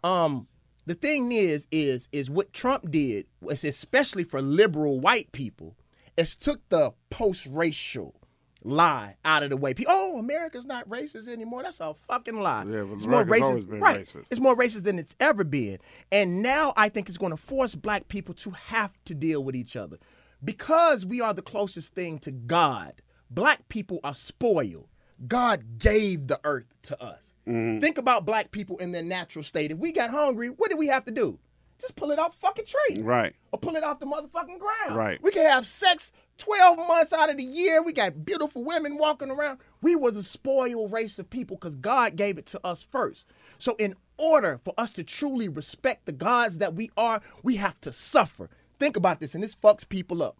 Um, 0.05 0.49
the 0.85 0.95
thing 0.95 1.33
is, 1.33 1.67
is, 1.71 2.09
is 2.13 2.29
what 2.29 2.53
Trump 2.53 2.91
did 2.91 3.27
was 3.41 3.65
especially 3.65 4.25
for 4.25 4.43
liberal 4.43 5.01
white 5.01 5.33
people, 5.33 5.77
is 6.17 6.37
took 6.37 6.61
the 6.69 6.93
post-racial 7.09 8.17
lie 8.65 9.17
out 9.25 9.43
of 9.43 9.51
the 9.51 9.57
way. 9.57 9.75
People, 9.75 9.93
oh, 9.95 10.19
America's 10.19 10.67
not 10.67 10.89
racist 10.89 11.29
anymore. 11.29 11.63
That's 11.63 11.81
a 11.81 11.95
fucking 11.95 12.41
lie. 12.41 12.65
Yeah, 12.65 12.83
but 12.83 12.95
it's 12.95 13.07
more 13.07 13.23
America's 13.23 13.43
racist, 13.43 13.51
always 13.51 13.65
been 13.65 13.81
right? 13.81 14.01
racist. 14.05 14.27
It's 14.31 14.41
more 14.41 14.57
racist 14.57 14.85
than 14.85 14.99
it's 14.99 15.17
ever 15.21 15.45
been, 15.45 15.79
and 16.11 16.43
now 16.43 16.73
I 16.77 16.89
think 16.89 17.09
it's 17.09 17.19
going 17.19 17.31
to 17.31 17.37
force 17.37 17.75
black 17.75 18.09
people 18.09 18.35
to 18.35 18.51
have 18.51 18.93
to 19.07 19.15
deal 19.15 19.43
with 19.43 19.57
each 19.57 19.77
other 19.77 19.99
because 20.45 21.07
we 21.07 21.21
are 21.21 21.35
the 21.35 21.43
closest 21.43 21.95
thing 21.95 22.19
to 22.21 22.31
God. 22.31 23.03
Black 23.31 23.69
people 23.69 24.01
are 24.05 24.15
spoiled. 24.15 24.89
God 25.27 25.79
gave 25.79 26.27
the 26.27 26.41
earth 26.45 26.75
to 26.83 27.03
us. 27.03 27.35
Mm-hmm. 27.47 27.81
Think 27.81 27.99
about 27.99 28.27
black 28.27 28.51
people 28.51 28.77
in 28.79 28.93
their 28.93 29.03
natural 29.03 29.43
state. 29.43 29.71
If 29.71 29.79
we 29.79 29.93
got 29.93 30.11
hungry, 30.11 30.49
what 30.49 30.71
did 30.71 30.79
we 30.79 30.89
have 30.89 31.05
to 31.07 31.13
do? 31.13 31.39
Just 31.81 31.97
pull 31.97 32.13
it 32.13 32.19
off 32.19 32.37
fucking 32.37 32.67
tree. 32.67 33.03
Right. 33.03 33.35
Or 33.51 33.59
pull 33.59 33.75
it 33.75 33.83
off 33.83 33.99
the 33.99 34.07
motherfucking 34.07 34.59
ground. 34.59 34.97
Right. 34.97 35.21
We 35.21 35.33
can 35.33 35.45
have 35.49 35.67
sex 35.67 36.13
12 36.43 36.77
months 36.89 37.13
out 37.13 37.31
of 37.31 37.37
the 37.37 37.45
year. 37.45 37.83
We 37.83 37.93
got 37.93 38.25
beautiful 38.25 38.65
women 38.65 38.99
walking 38.99 39.31
around. 39.31 39.59
We 39.81 39.95
was 39.95 40.17
a 40.17 40.25
spoiled 40.25 40.91
race 40.93 41.19
of 41.21 41.31
people 41.31 41.57
because 41.57 41.77
God 41.77 42.17
gave 42.17 42.37
it 42.37 42.47
to 42.47 42.61
us 42.65 42.83
first. 42.83 43.27
So, 43.59 43.77
in 43.79 43.95
order 44.19 44.61
for 44.65 44.75
us 44.77 44.91
to 44.93 45.05
truly 45.05 45.49
respect 45.49 46.05
the 46.07 46.13
gods 46.13 46.59
that 46.59 46.75
we 46.75 46.91
are, 46.97 47.21
we 47.45 47.57
have 47.57 47.81
to 47.83 47.93
suffer. 47.93 48.51
Think 48.81 48.97
about 48.97 49.21
this, 49.21 49.37
and 49.37 49.45
this 49.45 49.55
fucks 49.55 49.89
people 49.89 50.21
up. 50.21 50.37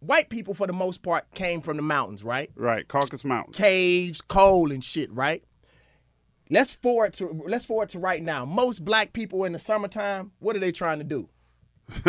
White 0.00 0.28
people, 0.28 0.52
for 0.52 0.66
the 0.66 0.74
most 0.74 1.02
part, 1.02 1.32
came 1.32 1.62
from 1.62 1.78
the 1.78 1.82
mountains, 1.82 2.22
right? 2.22 2.50
Right. 2.54 2.86
Caucasus 2.86 3.24
Mountains. 3.24 3.56
caves, 3.56 4.20
coal, 4.20 4.70
and 4.70 4.84
shit, 4.84 5.10
right? 5.10 5.42
Let's 6.50 6.74
forward 6.74 7.14
to 7.14 7.42
let's 7.46 7.64
forward 7.64 7.88
to 7.90 7.98
right 7.98 8.22
now. 8.22 8.44
Most 8.44 8.84
black 8.84 9.14
people 9.14 9.44
in 9.44 9.52
the 9.52 9.58
summertime, 9.58 10.32
what 10.40 10.54
are 10.54 10.58
they 10.58 10.72
trying 10.72 10.98
to 10.98 11.04
do? 11.04 11.30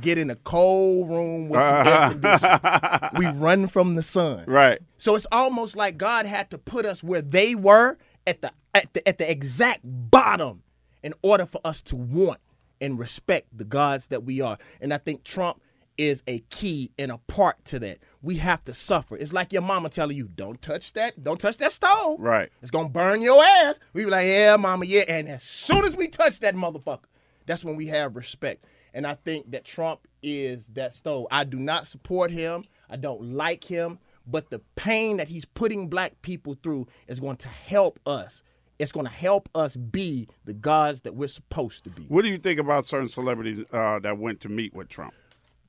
Get 0.00 0.18
in 0.18 0.30
a 0.30 0.36
cold 0.36 1.08
room 1.08 1.48
with 1.48 1.60
some 1.60 1.86
air 1.86 1.94
uh-huh. 1.94 2.10
conditioning. 2.10 3.10
We 3.34 3.38
run 3.38 3.66
from 3.68 3.94
the 3.94 4.02
sun. 4.02 4.44
Right. 4.46 4.78
So 4.98 5.14
it's 5.14 5.26
almost 5.32 5.76
like 5.76 5.96
God 5.96 6.26
had 6.26 6.50
to 6.50 6.58
put 6.58 6.84
us 6.84 7.02
where 7.02 7.22
they 7.22 7.54
were 7.54 7.96
at 8.26 8.42
the 8.42 8.52
at 8.74 8.92
the 8.92 9.06
at 9.08 9.18
the 9.18 9.30
exact 9.30 9.80
bottom 9.84 10.62
in 11.02 11.14
order 11.22 11.46
for 11.46 11.60
us 11.64 11.82
to 11.82 11.96
want 11.96 12.40
and 12.80 12.98
respect 12.98 13.56
the 13.56 13.64
gods 13.64 14.08
that 14.08 14.24
we 14.24 14.40
are. 14.40 14.58
And 14.80 14.92
I 14.92 14.98
think 14.98 15.24
Trump 15.24 15.60
is 15.96 16.22
a 16.26 16.40
key 16.50 16.90
and 16.98 17.12
a 17.12 17.18
part 17.28 17.64
to 17.66 17.78
that. 17.78 17.98
We 18.20 18.36
have 18.36 18.64
to 18.64 18.74
suffer. 18.74 19.16
It's 19.16 19.32
like 19.32 19.52
your 19.52 19.62
mama 19.62 19.90
telling 19.90 20.16
you, 20.16 20.28
"Don't 20.28 20.60
touch 20.60 20.92
that. 20.94 21.22
Don't 21.22 21.40
touch 21.40 21.56
that 21.58 21.72
stove. 21.72 22.20
Right. 22.20 22.50
It's 22.62 22.70
gonna 22.70 22.88
burn 22.88 23.22
your 23.22 23.42
ass." 23.42 23.78
We 23.92 24.04
be 24.04 24.10
like, 24.10 24.26
"Yeah, 24.26 24.56
mama, 24.56 24.86
yeah." 24.86 25.04
And 25.08 25.28
as 25.28 25.42
soon 25.42 25.84
as 25.84 25.96
we 25.96 26.08
touch 26.08 26.40
that 26.40 26.54
motherfucker, 26.54 27.04
That's 27.46 27.64
when 27.64 27.76
we 27.76 27.88
have 27.88 28.16
respect. 28.16 28.64
And 28.94 29.06
I 29.06 29.14
think 29.14 29.50
that 29.50 29.64
Trump 29.64 30.06
is 30.22 30.68
that 30.68 30.94
stove. 30.94 31.26
I 31.30 31.44
do 31.44 31.58
not 31.58 31.86
support 31.86 32.30
him. 32.30 32.64
I 32.88 32.96
don't 32.96 33.34
like 33.34 33.64
him. 33.64 33.98
But 34.26 34.48
the 34.50 34.60
pain 34.76 35.18
that 35.18 35.28
he's 35.28 35.44
putting 35.44 35.88
black 35.88 36.22
people 36.22 36.56
through 36.62 36.86
is 37.08 37.20
going 37.20 37.36
to 37.38 37.48
help 37.48 38.00
us. 38.06 38.42
It's 38.78 38.92
going 38.92 39.06
to 39.06 39.12
help 39.12 39.48
us 39.54 39.76
be 39.76 40.28
the 40.44 40.54
gods 40.54 41.02
that 41.02 41.14
we're 41.14 41.28
supposed 41.28 41.84
to 41.84 41.90
be. 41.90 42.04
What 42.08 42.22
do 42.22 42.28
you 42.28 42.38
think 42.38 42.58
about 42.58 42.86
certain 42.86 43.08
celebrities 43.08 43.64
uh, 43.72 43.98
that 43.98 44.18
went 44.18 44.40
to 44.40 44.48
meet 44.48 44.74
with 44.74 44.88
Trump? 44.88 45.12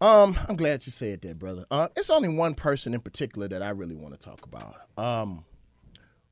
Um, 0.02 0.38
I'm 0.48 0.56
glad 0.56 0.86
you 0.86 0.92
said 0.92 1.22
that, 1.22 1.40
brother. 1.40 1.66
Uh, 1.72 1.90
it's 1.96 2.10
only 2.10 2.30
one 2.30 2.54
person 2.54 2.94
in 2.94 3.02
particular 3.02 3.48
that 3.48 3.62
I 3.62 3.70
really 3.70 3.96
want 3.96 4.14
to 4.14 4.20
talk 4.20 4.46
about. 4.46 4.76
Um, 4.98 5.46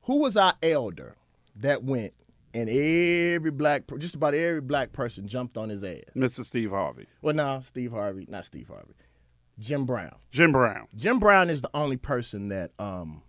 who 0.02 0.18
was 0.18 0.36
our 0.36 0.54
elder 0.62 1.16
that 1.56 1.82
went 1.82 2.14
and 2.54 2.70
every 2.70 3.50
black, 3.50 3.82
just 3.98 4.14
about 4.14 4.32
every 4.34 4.60
black 4.60 4.92
person 4.92 5.26
jumped 5.26 5.58
on 5.58 5.68
his 5.68 5.84
ass? 5.84 6.00
Mr. 6.16 6.40
Steve 6.44 6.70
Harvey, 6.70 7.06
Well, 7.20 7.34
no, 7.34 7.60
Steve 7.62 7.92
Harvey, 7.92 8.26
not 8.28 8.44
Steve 8.46 8.68
Harvey, 8.68 8.94
Jim 9.58 9.84
Brown. 9.84 10.14
Jim 10.30 10.52
Brown. 10.52 10.86
Jim 10.96 11.18
Brown 11.18 11.50
is 11.50 11.60
the 11.62 11.70
only 11.74 11.96
person 11.96 12.48
that 12.48 12.70
um 12.78 13.22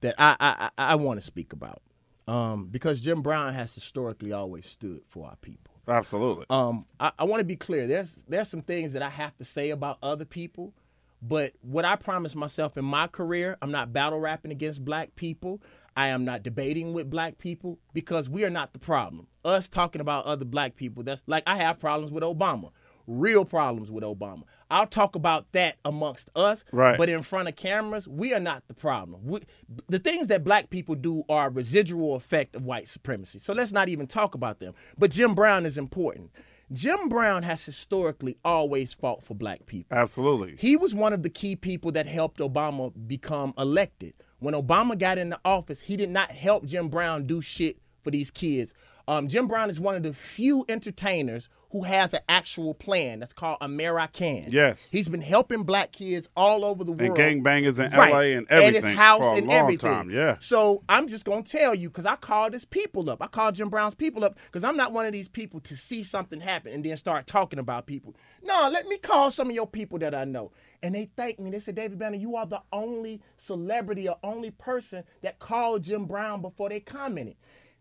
that 0.00 0.14
I 0.18 0.36
I, 0.38 0.70
I, 0.78 0.92
I 0.92 0.94
want 0.96 1.18
to 1.18 1.24
speak 1.26 1.52
about. 1.52 1.82
Um, 2.26 2.68
because 2.70 3.02
Jim 3.02 3.20
Brown 3.20 3.52
has 3.52 3.74
historically 3.74 4.32
always 4.32 4.64
stood 4.64 5.00
for 5.06 5.26
our 5.26 5.36
people. 5.36 5.74
Absolutely. 5.86 6.46
Um, 6.48 6.86
I, 6.98 7.12
I 7.18 7.24
want 7.24 7.40
to 7.40 7.44
be 7.44 7.56
clear. 7.56 7.86
There's 7.86 8.24
there's 8.28 8.48
some 8.48 8.62
things 8.62 8.94
that 8.94 9.02
I 9.02 9.10
have 9.10 9.36
to 9.36 9.44
say 9.44 9.68
about 9.68 9.98
other 10.02 10.24
people, 10.24 10.72
but 11.20 11.52
what 11.60 11.84
I 11.84 11.96
promised 11.96 12.34
myself 12.34 12.78
in 12.78 12.84
my 12.86 13.08
career, 13.08 13.58
I'm 13.60 13.70
not 13.70 13.92
battle 13.92 14.18
rapping 14.18 14.52
against 14.52 14.82
black 14.82 15.14
people. 15.16 15.60
I 15.96 16.08
am 16.08 16.24
not 16.24 16.42
debating 16.42 16.92
with 16.92 17.08
black 17.10 17.38
people 17.38 17.78
because 17.92 18.28
we 18.28 18.44
are 18.44 18.50
not 18.50 18.72
the 18.72 18.78
problem. 18.78 19.26
Us 19.44 19.68
talking 19.68 20.00
about 20.00 20.26
other 20.26 20.44
black 20.44 20.74
people, 20.76 21.02
that's 21.02 21.22
like 21.26 21.44
I 21.46 21.56
have 21.56 21.78
problems 21.78 22.10
with 22.12 22.24
Obama. 22.24 22.70
Real 23.06 23.44
problems 23.44 23.90
with 23.92 24.02
Obama. 24.02 24.44
I'll 24.70 24.86
talk 24.86 25.14
about 25.14 25.52
that 25.52 25.76
amongst 25.84 26.30
us, 26.34 26.64
Right. 26.72 26.96
but 26.96 27.10
in 27.10 27.20
front 27.22 27.48
of 27.48 27.54
cameras, 27.54 28.08
we 28.08 28.32
are 28.32 28.40
not 28.40 28.66
the 28.66 28.72
problem. 28.74 29.20
We, 29.24 29.40
the 29.88 29.98
things 29.98 30.28
that 30.28 30.42
black 30.42 30.70
people 30.70 30.94
do 30.94 31.22
are 31.28 31.48
a 31.48 31.50
residual 31.50 32.14
effect 32.14 32.56
of 32.56 32.64
white 32.64 32.88
supremacy. 32.88 33.38
So 33.40 33.52
let's 33.52 33.72
not 33.72 33.90
even 33.90 34.06
talk 34.06 34.34
about 34.34 34.58
them. 34.58 34.72
But 34.96 35.10
Jim 35.10 35.34
Brown 35.34 35.66
is 35.66 35.76
important. 35.76 36.30
Jim 36.72 37.10
Brown 37.10 37.42
has 37.42 37.62
historically 37.64 38.38
always 38.42 38.94
fought 38.94 39.22
for 39.22 39.34
black 39.34 39.66
people. 39.66 39.96
Absolutely. 39.96 40.56
He 40.58 40.74
was 40.76 40.94
one 40.94 41.12
of 41.12 41.22
the 41.22 41.28
key 41.30 41.56
people 41.56 41.92
that 41.92 42.06
helped 42.06 42.40
Obama 42.40 42.90
become 43.06 43.52
elected. 43.58 44.14
When 44.40 44.54
Obama 44.54 44.98
got 44.98 45.18
into 45.18 45.38
office, 45.44 45.80
he 45.80 45.96
did 45.96 46.10
not 46.10 46.30
help 46.30 46.64
Jim 46.66 46.88
Brown 46.88 47.26
do 47.26 47.40
shit 47.40 47.78
for 48.02 48.10
these 48.10 48.30
kids. 48.30 48.74
Um, 49.06 49.28
Jim 49.28 49.46
Brown 49.46 49.68
is 49.70 49.78
one 49.78 49.94
of 49.96 50.02
the 50.02 50.14
few 50.14 50.64
entertainers 50.68 51.48
who 51.70 51.82
has 51.82 52.14
an 52.14 52.20
actual 52.28 52.72
plan 52.72 53.18
that's 53.18 53.32
called 53.32 53.58
Amer-I-Can. 53.60 54.46
Yes. 54.48 54.88
He's 54.90 55.08
been 55.08 55.20
helping 55.20 55.64
black 55.64 55.90
kids 55.92 56.28
all 56.36 56.64
over 56.64 56.84
the 56.84 56.92
world. 56.92 57.18
And 57.18 57.42
gangbangers 57.44 57.84
in 57.84 57.90
Right. 57.98 58.12
LA 58.12 58.18
and 58.38 58.50
At 58.50 58.62
everything 58.62 58.90
his 58.90 58.96
house 58.98 59.18
for 59.18 59.34
a 59.34 59.36
and 59.38 59.46
long 59.48 59.56
everything. 59.56 59.90
time. 59.90 60.10
Yeah. 60.10 60.36
So 60.40 60.84
I'm 60.88 61.08
just 61.08 61.24
gonna 61.24 61.42
tell 61.42 61.74
you 61.74 61.88
because 61.88 62.06
I 62.06 62.14
called 62.16 62.52
his 62.52 62.64
people 62.64 63.10
up. 63.10 63.20
I 63.20 63.26
called 63.26 63.56
Jim 63.56 63.68
Brown's 63.70 63.94
people 63.94 64.24
up 64.24 64.38
because 64.46 64.62
I'm 64.64 64.76
not 64.76 64.92
one 64.92 65.04
of 65.04 65.12
these 65.12 65.28
people 65.28 65.58
to 65.60 65.76
see 65.76 66.02
something 66.04 66.40
happen 66.40 66.72
and 66.72 66.84
then 66.84 66.96
start 66.96 67.26
talking 67.26 67.58
about 67.58 67.86
people. 67.86 68.14
No, 68.42 68.68
let 68.72 68.86
me 68.86 68.96
call 68.96 69.30
some 69.32 69.48
of 69.48 69.54
your 69.54 69.66
people 69.66 69.98
that 69.98 70.14
I 70.14 70.24
know. 70.24 70.52
And 70.84 70.94
they 70.94 71.06
thanked 71.16 71.40
me. 71.40 71.50
They 71.50 71.60
said, 71.60 71.76
David 71.76 71.98
Banner, 71.98 72.16
you 72.16 72.36
are 72.36 72.44
the 72.44 72.60
only 72.70 73.22
celebrity 73.38 74.06
or 74.06 74.18
only 74.22 74.50
person 74.50 75.02
that 75.22 75.38
called 75.38 75.82
Jim 75.82 76.04
Brown 76.04 76.42
before 76.42 76.68
they 76.68 76.78
commented. 76.78 77.36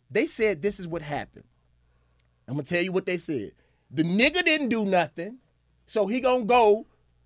They 0.09 0.25
said 0.25 0.61
this 0.61 0.79
is 0.79 0.87
what 0.87 1.01
happened. 1.01 1.43
I'm 2.47 2.53
gonna 2.53 2.63
tell 2.63 2.81
you 2.81 2.93
what 2.93 3.05
they 3.05 3.17
said. 3.17 3.51
The 3.91 4.03
nigga 4.03 4.45
didn't 4.45 4.69
do 4.69 4.85
nothing, 4.85 5.39
so 5.85 6.07
he 6.07 6.21
gonna 6.21 6.45
go 6.45 6.85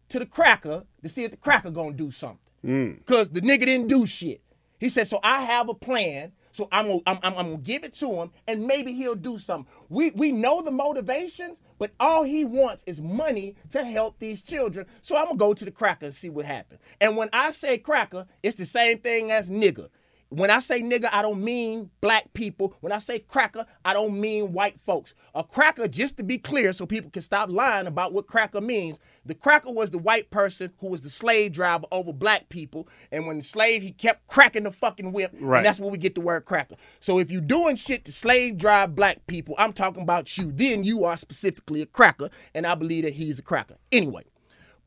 to 0.09 0.17
the 0.17 0.25
cracker 0.25 0.83
to 1.03 1.09
see 1.09 1.25
if 1.25 1.29
the 1.29 1.37
cracker 1.37 1.69
gonna 1.69 1.93
do 1.93 2.09
something. 2.09 2.39
Mm. 2.65 3.05
Cause 3.05 3.29
the 3.29 3.41
nigga 3.41 3.65
didn't 3.65 3.87
do 3.87 4.07
shit. 4.07 4.41
He 4.79 4.89
said, 4.89 5.07
so 5.07 5.19
I 5.21 5.43
have 5.43 5.69
a 5.69 5.75
plan. 5.75 6.31
So 6.57 6.67
I'm 6.71 6.87
gonna, 6.87 6.99
I'm, 7.05 7.19
I'm, 7.21 7.37
I'm 7.37 7.45
gonna 7.51 7.57
give 7.57 7.83
it 7.83 7.93
to 7.95 8.11
him, 8.13 8.31
and 8.47 8.65
maybe 8.65 8.91
he'll 8.91 9.13
do 9.13 9.37
something. 9.37 9.71
We 9.89 10.09
we 10.15 10.31
know 10.31 10.63
the 10.63 10.71
motivations, 10.71 11.55
but 11.77 11.91
all 11.99 12.23
he 12.23 12.45
wants 12.45 12.83
is 12.87 12.99
money 12.99 13.55
to 13.69 13.83
help 13.83 14.17
these 14.17 14.41
children. 14.41 14.87
So 15.03 15.15
I'm 15.15 15.25
gonna 15.25 15.37
go 15.37 15.53
to 15.53 15.63
the 15.63 15.69
cracker 15.69 16.07
and 16.07 16.15
see 16.15 16.31
what 16.31 16.45
happens. 16.45 16.79
And 16.99 17.15
when 17.15 17.29
I 17.31 17.51
say 17.51 17.77
cracker, 17.77 18.25
it's 18.41 18.57
the 18.57 18.65
same 18.65 18.97
thing 18.97 19.29
as 19.29 19.51
nigga. 19.51 19.89
When 20.29 20.49
I 20.49 20.59
say 20.59 20.81
nigga, 20.81 21.09
I 21.13 21.21
don't 21.21 21.43
mean 21.43 21.91
black 22.01 22.33
people. 22.33 22.73
When 22.81 22.91
I 22.91 22.97
say 22.97 23.19
cracker, 23.19 23.67
I 23.85 23.93
don't 23.93 24.19
mean 24.19 24.51
white 24.51 24.79
folks. 24.83 25.13
A 25.35 25.43
cracker, 25.43 25.87
just 25.87 26.17
to 26.17 26.23
be 26.23 26.39
clear, 26.39 26.73
so 26.73 26.87
people 26.87 27.11
can 27.11 27.21
stop 27.21 27.49
lying 27.51 27.85
about 27.85 28.13
what 28.13 28.25
cracker 28.25 28.61
means. 28.61 28.97
The 29.27 29.35
cracker 29.35 29.71
was 29.71 29.91
the 29.91 29.97
white 29.97 30.29
person 30.31 30.71
who 30.79 30.87
was 30.87 31.01
the 31.01 31.09
slave 31.09 31.51
driver 31.53 31.85
over 31.91 32.13
black 32.13 32.49
people. 32.49 32.87
And 33.11 33.27
when 33.27 33.37
the 33.37 33.43
slave, 33.43 33.81
he 33.81 33.91
kept 33.91 34.27
cracking 34.27 34.63
the 34.63 34.71
fucking 34.71 35.11
whip. 35.11 35.31
Right. 35.39 35.57
And 35.57 35.65
that's 35.65 35.79
where 35.79 35.91
we 35.91 35.97
get 35.97 36.15
the 36.15 36.21
word 36.21 36.45
cracker. 36.45 36.75
So 36.99 37.19
if 37.19 37.29
you're 37.29 37.41
doing 37.41 37.75
shit 37.75 38.05
to 38.05 38.11
slave 38.11 38.57
drive 38.57 38.95
black 38.95 39.27
people, 39.27 39.55
I'm 39.57 39.73
talking 39.73 40.03
about 40.03 40.37
you. 40.37 40.51
Then 40.51 40.83
you 40.83 41.03
are 41.05 41.17
specifically 41.17 41.81
a 41.81 41.85
cracker. 41.85 42.29
And 42.53 42.65
I 42.65 42.75
believe 42.75 43.03
that 43.03 43.13
he's 43.13 43.39
a 43.39 43.43
cracker. 43.43 43.77
Anyway, 43.91 44.23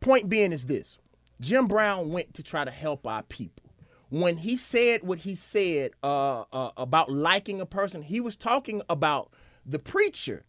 point 0.01 0.29
being 0.29 0.53
is 0.53 0.67
this 0.67 0.99
Jim 1.41 1.67
Brown 1.67 2.11
went 2.11 2.35
to 2.35 2.43
try 2.43 2.65
to 2.65 2.71
help 2.71 3.07
our 3.07 3.23
people. 3.23 3.65
When 4.11 4.39
he 4.39 4.57
said 4.57 5.03
what 5.03 5.21
he 5.21 5.35
said 5.37 5.93
uh, 6.03 6.45
uh, 6.53 6.71
about 6.77 7.11
liking 7.11 7.61
a 7.61 7.67
person, 7.67 8.03
he 8.03 8.21
was 8.21 8.37
talking 8.37 8.83
about 8.89 9.33
the 9.65 9.79
preacher. 9.79 10.45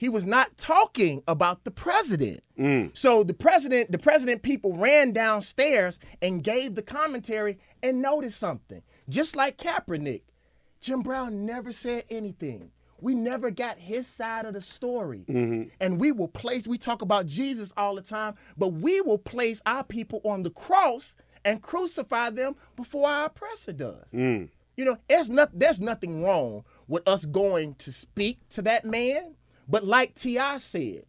He 0.00 0.08
was 0.08 0.24
not 0.24 0.56
talking 0.56 1.22
about 1.28 1.64
the 1.64 1.70
president. 1.70 2.42
Mm. 2.58 2.96
So 2.96 3.22
the 3.22 3.34
president, 3.34 3.92
the 3.92 3.98
president 3.98 4.40
people 4.40 4.78
ran 4.78 5.12
downstairs 5.12 5.98
and 6.22 6.42
gave 6.42 6.74
the 6.74 6.80
commentary 6.80 7.58
and 7.82 8.00
noticed 8.00 8.40
something. 8.40 8.80
Just 9.10 9.36
like 9.36 9.58
Kaepernick, 9.58 10.22
Jim 10.80 11.02
Brown 11.02 11.44
never 11.44 11.70
said 11.70 12.04
anything. 12.08 12.70
We 13.02 13.14
never 13.14 13.50
got 13.50 13.76
his 13.76 14.06
side 14.06 14.46
of 14.46 14.54
the 14.54 14.62
story. 14.62 15.26
Mm-hmm. 15.28 15.68
And 15.82 16.00
we 16.00 16.12
will 16.12 16.28
place, 16.28 16.66
we 16.66 16.78
talk 16.78 17.02
about 17.02 17.26
Jesus 17.26 17.70
all 17.76 17.94
the 17.94 18.00
time, 18.00 18.36
but 18.56 18.68
we 18.68 19.02
will 19.02 19.18
place 19.18 19.60
our 19.66 19.84
people 19.84 20.22
on 20.24 20.44
the 20.44 20.50
cross 20.50 21.14
and 21.44 21.60
crucify 21.60 22.30
them 22.30 22.56
before 22.74 23.06
our 23.06 23.26
oppressor 23.26 23.74
does. 23.74 24.10
Mm. 24.14 24.48
You 24.78 24.86
know, 24.86 24.96
there's, 25.10 25.28
not, 25.28 25.50
there's 25.52 25.78
nothing 25.78 26.22
wrong 26.22 26.64
with 26.88 27.06
us 27.06 27.26
going 27.26 27.74
to 27.74 27.92
speak 27.92 28.38
to 28.50 28.62
that 28.62 28.86
man, 28.86 29.34
but 29.70 29.84
like 29.84 30.16
T.I. 30.16 30.58
said, 30.58 31.04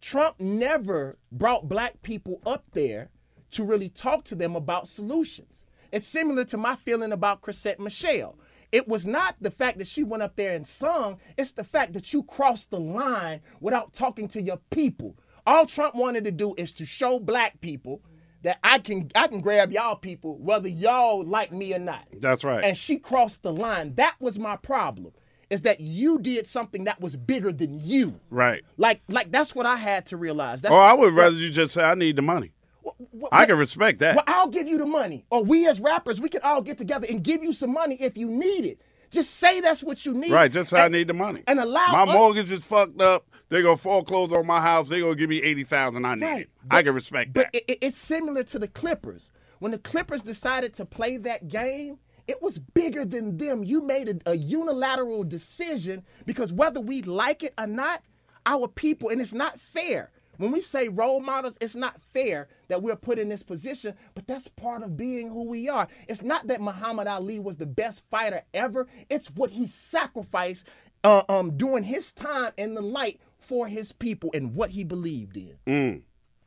Trump 0.00 0.38
never 0.38 1.18
brought 1.32 1.68
black 1.68 2.02
people 2.02 2.40
up 2.46 2.64
there 2.72 3.10
to 3.50 3.64
really 3.64 3.88
talk 3.88 4.24
to 4.24 4.34
them 4.34 4.54
about 4.54 4.86
solutions. 4.86 5.48
It's 5.90 6.06
similar 6.06 6.44
to 6.46 6.56
my 6.56 6.76
feeling 6.76 7.10
about 7.10 7.40
Chrisette 7.40 7.80
Michele. 7.80 8.38
It 8.70 8.86
was 8.86 9.06
not 9.06 9.34
the 9.40 9.50
fact 9.50 9.78
that 9.78 9.88
she 9.88 10.04
went 10.04 10.22
up 10.22 10.36
there 10.36 10.54
and 10.54 10.64
sung, 10.64 11.18
it's 11.36 11.52
the 11.52 11.64
fact 11.64 11.92
that 11.94 12.12
you 12.12 12.22
crossed 12.22 12.70
the 12.70 12.78
line 12.78 13.40
without 13.60 13.92
talking 13.92 14.28
to 14.28 14.40
your 14.40 14.60
people. 14.70 15.16
All 15.44 15.66
Trump 15.66 15.96
wanted 15.96 16.22
to 16.24 16.30
do 16.30 16.54
is 16.56 16.72
to 16.74 16.86
show 16.86 17.18
black 17.18 17.60
people 17.60 18.02
that 18.42 18.58
I 18.62 18.78
can 18.78 19.10
I 19.14 19.26
can 19.26 19.40
grab 19.40 19.72
y'all 19.72 19.96
people 19.96 20.38
whether 20.38 20.68
y'all 20.68 21.24
like 21.24 21.52
me 21.52 21.74
or 21.74 21.78
not. 21.78 22.06
That's 22.20 22.44
right. 22.44 22.64
And 22.64 22.76
she 22.76 22.98
crossed 22.98 23.42
the 23.42 23.52
line. 23.52 23.94
That 23.96 24.14
was 24.20 24.38
my 24.38 24.56
problem. 24.56 25.12
Is 25.50 25.62
that 25.62 25.80
you 25.80 26.18
did 26.20 26.46
something 26.46 26.84
that 26.84 27.00
was 27.00 27.16
bigger 27.16 27.52
than 27.52 27.78
you. 27.80 28.20
right. 28.30 28.62
Like, 28.76 29.02
like 29.08 29.32
that's 29.32 29.54
what 29.54 29.66
I 29.66 29.76
had 29.76 30.06
to 30.06 30.16
realize. 30.16 30.62
That's, 30.62 30.72
Or 30.72 30.80
I 30.80 30.92
would 30.94 31.12
rather 31.12 31.34
you 31.36 31.50
just 31.50 31.74
say, 31.74 31.82
I 31.82 31.94
need 31.94 32.14
the 32.16 32.22
money. 32.22 32.52
Wh- 32.84 33.26
I 33.32 33.46
can 33.46 33.58
respect 33.58 33.98
that. 33.98 34.14
Well, 34.14 34.24
I'll 34.28 34.48
give 34.48 34.68
you 34.68 34.78
the 34.78 34.86
money. 34.86 35.24
Or 35.28 35.42
we 35.44 35.66
as 35.66 35.80
rappers, 35.80 36.20
we 36.20 36.28
can 36.28 36.40
all 36.42 36.62
get 36.62 36.78
together 36.78 37.06
and 37.10 37.22
give 37.22 37.42
you 37.42 37.52
some 37.52 37.72
money 37.72 37.96
if 38.00 38.16
you 38.16 38.28
need 38.28 38.64
it. 38.64 38.80
Just 39.10 39.30
say 39.38 39.60
that's 39.60 39.82
what 39.82 40.06
you 40.06 40.14
need. 40.14 40.30
Right, 40.30 40.52
just 40.52 40.68
say 40.70 40.80
I 40.80 40.86
need 40.88 41.08
the 41.08 41.14
money. 41.14 41.42
And 41.48 41.58
allow 41.58 41.86
my 41.88 42.04
mortgage 42.04 42.52
is 42.52 42.64
fucked 42.64 43.02
up. 43.02 43.26
They 43.48 43.60
gonna 43.62 43.76
foreclose 43.76 44.32
on 44.32 44.46
my 44.46 44.60
house. 44.60 44.88
They 44.88 45.00
gonna 45.00 45.16
give 45.16 45.28
me 45.28 45.42
eighty 45.42 45.64
thousand. 45.64 46.04
I 46.04 46.14
need 46.14 46.22
Right. 46.24 46.40
it. 46.42 46.50
I 46.70 46.84
can 46.84 46.94
respect 46.94 47.32
But 47.32 47.48
that. 47.52 47.56
it, 47.56 47.64
it- 47.72 47.78
it's 47.82 47.98
similar 47.98 48.44
to 48.44 48.58
the 48.60 48.68
Clippers. 48.68 49.28
When 49.58 49.72
the 49.72 49.78
Clippers 49.78 50.22
decided 50.22 50.74
to 50.74 50.84
play 50.84 51.16
that 51.18 51.48
game, 51.48 51.98
it 52.30 52.40
was 52.40 52.58
bigger 52.58 53.04
than 53.04 53.36
them. 53.38 53.64
You 53.64 53.82
made 53.82 54.08
a, 54.08 54.30
a 54.30 54.36
unilateral 54.36 55.24
decision 55.24 56.04
because 56.24 56.52
whether 56.52 56.80
we 56.80 57.02
like 57.02 57.42
it 57.42 57.52
or 57.58 57.66
not, 57.66 58.02
our 58.46 58.68
people, 58.68 59.08
and 59.08 59.20
it's 59.20 59.34
not 59.34 59.60
fair. 59.60 60.10
When 60.36 60.52
we 60.52 60.60
say 60.62 60.88
role 60.88 61.20
models, 61.20 61.58
it's 61.60 61.74
not 61.74 62.00
fair 62.00 62.48
that 62.68 62.82
we're 62.82 62.96
put 62.96 63.18
in 63.18 63.28
this 63.28 63.42
position, 63.42 63.94
but 64.14 64.26
that's 64.26 64.48
part 64.48 64.82
of 64.82 64.96
being 64.96 65.28
who 65.28 65.42
we 65.42 65.68
are. 65.68 65.88
It's 66.08 66.22
not 66.22 66.46
that 66.46 66.60
Muhammad 66.62 67.08
Ali 67.08 67.40
was 67.40 67.56
the 67.58 67.66
best 67.66 68.02
fighter 68.10 68.42
ever, 68.54 68.86
it's 69.10 69.28
what 69.28 69.50
he 69.50 69.66
sacrificed 69.66 70.64
uh, 71.02 71.22
um, 71.28 71.56
during 71.56 71.82
his 71.84 72.12
time 72.12 72.52
in 72.56 72.74
the 72.74 72.80
light 72.82 73.20
for 73.38 73.66
his 73.66 73.90
people 73.92 74.30
and 74.32 74.54
what 74.54 74.70
he 74.70 74.84
believed 74.84 75.36
in. 75.36 75.56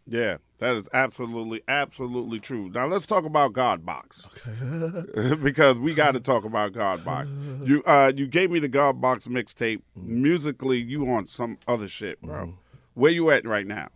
Yeah, 0.07 0.37
that 0.63 0.77
is 0.77 0.87
absolutely, 0.93 1.61
absolutely 1.67 2.39
true. 2.39 2.69
Now 2.69 2.87
let's 2.87 3.05
talk 3.05 3.25
about 3.25 3.51
God 3.51 3.85
Box, 3.85 4.29
because 5.43 5.77
we 5.77 5.93
got 5.93 6.13
to 6.13 6.21
talk 6.21 6.45
about 6.45 6.71
God 6.71 7.03
Box. 7.03 7.33
You, 7.63 7.83
uh, 7.83 8.13
you 8.15 8.27
gave 8.27 8.49
me 8.49 8.59
the 8.59 8.69
God 8.69 9.01
Box 9.01 9.27
mixtape. 9.27 9.81
Musically, 9.93 10.77
you 10.77 11.05
on 11.11 11.25
some 11.25 11.57
other 11.67 11.89
shit, 11.89 12.21
bro. 12.21 12.53
Where 12.93 13.11
you 13.11 13.29
at 13.29 13.45
right 13.45 13.67
now? 13.67 13.89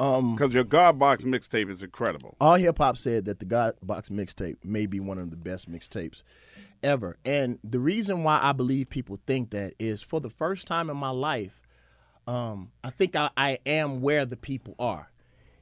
Um, 0.00 0.34
because 0.34 0.52
your 0.52 0.64
God 0.64 0.98
Box 0.98 1.22
mixtape 1.22 1.70
is 1.70 1.84
incredible. 1.84 2.34
All 2.40 2.56
hip 2.56 2.78
hop 2.78 2.96
said 2.96 3.26
that 3.26 3.38
the 3.38 3.44
God 3.44 3.74
Box 3.80 4.08
mixtape 4.08 4.56
may 4.64 4.86
be 4.86 4.98
one 4.98 5.18
of 5.18 5.30
the 5.30 5.36
best 5.36 5.70
mixtapes 5.70 6.24
ever. 6.82 7.16
And 7.24 7.60
the 7.62 7.78
reason 7.78 8.24
why 8.24 8.40
I 8.42 8.50
believe 8.50 8.88
people 8.90 9.20
think 9.24 9.50
that 9.50 9.74
is 9.78 10.02
for 10.02 10.20
the 10.20 10.30
first 10.30 10.66
time 10.66 10.90
in 10.90 10.96
my 10.96 11.10
life, 11.10 11.60
um, 12.26 12.72
I 12.82 12.90
think 12.90 13.14
I, 13.14 13.30
I 13.36 13.58
am 13.64 14.00
where 14.00 14.26
the 14.26 14.36
people 14.36 14.74
are. 14.80 15.10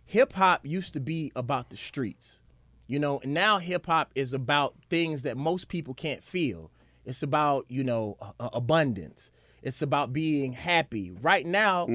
Hip 0.06 0.32
hop 0.34 0.64
used 0.64 0.92
to 0.94 1.00
be 1.00 1.32
about 1.34 1.70
the 1.70 1.76
streets, 1.76 2.40
you 2.86 2.98
know, 2.98 3.20
and 3.20 3.34
now 3.34 3.58
hip 3.58 3.86
hop 3.86 4.10
is 4.14 4.34
about 4.34 4.74
things 4.88 5.22
that 5.22 5.36
most 5.36 5.68
people 5.68 5.94
can't 5.94 6.22
feel. 6.22 6.70
It's 7.04 7.22
about, 7.22 7.66
you 7.68 7.84
know, 7.84 8.16
uh, 8.20 8.50
abundance. 8.52 9.30
It's 9.62 9.80
about 9.80 10.12
being 10.12 10.52
happy. 10.52 11.10
Right 11.10 11.46
now, 11.46 11.86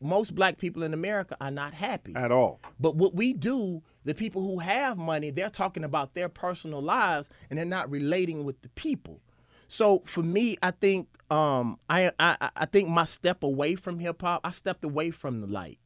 most 0.00 0.34
black 0.36 0.58
people 0.58 0.84
in 0.84 0.94
America 0.94 1.36
are 1.40 1.50
not 1.50 1.74
happy. 1.74 2.14
At 2.14 2.30
all. 2.30 2.60
But 2.78 2.94
what 2.94 3.14
we 3.14 3.32
do, 3.32 3.82
the 4.04 4.14
people 4.14 4.42
who 4.42 4.60
have 4.60 4.96
money, 4.96 5.30
they're 5.30 5.50
talking 5.50 5.82
about 5.82 6.14
their 6.14 6.28
personal 6.28 6.80
lives 6.80 7.28
and 7.50 7.58
they're 7.58 7.66
not 7.66 7.90
relating 7.90 8.44
with 8.44 8.62
the 8.62 8.68
people. 8.70 9.20
So 9.66 10.02
for 10.04 10.22
me, 10.22 10.56
I 10.62 10.70
think 10.70 11.08
um, 11.30 11.78
I, 11.90 12.12
I 12.18 12.50
I 12.56 12.66
think 12.66 12.88
my 12.88 13.04
step 13.04 13.42
away 13.42 13.74
from 13.74 13.98
hip 13.98 14.22
hop, 14.22 14.40
I 14.44 14.50
stepped 14.52 14.82
away 14.84 15.10
from 15.10 15.40
the 15.40 15.46
light, 15.46 15.78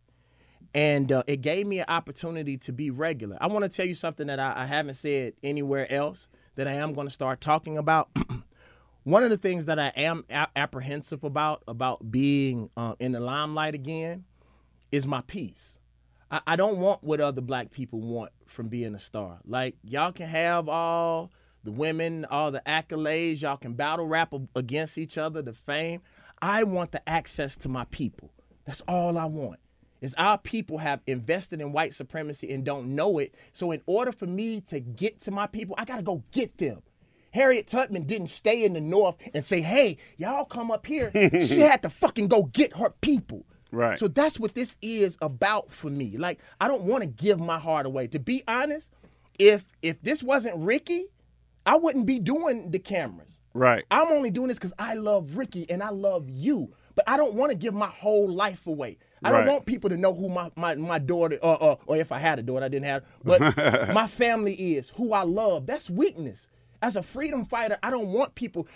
and 0.75 1.13
uh, 1.13 1.23
it 1.27 1.43
gave 1.43 1.67
me 1.67 1.81
an 1.81 1.87
opportunity 1.89 2.57
to 2.59 2.73
be 2.73 2.91
regular. 2.91 3.37
I 3.41 3.47
want 3.49 3.65
to 3.65 3.69
tell 3.69 3.87
you 3.87 3.95
something 3.95 4.27
that 4.29 4.41
I, 4.41 4.63
I 4.63 4.67
haven't 4.67 4.95
said 4.95 5.35
anywhere 5.43 5.91
else 5.93 6.29
that 6.57 6.67
I 6.67 6.73
am 6.75 6.95
going 6.95 7.07
to 7.07 7.13
start 7.13 7.41
talking 7.41 7.79
about. 7.79 8.11
One 9.05 9.25
of 9.25 9.31
the 9.31 9.37
things 9.37 9.67
that 9.67 9.79
I 9.79 9.89
am 9.97 10.25
apprehensive 10.31 11.25
about 11.25 11.63
about 11.67 12.11
being 12.11 12.71
uh, 12.77 12.95
in 13.01 13.13
the 13.13 13.21
limelight 13.21 13.75
again 13.75 14.25
is 14.93 15.07
my 15.07 15.23
peace. 15.23 15.79
I, 16.31 16.41
I 16.47 16.57
don't 16.57 16.79
want 16.79 17.03
what 17.03 17.21
other 17.21 17.41
black 17.41 17.73
people 17.73 18.01
want 18.01 18.31
from 18.47 18.69
being 18.69 18.95
a 18.95 19.01
star. 19.01 19.39
Like 19.45 19.77
y'all 19.83 20.13
can 20.13 20.29
have 20.29 20.69
all 20.69 21.33
the 21.65 21.73
women, 21.73 22.25
all 22.27 22.51
the 22.53 22.63
accolades, 22.67 23.43
y'all 23.43 23.57
can 23.57 23.75
battle 23.75 24.07
rap 24.07 24.33
against 24.55 24.99
each 24.99 25.19
other, 25.19 25.43
the 25.43 25.53
fame. 25.53 26.03
I 26.41 26.65
want 26.65 26.93
the 26.93 27.09
access 27.09 27.57
to 27.59 27.69
my 27.69 27.85
people. 27.87 28.31
That's 28.65 28.83
all 28.89 29.19
I 29.19 29.25
want. 29.27 29.59
Is 30.03 30.15
our 30.19 30.37
people 30.37 30.79
have 30.79 31.01
invested 31.07 31.61
in 31.61 31.73
white 31.73 31.95
supremacy 31.95 32.53
and 32.53 32.65
don't 32.65 32.95
know 32.95 33.19
it. 33.19 33.35
So 33.53 33.71
in 33.71 33.81
order 33.87 34.13
for 34.13 34.27
me 34.27 34.61
to 34.63 34.81
get 34.81 35.21
to 35.23 35.31
my 35.31 35.47
people, 35.47 35.75
I 35.79 35.87
gotta 35.87 36.03
go 36.03 36.23
get 36.33 36.59
them. 36.59 36.83
Harriet 37.33 37.67
Tubman 37.67 38.03
didn't 38.05 38.27
stay 38.27 38.65
in 38.65 38.75
the 38.75 38.81
North 38.81 39.17
and 39.33 39.45
say, 39.45 39.63
hey, 39.63 39.97
y'all 40.19 40.45
come 40.45 40.71
up 40.71 40.87
here. 40.87 41.11
she 41.47 41.61
had 41.61 41.83
to 41.83 41.89
fucking 41.89 42.29
go 42.29 42.43
get 42.45 42.77
her 42.77 42.91
people. 43.01 43.47
Right. 43.71 43.99
So 43.99 44.07
that's 44.07 44.39
what 44.39 44.55
this 44.55 44.77
is 44.83 45.17
about 45.23 45.71
for 45.71 45.89
me. 45.89 46.19
Like, 46.19 46.41
I 46.61 46.69
don't 46.69 46.83
want 46.83 47.03
to 47.03 47.09
give 47.09 47.41
my 47.41 47.59
heart 47.59 47.87
away. 47.87 48.07
To 48.09 48.19
be 48.19 48.43
honest, 48.47 48.93
if 49.39 49.73
if 49.81 50.03
this 50.03 50.23
wasn't 50.23 50.57
Ricky, 50.59 51.07
I 51.65 51.77
wouldn't 51.77 52.07
be 52.07 52.19
doing 52.19 52.71
the 52.71 52.79
cameras. 52.79 53.39
Right. 53.55 53.85
I'm 53.91 54.09
only 54.09 54.31
doing 54.31 54.49
this 54.49 54.59
because 54.59 54.75
I 54.79 54.95
love 54.95 55.39
Ricky 55.39 55.67
and 55.71 55.83
I 55.83 55.89
love 55.89 56.29
you. 56.29 56.75
But 56.95 57.09
I 57.09 57.17
don't 57.17 57.35
want 57.35 57.51
to 57.53 57.57
give 57.57 57.73
my 57.73 57.87
whole 57.87 58.29
life 58.29 58.67
away. 58.67 58.99
I 59.25 59.31
Right. 59.31 59.39
don't 59.45 59.53
want 59.53 59.67
people 59.67 59.91
to 59.91 59.97
know 59.97 60.15
who 60.15 60.29
my, 60.29 60.51
my, 60.57 60.75
my 60.75 60.99
daughter, 60.99 61.39
uh, 61.43 61.53
uh, 61.53 61.77
or 61.87 61.97
if 61.97 62.11
I 62.13 62.19
had 62.19 62.39
a 62.39 62.43
daughter, 62.43 62.65
I 62.65 62.69
didn't 62.69 62.87
have, 62.87 63.05
but 63.25 63.41
my 63.95 64.07
family 64.07 64.55
is, 64.75 64.91
who 64.97 65.13
I 65.13 65.23
love. 65.23 65.67
That's 65.67 65.89
weakness. 65.89 66.47
As 66.81 66.97
a 66.97 67.03
freedom 67.03 67.45
fighter, 67.45 67.79
I 67.83 67.91
don't 67.91 68.09
want 68.09 68.35
people. 68.35 68.67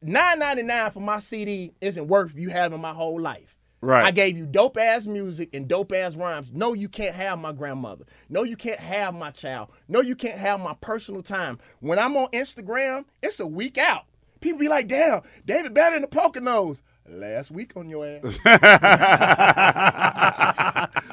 Nine 0.00 0.38
ninety 0.38 0.62
nine 0.62 0.90
for 0.92 1.00
my 1.00 1.18
CD 1.18 1.72
isn't 1.80 2.06
worth 2.06 2.36
you 2.36 2.50
having 2.50 2.80
my 2.80 2.92
whole 2.92 3.20
life. 3.20 3.56
Right. 3.80 4.04
I 4.06 4.10
gave 4.10 4.36
you 4.36 4.44
dope 4.46 4.76
ass 4.76 5.06
music 5.06 5.50
and 5.54 5.68
dope 5.68 5.92
ass 5.92 6.16
rhymes. 6.16 6.50
No, 6.52 6.72
you 6.72 6.88
can't 6.88 7.14
have 7.14 7.38
my 7.38 7.52
grandmother. 7.52 8.04
No, 8.28 8.42
you 8.42 8.56
can't 8.56 8.80
have 8.80 9.14
my 9.14 9.30
child. 9.30 9.68
No, 9.86 10.00
you 10.00 10.16
can't 10.16 10.38
have 10.38 10.58
my 10.60 10.74
personal 10.80 11.22
time. 11.22 11.58
When 11.80 11.98
I'm 11.98 12.16
on 12.16 12.28
Instagram, 12.32 13.04
it's 13.22 13.38
a 13.40 13.46
week 13.46 13.78
out. 13.78 14.04
People 14.40 14.58
be 14.60 14.68
like, 14.68 14.88
damn, 14.88 15.22
David 15.46 15.74
Banner 15.74 15.96
in 15.96 16.02
the 16.02 16.08
Poconos. 16.08 16.82
Last 17.10 17.50
week 17.50 17.76
on 17.76 17.88
your 17.88 18.06
ass. 18.06 18.22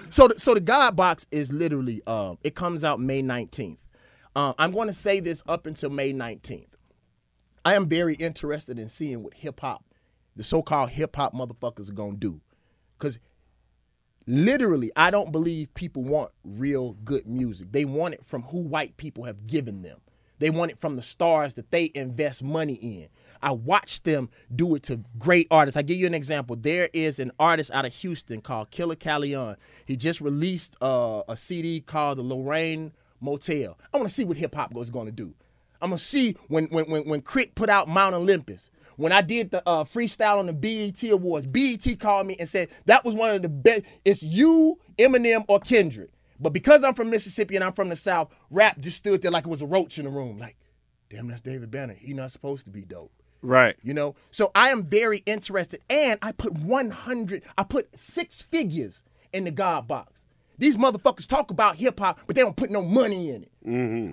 so, 0.09 0.27
the, 0.27 0.35
so 0.37 0.53
the 0.53 0.59
God 0.59 0.95
Box 0.95 1.25
is 1.31 1.51
literally, 1.51 2.03
um, 2.05 2.37
it 2.43 2.55
comes 2.55 2.83
out 2.83 2.99
May 2.99 3.23
19th. 3.23 3.77
Uh, 4.35 4.53
I'm 4.57 4.71
going 4.71 4.87
to 4.87 4.93
say 4.93 5.21
this 5.21 5.41
up 5.47 5.65
until 5.65 5.89
May 5.89 6.13
19th. 6.13 6.67
I 7.65 7.73
am 7.73 7.89
very 7.89 8.13
interested 8.15 8.77
in 8.77 8.89
seeing 8.89 9.23
what 9.23 9.33
hip 9.33 9.61
hop, 9.61 9.83
the 10.35 10.43
so-called 10.43 10.91
hip 10.91 11.15
hop 11.15 11.33
motherfuckers 11.33 11.89
are 11.89 11.93
gonna 11.93 12.15
do, 12.15 12.39
because 12.97 13.17
literally, 14.27 14.91
I 14.95 15.09
don't 15.09 15.31
believe 15.31 15.73
people 15.73 16.03
want 16.03 16.29
real 16.43 16.93
good 17.03 17.25
music. 17.25 17.71
They 17.71 17.83
want 17.83 18.13
it 18.13 18.23
from 18.23 18.43
who 18.43 18.59
white 18.59 18.97
people 18.97 19.23
have 19.23 19.47
given 19.47 19.81
them. 19.81 19.97
They 20.37 20.51
want 20.51 20.71
it 20.71 20.79
from 20.79 20.95
the 20.95 21.01
stars 21.01 21.55
that 21.55 21.71
they 21.71 21.91
invest 21.95 22.43
money 22.43 22.75
in. 22.75 23.07
I 23.45 23.51
watched 23.51 24.05
them 24.05 24.29
do 24.53 24.73
it 24.73 24.81
to 24.83 25.01
great 25.19 25.47
artists. 25.51 25.77
I 25.77 25.83
give 25.83 25.97
you 25.97 26.07
an 26.07 26.15
example. 26.15 26.55
There 26.55 26.89
is 26.93 27.19
an 27.19 27.31
artist 27.39 27.69
out 27.71 27.85
of 27.85 27.93
Houston 27.93 28.41
called 28.41 28.71
Killa 28.71 28.95
Kyleon. 28.95 29.55
He 29.85 29.95
just 29.95 30.19
released 30.19 30.75
uh, 30.81 31.21
a 31.29 31.37
CD 31.37 31.79
called 31.79 32.17
the 32.17 32.23
Lorraine 32.23 32.91
Motel. 33.21 33.77
I 33.93 33.97
want 33.97 34.09
to 34.09 34.13
see 34.13 34.25
what 34.25 34.37
hip 34.37 34.55
hop 34.55 34.75
is 34.77 34.89
going 34.89 35.05
to 35.05 35.11
do. 35.11 35.35
I'm 35.79 35.91
gonna 35.91 35.99
see 35.99 36.35
when 36.47 36.65
when 36.65 36.85
when 36.85 37.07
when 37.07 37.21
K.R.I.T. 37.21 37.51
put 37.53 37.69
out 37.69 37.87
Mount 37.87 38.15
Olympus. 38.15 38.71
When 38.95 39.11
I 39.11 39.21
did 39.21 39.51
the 39.51 39.61
uh, 39.69 39.83
freestyle 39.83 40.39
on 40.39 40.47
the 40.47 40.53
BET 40.53 41.03
Awards, 41.11 41.45
BET 41.45 41.99
called 41.99 42.25
me 42.25 42.37
and 42.39 42.49
said 42.49 42.69
that 42.85 43.05
was 43.05 43.13
one 43.13 43.35
of 43.35 43.41
the 43.43 43.49
best. 43.49 43.83
It's 44.05 44.23
you, 44.23 44.79
Eminem, 44.97 45.45
or 45.47 45.59
Kendrick. 45.59 46.09
But 46.39 46.53
because 46.53 46.83
I'm 46.83 46.95
from 46.95 47.11
Mississippi 47.11 47.55
and 47.55 47.63
I'm 47.63 47.73
from 47.73 47.89
the 47.89 47.95
South, 47.95 48.33
rap 48.49 48.79
just 48.79 48.97
stood 48.97 49.21
there 49.21 49.31
like 49.31 49.45
it 49.45 49.49
was 49.49 49.61
a 49.61 49.67
roach 49.67 49.99
in 49.99 50.05
the 50.05 50.11
room. 50.11 50.39
Like, 50.39 50.57
damn, 51.09 51.27
that's 51.27 51.41
David 51.41 51.69
Banner. 51.69 51.93
He 51.93 52.13
not 52.13 52.31
supposed 52.31 52.65
to 52.65 52.71
be 52.71 52.83
dope. 52.85 53.11
Right. 53.45 53.75
You 53.83 53.93
know, 53.93 54.15
so 54.31 54.51
I 54.55 54.69
am 54.69 54.83
very 54.83 55.19
interested, 55.27 55.81
and 55.89 56.17
I 56.21 56.31
put 56.31 56.53
100, 56.53 57.43
I 57.57 57.63
put 57.63 57.89
six 57.99 58.41
figures 58.41 59.03
in 59.31 59.43
the 59.43 59.51
God 59.51 59.87
box. 59.87 60.23
These 60.57 60.77
motherfuckers 60.77 61.27
talk 61.27 61.51
about 61.51 61.75
hip 61.75 61.99
hop, 61.99 62.19
but 62.25 62.35
they 62.35 62.41
don't 62.41 62.55
put 62.55 62.71
no 62.71 62.81
money 62.81 63.29
in 63.29 63.43
it. 63.43 63.51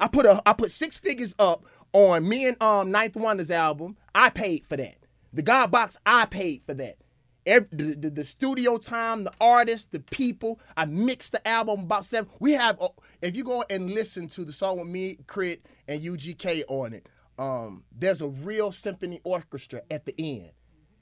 I 0.03 0.09
put 0.09 0.27
a, 0.27 0.43
I 0.45 0.53
put 0.53 0.71
six 0.71 0.99
figures 0.99 1.35
up 1.39 1.65
on 1.93 2.29
me 2.29 2.47
and 2.47 2.61
um 2.63 2.91
Ninth 2.91 3.17
Wonder's 3.17 3.51
album. 3.51 3.97
I 4.15 4.29
paid 4.29 4.67
for 4.67 4.77
that. 4.77 4.97
The 5.33 5.43
God 5.43 5.71
box, 5.71 5.97
I 6.05 6.27
paid 6.27 6.63
for 6.67 6.75
that. 6.75 6.99
Every, 7.47 7.69
the, 7.73 7.95
the, 7.95 8.11
the 8.11 8.25
studio 8.25 8.77
time, 8.77 9.25
the 9.25 9.33
artists, 9.41 9.89
the 9.91 10.01
people. 10.01 10.61
I 10.77 10.85
mixed 10.85 11.33
the 11.33 11.47
album 11.49 11.81
about 11.81 12.05
seven. 12.05 12.31
We 12.39 12.53
have, 12.53 12.81
uh, 12.81 12.89
if 13.21 13.35
you 13.35 13.45
go 13.45 13.65
and 13.71 13.91
listen 13.91 14.29
to 14.29 14.45
the 14.45 14.53
song 14.53 14.79
with 14.79 14.89
me, 14.89 15.17
K.R.I.T., 15.27 15.61
and 15.89 16.01
UGK 16.01 16.63
on 16.69 16.93
it, 16.93 17.09
um, 17.39 17.85
there's 17.97 18.21
a 18.21 18.29
real 18.29 18.73
symphony 18.73 19.21
orchestra 19.25 19.83
at 19.91 20.05
the 20.05 20.15
end. 20.19 20.51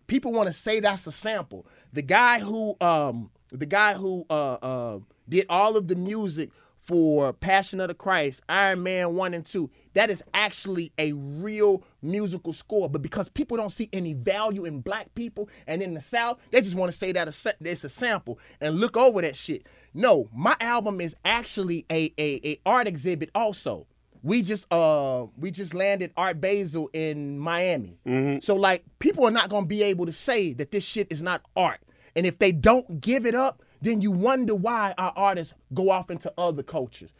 People 0.06 0.32
want 0.32 0.48
to 0.48 0.52
say 0.52 0.80
that's 0.80 1.06
a 1.06 1.12
sample. 1.12 1.66
The 1.92 2.02
guy 2.02 2.40
who, 2.40 2.76
um, 2.80 3.30
the 3.50 3.66
guy 3.66 3.94
who 3.94 4.24
uh, 4.28 4.54
uh, 4.54 4.98
did 5.28 5.46
all 5.48 5.76
of 5.76 5.88
the 5.88 5.94
music 5.94 6.50
for 6.80 7.32
Passion 7.32 7.80
of 7.80 7.88
the 7.88 7.94
Christ, 7.94 8.42
Iron 8.48 8.82
Man 8.82 9.14
1 9.14 9.34
and 9.34 9.46
2. 9.46 9.70
That 9.94 10.10
is 10.10 10.24
actually 10.34 10.92
a 10.98 11.12
real 11.12 11.84
musical 12.02 12.52
score. 12.52 12.88
But 12.88 13.02
because 13.02 13.28
people 13.28 13.56
don't 13.56 13.70
see 13.70 13.88
any 13.92 14.14
value 14.14 14.64
in 14.64 14.80
black 14.80 15.14
people 15.14 15.48
and 15.66 15.82
in 15.82 15.94
the 15.94 16.00
South, 16.00 16.40
they 16.50 16.60
just 16.60 16.74
want 16.74 16.90
to 16.90 16.96
say 16.96 17.12
that 17.12 17.28
a 17.28 17.54
it's 17.60 17.84
a 17.84 17.88
sample 17.88 18.38
and 18.60 18.80
look 18.80 18.96
over 18.96 19.20
that 19.22 19.36
shit. 19.36 19.66
No, 19.92 20.28
my 20.32 20.56
album 20.60 21.00
is 21.00 21.14
actually 21.24 21.84
a, 21.90 22.12
a, 22.18 22.40
a 22.44 22.60
art 22.64 22.86
exhibit 22.86 23.30
also. 23.34 23.86
We 24.22 24.42
just 24.42 24.70
uh 24.72 25.26
we 25.38 25.50
just 25.50 25.74
landed 25.74 26.12
Art 26.16 26.40
Basel 26.40 26.90
in 26.92 27.38
Miami. 27.38 27.98
So 28.40 28.56
like 28.56 28.84
people 28.98 29.24
are 29.24 29.30
not 29.30 29.48
gonna 29.50 29.66
be 29.66 29.82
able 29.82 30.06
to 30.06 30.12
say 30.12 30.52
that 30.54 30.70
this 30.70 30.84
shit 30.84 31.06
is 31.10 31.22
not 31.22 31.42
art. 31.56 31.80
And 32.16 32.26
if 32.26 32.38
they 32.38 32.52
don't 32.52 33.00
give 33.00 33.24
it 33.24 33.34
up, 33.34 33.62
then 33.82 34.00
you 34.00 34.10
wonder 34.10 34.54
why 34.54 34.94
our 34.98 35.12
artists 35.16 35.54
go 35.72 35.90
off 35.90 36.10
into 36.10 36.32
other 36.36 36.62
cultures. 36.62 37.10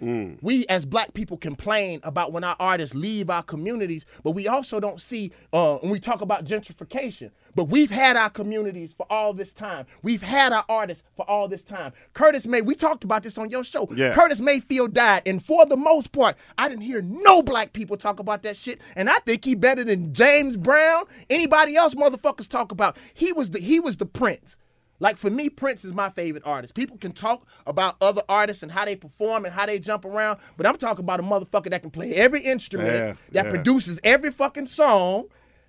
We 0.42 0.66
as 0.68 0.84
black 0.84 1.14
people 1.14 1.36
complain 1.36 2.00
about 2.02 2.32
when 2.32 2.44
our 2.44 2.56
artists 2.60 2.94
leave 2.94 3.30
our 3.30 3.42
communities, 3.42 4.04
but 4.22 4.32
we 4.32 4.48
also 4.48 4.80
don't 4.80 5.00
see 5.00 5.32
uh, 5.52 5.76
when 5.76 5.90
we 5.90 6.00
talk 6.00 6.20
about 6.20 6.44
gentrification. 6.44 7.30
But 7.54 7.64
we've 7.64 7.90
had 7.90 8.16
our 8.16 8.30
communities 8.30 8.92
for 8.92 9.06
all 9.10 9.32
this 9.32 9.52
time. 9.52 9.86
We've 10.02 10.22
had 10.22 10.52
our 10.52 10.64
artists 10.68 11.02
for 11.16 11.28
all 11.28 11.48
this 11.48 11.64
time. 11.64 11.92
Curtis 12.12 12.46
May, 12.46 12.62
we 12.62 12.74
talked 12.74 13.02
about 13.02 13.22
this 13.24 13.38
on 13.38 13.50
your 13.50 13.64
show. 13.64 13.88
Yeah. 13.94 14.14
Curtis 14.14 14.40
Mayfield 14.40 14.94
died, 14.94 15.22
and 15.26 15.44
for 15.44 15.66
the 15.66 15.76
most 15.76 16.12
part, 16.12 16.36
I 16.58 16.68
didn't 16.68 16.82
hear 16.84 17.02
no 17.02 17.42
black 17.42 17.72
people 17.72 17.96
talk 17.96 18.20
about 18.20 18.42
that 18.44 18.56
shit. 18.56 18.80
And 18.94 19.10
I 19.10 19.16
think 19.18 19.44
he 19.44 19.54
better 19.54 19.82
than 19.82 20.14
James 20.14 20.56
Brown, 20.56 21.04
anybody 21.28 21.76
else 21.76 21.94
motherfuckers 21.94 22.48
talk 22.48 22.70
about. 22.70 22.96
He 23.14 23.32
was 23.32 23.50
the 23.50 23.60
he 23.60 23.80
was 23.80 23.96
the 23.96 24.06
prince. 24.06 24.58
Like 25.00 25.16
for 25.16 25.30
me, 25.30 25.48
Prince 25.48 25.84
is 25.84 25.92
my 25.92 26.10
favorite 26.10 26.42
artist. 26.46 26.74
People 26.74 26.98
can 26.98 27.12
talk 27.12 27.46
about 27.66 27.96
other 28.00 28.22
artists 28.28 28.62
and 28.62 28.70
how 28.70 28.84
they 28.84 28.94
perform 28.96 29.44
and 29.46 29.52
how 29.54 29.66
they 29.66 29.78
jump 29.78 30.04
around, 30.04 30.38
but 30.56 30.66
I'm 30.66 30.76
talking 30.76 31.04
about 31.04 31.18
a 31.20 31.22
motherfucker 31.22 31.70
that 31.70 31.80
can 31.80 31.90
play 31.90 32.14
every 32.14 32.42
instrument, 32.42 32.94
Yeah, 32.94 33.14
that 33.32 33.46
yeah. 33.46 33.50
produces 33.50 33.98
every 34.04 34.30
fucking 34.30 34.66
song, 34.66 35.24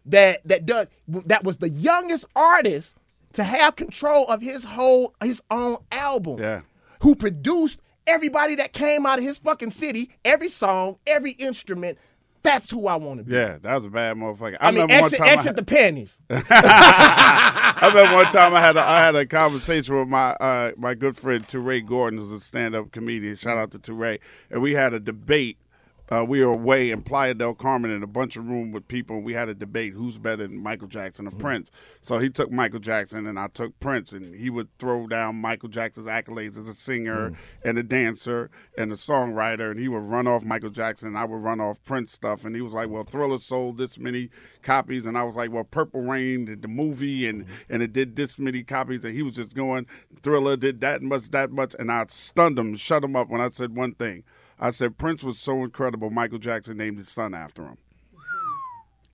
that 0.06 0.42
that 0.46 0.66
does 0.66 0.88
that 1.08 1.44
was 1.44 1.58
the 1.58 1.70
youngest 1.70 2.26
artist 2.36 2.96
to 3.34 3.44
have 3.44 3.76
control 3.78 4.26
of 4.28 4.42
his 4.42 4.66
whole 4.66 5.16
his 5.24 5.42
own 5.50 5.78
album. 5.92 6.40
Yeah. 6.40 6.62
Who 7.02 7.16
produced 7.16 7.80
everybody 8.08 8.56
that 8.56 8.74
came 8.74 9.06
out 9.06 9.20
of 9.20 9.24
his 9.26 9.38
fucking 9.38 9.72
city, 9.72 10.10
every 10.26 10.50
song, 10.50 10.98
every 11.08 11.32
instrument. 11.34 11.98
That's 12.44 12.72
who 12.72 12.88
I 12.88 12.96
want 12.96 13.20
to 13.20 13.24
be. 13.24 13.34
Yeah, 13.36 13.60
that 13.62 13.76
was 13.76 13.86
a 13.86 13.90
bad 13.92 14.18
motherfucker. 14.18 14.58
I, 14.60 14.70
I, 14.70 14.72
mean, 14.72 14.90
exit, 14.90 15.20
one 15.20 15.28
time 15.28 15.28
I 15.28 15.32
exit 15.34 15.46
had- 15.46 15.56
the 15.58 15.64
panties. 15.64 16.20
I 17.82 17.88
remember 17.88 18.14
one 18.14 18.28
time 18.28 18.54
I 18.54 18.60
had 18.62 18.78
a, 18.78 18.82
I 18.82 19.00
had 19.00 19.16
a 19.16 19.26
conversation 19.26 19.98
with 19.98 20.08
my 20.08 20.32
uh, 20.34 20.72
my 20.78 20.94
good 20.94 21.18
friend 21.18 21.48
Teray 21.48 21.84
Gordon, 21.84 22.20
who's 22.20 22.32
a 22.32 22.40
stand 22.40 22.76
up 22.76 22.92
comedian. 22.92 23.36
Shout 23.36 23.58
out 23.58 23.72
to 23.72 23.80
Teray, 23.80 24.20
and 24.52 24.62
we 24.62 24.74
had 24.74 24.94
a 24.94 25.00
debate. 25.00 25.58
Uh, 26.12 26.26
we 26.26 26.44
were 26.44 26.52
away 26.52 26.92
in 26.92 27.02
Playa 27.02 27.34
del 27.34 27.54
Carmen 27.54 27.90
in 27.90 28.04
a 28.04 28.08
bunch 28.08 28.36
of 28.36 28.46
room 28.46 28.74
with 28.74 28.86
people, 28.90 29.16
and 29.16 29.26
we 29.26 29.32
had 29.32 29.48
a 29.48 29.56
debate 29.56 29.94
who's 29.94 30.18
better 30.18 30.46
than 30.48 30.62
Michael 30.62 30.90
Jackson 30.90 31.26
or 31.26 31.30
mm-hmm. 31.30 31.40
Prince. 31.40 31.72
So 32.02 32.20
he 32.20 32.30
took 32.30 32.52
Michael 32.52 32.82
Jackson, 32.82 33.26
and 33.26 33.40
I 33.40 33.48
took 33.48 33.80
Prince, 33.80 34.12
and 34.12 34.36
he 34.36 34.50
would 34.50 34.68
throw 34.78 35.08
down 35.08 35.38
Michael 35.38 35.70
Jackson's 35.70 36.08
accolades 36.08 36.58
as 36.58 36.68
a 36.68 36.74
singer 36.74 37.30
mm-hmm. 37.30 37.68
and 37.70 37.78
a 37.78 37.84
dancer 37.84 38.52
and 38.78 38.92
a 38.92 38.96
songwriter, 38.96 39.72
and 39.72 39.80
he 39.80 39.88
would 39.88 40.04
run 40.04 40.28
off 40.28 40.44
Michael 40.44 40.70
Jackson, 40.70 41.08
and 41.08 41.18
I 41.18 41.24
would 41.24 41.42
run 41.42 41.62
off 41.62 41.82
Prince 41.84 42.12
stuff. 42.12 42.44
And 42.44 42.56
he 42.56 42.62
was 42.62 42.74
like, 42.74 42.90
"Well, 42.90 43.04
Thriller 43.04 43.38
sold 43.38 43.78
this 43.78 43.98
many 43.98 44.30
copies," 44.62 45.06
and 45.06 45.18
I 45.18 45.24
was 45.24 45.38
like, 45.38 45.52
"Well, 45.52 45.64
Purple 45.64 46.02
Rain 46.02 46.44
did 46.44 46.62
the 46.62 46.68
movie, 46.68 47.26
and 47.26 47.46
mm-hmm. 47.46 47.74
and 47.74 47.82
it 47.82 47.94
did 47.94 48.18
this 48.18 48.38
many 48.38 48.64
copies," 48.64 49.06
and 49.06 49.16
he 49.16 49.24
was 49.24 49.36
just 49.36 49.56
going, 49.56 49.88
"Thriller 50.22 50.58
did 50.58 50.82
that 50.82 51.02
much, 51.02 51.30
that 51.30 51.52
much," 51.52 51.74
and 51.80 51.90
I 51.90 52.06
stunned 52.10 52.60
him, 52.60 52.76
shut 52.76 53.04
him 53.04 53.16
up 53.16 53.30
when 53.30 53.40
I 53.40 53.48
said 53.48 53.78
one 53.78 53.94
thing. 53.94 54.26
I 54.62 54.70
said 54.70 54.98
Prince 54.98 55.24
was 55.24 55.40
so 55.40 55.64
incredible. 55.64 56.12
Michael 56.12 56.38
Jackson 56.38 56.78
named 56.78 56.98
his 56.98 57.10
son 57.10 57.34
after 57.34 57.64
him. 57.64 57.78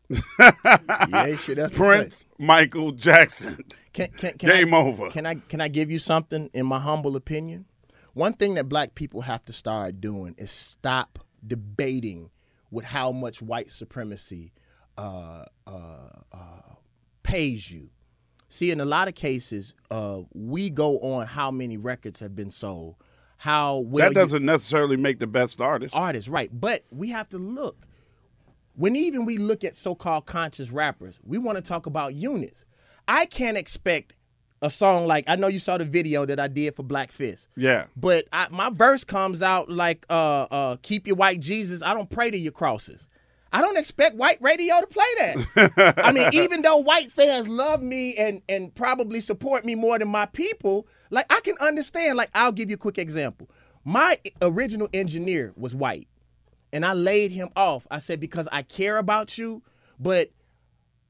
yeah, 0.40 1.36
shit, 1.36 1.58
that's 1.58 1.74
Prince 1.74 2.26
Michael 2.38 2.92
Jackson. 2.92 3.58
Can, 3.94 4.10
can, 4.10 4.38
can 4.38 4.50
Game 4.50 4.74
I, 4.74 4.78
over. 4.78 5.10
Can 5.10 5.26
I 5.26 5.36
can 5.36 5.60
I 5.60 5.68
give 5.68 5.90
you 5.90 6.00
something 6.00 6.50
in 6.54 6.66
my 6.66 6.80
humble 6.80 7.16
opinion? 7.16 7.66
One 8.14 8.34
thing 8.34 8.56
that 8.56 8.70
black 8.70 8.96
people 8.96 9.22
have 9.22 9.44
to 9.46 9.54
start 9.54 10.00
doing 10.02 10.36
is 10.38 10.52
stop 10.52 11.20
debating 11.46 12.30
with 12.72 12.86
how 12.86 13.12
much 13.12 13.42
white 13.42 13.72
supremacy 13.72 14.54
uh, 14.98 15.46
uh, 15.66 16.10
uh, 16.32 16.76
pays 17.24 17.70
you. 17.72 17.90
See, 18.50 18.72
in 18.72 18.80
a 18.80 18.86
lot 18.86 19.08
of 19.08 19.16
cases, 19.16 19.74
uh, 19.92 20.22
we 20.34 20.70
go 20.70 21.00
on 21.00 21.28
how 21.28 21.52
many 21.52 21.78
records 21.78 22.20
have 22.22 22.36
been 22.36 22.50
sold, 22.50 22.96
how 23.38 23.78
well 23.78 24.10
that 24.10 24.16
doesn't 24.16 24.44
necessarily 24.44 24.98
make 24.98 25.20
the 25.20 25.28
best 25.28 25.62
artist. 25.62 25.96
Artist, 25.96 26.28
right? 26.28 26.50
But 26.52 26.84
we 26.92 27.10
have 27.10 27.30
to 27.30 27.38
look. 27.38 27.86
When 28.76 28.96
even 28.96 29.26
we 29.26 29.38
look 29.38 29.64
at 29.64 29.76
so-called 29.76 30.28
conscious 30.28 30.70
rappers, 30.70 31.20
we 31.24 31.38
want 31.38 31.58
to 31.58 31.64
talk 31.64 31.86
about 31.88 32.14
units. 32.14 32.66
I 33.08 33.26
can't 33.26 33.58
expect 33.58 34.14
a 34.62 34.70
song 34.70 35.06
like 35.06 35.24
I 35.28 35.36
know 35.36 35.48
you 35.48 35.60
saw 35.60 35.78
the 35.78 35.86
video 35.86 36.26
that 36.26 36.40
I 36.40 36.48
did 36.48 36.76
for 36.76 36.84
Black 36.84 37.12
Fist. 37.12 37.48
Yeah. 37.56 37.86
But 37.96 38.26
I, 38.34 38.48
my 38.50 38.70
verse 38.70 39.04
comes 39.04 39.42
out 39.42 39.70
like 39.70 40.06
uh 40.10 40.48
uh 40.50 40.76
keep 40.82 41.08
your 41.08 41.16
white 41.16 41.40
Jesus. 41.40 41.82
I 41.82 41.94
don't 41.94 42.10
pray 42.10 42.32
to 42.32 42.38
your 42.38 42.52
crosses. 42.52 43.08
I 43.52 43.62
don't 43.62 43.78
expect 43.78 44.16
white 44.16 44.38
radio 44.42 44.80
to 44.82 44.88
play 44.88 45.06
that. 45.18 45.94
I 45.98 46.12
mean, 46.12 46.30
even 46.34 46.62
though 46.62 46.78
white 46.78 47.12
fans 47.12 47.48
love 47.48 47.82
me 47.82 48.16
and 48.18 48.42
and 48.50 48.74
probably 48.76 49.22
support 49.22 49.66
me 49.66 49.76
more 49.76 49.98
than 50.00 50.10
my 50.10 50.26
people, 50.26 50.88
like 51.10 51.26
I 51.32 51.40
can 51.42 51.56
understand. 51.60 52.18
Like 52.18 52.30
I'll 52.36 52.52
give 52.52 52.70
you 52.70 52.76
a 52.76 52.80
quick 52.80 52.98
example. 52.98 53.50
My 53.84 54.20
original 54.42 54.90
engineer 54.94 55.54
was 55.56 55.74
white, 55.74 56.08
and 56.74 56.86
I 56.86 56.94
laid 56.94 57.32
him 57.32 57.50
off. 57.56 57.88
I 57.90 58.00
said 58.00 58.20
because 58.20 58.48
I 58.52 58.64
care 58.64 58.98
about 58.98 59.38
you, 59.38 59.64
but 60.00 60.32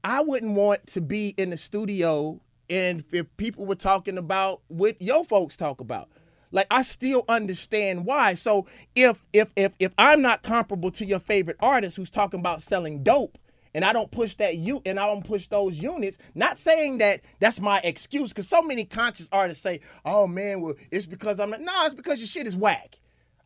I 0.04 0.20
wouldn't 0.20 0.54
want 0.54 0.86
to 0.88 1.00
be 1.00 1.34
in 1.36 1.50
the 1.50 1.56
studio 1.56 2.40
and 2.70 3.04
if 3.12 3.26
people 3.36 3.66
were 3.66 3.74
talking 3.74 4.18
about 4.18 4.60
what 4.68 5.00
your 5.00 5.24
folks 5.24 5.56
talk 5.56 5.80
about. 5.80 6.08
Like 6.50 6.66
I 6.70 6.82
still 6.82 7.24
understand 7.28 8.04
why. 8.04 8.34
So 8.34 8.66
if 8.94 9.24
if 9.32 9.52
if 9.56 9.72
if 9.78 9.92
I'm 9.98 10.22
not 10.22 10.42
comparable 10.42 10.90
to 10.92 11.04
your 11.04 11.20
favorite 11.20 11.56
artist 11.60 11.96
who's 11.96 12.10
talking 12.10 12.40
about 12.40 12.62
selling 12.62 13.02
dope 13.02 13.38
and 13.74 13.84
I 13.84 13.92
don't 13.92 14.10
push 14.10 14.34
that 14.36 14.56
you 14.56 14.80
and 14.86 14.98
I 14.98 15.06
don't 15.06 15.24
push 15.24 15.46
those 15.48 15.78
units, 15.78 16.18
not 16.34 16.58
saying 16.58 16.98
that 16.98 17.20
that's 17.38 17.60
my 17.60 17.80
excuse 17.84 18.32
cuz 18.32 18.48
so 18.48 18.62
many 18.62 18.84
conscious 18.84 19.28
artists 19.30 19.62
say, 19.62 19.80
"Oh 20.04 20.26
man, 20.26 20.60
well 20.60 20.74
it's 20.90 21.06
because 21.06 21.38
I'm 21.40 21.50
not." 21.50 21.60
No, 21.60 21.72
it's 21.84 21.94
because 21.94 22.18
your 22.18 22.28
shit 22.28 22.46
is 22.46 22.56
whack. 22.56 22.98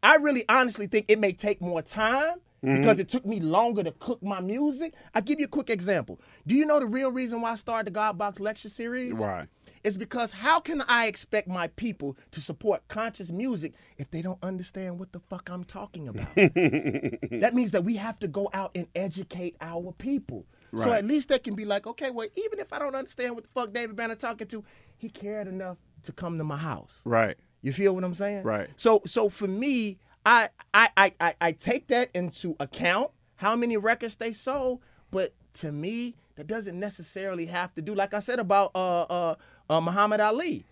I 0.02 0.16
really 0.16 0.44
honestly 0.48 0.86
think 0.86 1.06
it 1.08 1.18
may 1.18 1.32
take 1.32 1.60
more 1.60 1.82
time 1.82 2.38
mm-hmm. 2.64 2.78
because 2.78 2.98
it 2.98 3.08
took 3.08 3.24
me 3.24 3.40
longer 3.40 3.82
to 3.84 3.92
cook 3.92 4.22
my 4.22 4.40
music. 4.40 4.94
I'll 5.14 5.22
give 5.22 5.38
you 5.38 5.46
a 5.46 5.48
quick 5.48 5.70
example. 5.70 6.20
Do 6.46 6.54
you 6.54 6.66
know 6.66 6.80
the 6.80 6.86
real 6.86 7.12
reason 7.12 7.40
why 7.40 7.52
I 7.52 7.54
started 7.56 7.86
the 7.86 7.92
God 7.92 8.18
Box 8.18 8.40
lecture 8.40 8.68
series? 8.68 9.14
Why? 9.14 9.46
It's 9.84 9.96
because 9.96 10.30
how 10.30 10.60
can 10.60 10.82
I 10.82 11.06
expect 11.06 11.48
my 11.48 11.66
people 11.68 12.16
to 12.30 12.40
support 12.40 12.86
conscious 12.88 13.32
music 13.32 13.72
if 13.98 14.10
they 14.10 14.22
don't 14.22 14.42
understand 14.42 14.98
what 14.98 15.12
the 15.12 15.18
fuck 15.18 15.48
I'm 15.50 15.64
talking 15.64 16.08
about? 16.08 16.26
that 16.36 17.50
means 17.52 17.72
that 17.72 17.82
we 17.82 17.96
have 17.96 18.18
to 18.20 18.28
go 18.28 18.48
out 18.52 18.70
and 18.74 18.86
educate 18.94 19.56
our 19.60 19.92
people. 19.92 20.46
So 20.74 20.90
at 20.92 21.04
least 21.04 21.28
they 21.28 21.38
can 21.38 21.54
be 21.54 21.66
like, 21.66 21.86
okay, 21.86 22.10
well, 22.10 22.28
even 22.34 22.58
if 22.58 22.72
I 22.72 22.78
don't 22.78 22.94
understand 22.94 23.34
what 23.34 23.44
the 23.44 23.50
fuck 23.50 23.72
David 23.74 23.94
Banner 23.94 24.14
talking 24.14 24.46
to, 24.48 24.64
he 24.96 25.10
cared 25.10 25.46
enough 25.46 25.76
to 26.04 26.12
come 26.12 26.38
to 26.38 26.44
my 26.44 26.56
house. 26.56 27.02
Right. 27.04 27.36
You 27.60 27.72
feel 27.72 27.94
what 27.94 28.04
I'm 28.04 28.14
saying? 28.14 28.42
Right. 28.42 28.70
So 28.76 29.02
so 29.06 29.28
for 29.28 29.46
me, 29.46 29.98
I 30.24 30.48
I 30.72 30.88
I 30.96 31.12
I, 31.20 31.34
I 31.40 31.52
take 31.52 31.88
that 31.88 32.10
into 32.14 32.56
account 32.58 33.10
how 33.36 33.54
many 33.54 33.76
records 33.76 34.16
they 34.16 34.32
sold, 34.32 34.80
but 35.10 35.34
to 35.54 35.72
me, 35.72 36.16
that 36.36 36.46
doesn't 36.46 36.78
necessarily 36.78 37.46
have 37.46 37.74
to 37.74 37.82
do 37.82 37.94
like 37.94 38.14
I 38.14 38.20
said 38.20 38.38
about 38.38 38.70
uh 38.74 39.02
uh, 39.02 39.34
uh 39.72 39.80
Muhammad 39.80 40.20
Ali. 40.20 40.64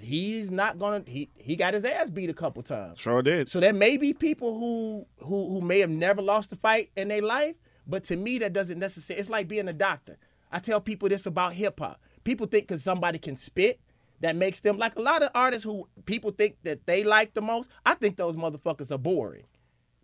He's 0.00 0.50
not 0.50 0.78
gonna 0.78 1.02
he 1.06 1.30
he 1.36 1.56
got 1.56 1.74
his 1.74 1.84
ass 1.84 2.10
beat 2.10 2.30
a 2.30 2.34
couple 2.34 2.62
times. 2.62 2.98
Sure 3.00 3.22
did. 3.22 3.48
So 3.48 3.60
there 3.60 3.72
may 3.72 3.96
be 3.96 4.12
people 4.12 4.58
who 4.58 5.06
who 5.18 5.48
who 5.48 5.60
may 5.60 5.80
have 5.80 5.90
never 5.90 6.20
lost 6.22 6.52
a 6.52 6.56
fight 6.56 6.90
in 6.96 7.08
their 7.08 7.22
life, 7.22 7.56
but 7.86 8.04
to 8.04 8.16
me 8.16 8.38
that 8.38 8.52
doesn't 8.52 8.78
necessarily. 8.78 9.20
It's 9.20 9.30
like 9.30 9.48
being 9.48 9.68
a 9.68 9.72
doctor. 9.72 10.18
I 10.52 10.58
tell 10.60 10.80
people 10.80 11.08
this 11.08 11.26
about 11.26 11.54
hip 11.54 11.80
hop. 11.80 12.00
People 12.24 12.46
think 12.46 12.68
because 12.68 12.82
somebody 12.82 13.18
can 13.18 13.36
spit 13.36 13.80
that 14.20 14.36
makes 14.36 14.60
them 14.60 14.76
like 14.78 14.96
a 14.96 15.00
lot 15.02 15.22
of 15.22 15.30
artists 15.34 15.64
who 15.64 15.88
people 16.04 16.30
think 16.30 16.56
that 16.64 16.86
they 16.86 17.02
like 17.02 17.34
the 17.34 17.42
most. 17.42 17.70
I 17.84 17.94
think 17.94 18.16
those 18.16 18.36
motherfuckers 18.36 18.92
are 18.92 18.98
boring. 18.98 19.44